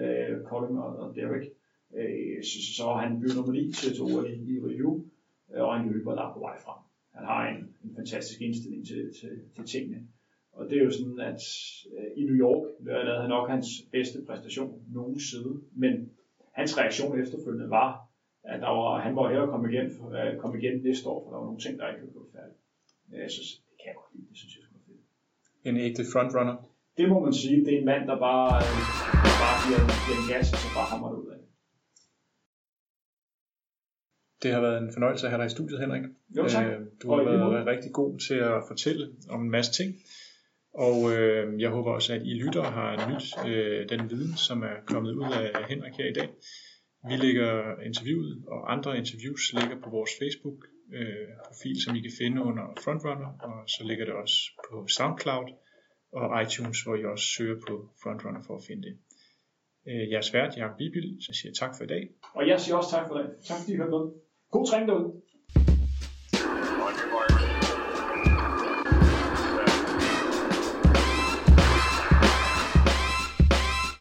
øh, 0.00 0.42
Colin 0.44 0.76
og, 0.78 0.90
og 1.02 1.16
Derek. 1.16 1.46
Øh, 1.98 2.42
så, 2.44 2.56
så, 2.64 2.70
så 2.76 2.86
han 3.02 3.20
blev 3.20 3.30
nummer 3.36 3.52
9 3.52 3.72
til, 3.72 3.94
til 3.94 4.02
OL 4.02 4.26
i, 4.30 4.34
i 4.54 4.58
Rio, 4.66 5.04
øh, 5.54 5.62
og 5.62 5.78
han 5.78 5.88
løber 5.92 6.14
der 6.14 6.32
på 6.34 6.40
vej 6.40 6.56
frem. 6.64 6.80
Han 7.18 7.26
har 7.32 7.42
en, 7.52 7.60
en 7.84 7.92
fantastisk 8.00 8.38
indstilling 8.46 8.82
til, 8.90 9.02
til, 9.20 9.32
til 9.56 9.64
tingene. 9.72 10.00
Og 10.52 10.62
det 10.68 10.78
er 10.78 10.84
jo 10.84 10.90
sådan, 10.98 11.20
at 11.30 11.40
øh, 11.94 12.08
i 12.20 12.22
New 12.28 12.38
York 12.46 12.62
der 12.86 13.04
lavede 13.06 13.20
han 13.24 13.30
nok 13.36 13.46
hans 13.54 13.68
bedste 13.92 14.18
præstation 14.26 14.72
nogensinde, 14.98 15.52
men 15.82 15.92
hans 16.58 16.78
reaktion 16.80 17.20
efterfølgende 17.22 17.70
var, 17.80 17.90
at 18.52 18.58
der 18.64 18.72
var, 18.78 19.00
han 19.06 19.16
var 19.16 19.26
her 19.32 19.42
at 19.42 19.50
komme 19.52 19.66
igen, 19.72 19.86
øh, 20.16 20.30
komme 20.42 20.54
igen 20.60 20.74
næste 20.88 21.08
år, 21.12 21.18
for 21.24 21.28
der 21.30 21.38
var 21.38 21.46
nogle 21.50 21.60
ting, 21.64 21.74
der 21.78 21.86
ikke 21.92 22.12
blev 22.14 22.26
færdigt. 22.36 22.60
Øh, 23.12 23.20
Jeg 23.26 23.30
synes, 23.36 23.50
det 23.68 23.74
kan 23.80 23.86
jeg 23.90 23.96
godt 24.00 24.10
lide, 24.14 24.26
det 24.30 24.36
synes 24.40 24.52
jeg 24.56 24.62
skulle 24.66 24.84
fedt. 24.88 25.02
En 25.68 25.76
ægte 25.86 26.02
frontrunner. 26.12 26.56
Det 26.98 27.06
må 27.12 27.16
man 27.26 27.34
sige, 27.42 27.56
det 27.64 27.72
er 27.74 27.78
en 27.82 27.88
mand, 27.92 28.02
der 28.10 28.18
bare, 28.28 28.48
øh, 28.66 28.74
der 29.24 29.34
bare 29.44 29.56
giver, 29.64 29.80
giver 30.04 30.18
en 30.22 30.26
gas, 30.32 30.46
og 30.54 30.58
så 30.64 30.68
bare 30.78 30.88
hammer 30.92 31.08
det 31.12 31.18
ud 31.24 31.30
af. 31.36 31.37
Det 34.42 34.52
har 34.52 34.60
været 34.60 34.82
en 34.82 34.92
fornøjelse 34.92 35.26
at 35.26 35.30
have 35.30 35.40
dig 35.42 35.46
i 35.46 35.50
studiet, 35.50 35.80
Henrik. 35.80 36.02
Jo, 36.36 36.48
tak. 36.48 36.66
Øh, 36.66 36.80
Du 37.02 37.10
har 37.10 37.22
i 37.22 37.26
været 37.26 37.66
rigtig 37.66 37.92
god 37.92 38.18
til 38.28 38.34
at 38.34 38.62
fortælle 38.68 39.08
om 39.28 39.42
en 39.42 39.50
masse 39.50 39.72
ting. 39.72 39.94
Og 40.74 41.16
øh, 41.16 41.60
jeg 41.60 41.70
håber 41.70 41.90
også, 41.92 42.14
at 42.14 42.22
I 42.24 42.34
lytter 42.34 42.62
har 42.62 43.10
nyt 43.10 43.26
øh, 43.50 43.88
den 43.88 44.10
viden, 44.10 44.36
som 44.36 44.62
er 44.62 44.76
kommet 44.86 45.12
ud 45.14 45.32
af 45.32 45.64
Henrik 45.68 45.92
her 45.92 46.06
i 46.10 46.12
dag. 46.12 46.28
Vi 47.08 47.16
lægger 47.16 47.80
interviewet 47.80 48.44
og 48.46 48.72
andre 48.72 48.98
interviews 48.98 49.52
ligger 49.52 49.76
på 49.84 49.90
vores 49.90 50.10
Facebook-profil, 50.20 51.76
som 51.84 51.96
I 51.96 52.00
kan 52.00 52.12
finde 52.20 52.42
under 52.42 52.64
Frontrunner, 52.84 53.30
og 53.48 53.68
så 53.68 53.80
ligger 53.84 54.04
det 54.04 54.14
også 54.14 54.38
på 54.70 54.86
SoundCloud 54.96 55.48
og 56.12 56.42
iTunes, 56.42 56.82
hvor 56.84 56.96
I 56.96 57.04
også 57.04 57.26
søger 57.36 57.58
på 57.68 57.74
Frontrunner 58.02 58.42
for 58.46 58.54
at 58.56 58.64
finde 58.68 58.82
det. 58.88 58.94
Øh, 59.88 60.10
Jeres 60.12 60.34
vært, 60.34 60.56
Jacob 60.56 60.76
Bibil, 60.78 61.16
så 61.26 61.32
siger 61.36 61.50
jeg 61.50 61.56
tak 61.62 61.72
for 61.76 61.84
i 61.84 61.86
dag. 61.94 62.02
Og 62.34 62.48
jeg 62.48 62.60
siger 62.60 62.76
også 62.76 62.90
tak 62.96 63.08
for 63.08 63.14
det. 63.18 63.26
Tak 63.48 63.58
fordi 63.60 63.72
I 63.72 63.76
hørte 63.76 63.90
med. 63.90 64.04
God 64.50 64.66
træning 64.66 64.88
derude. 64.88 65.12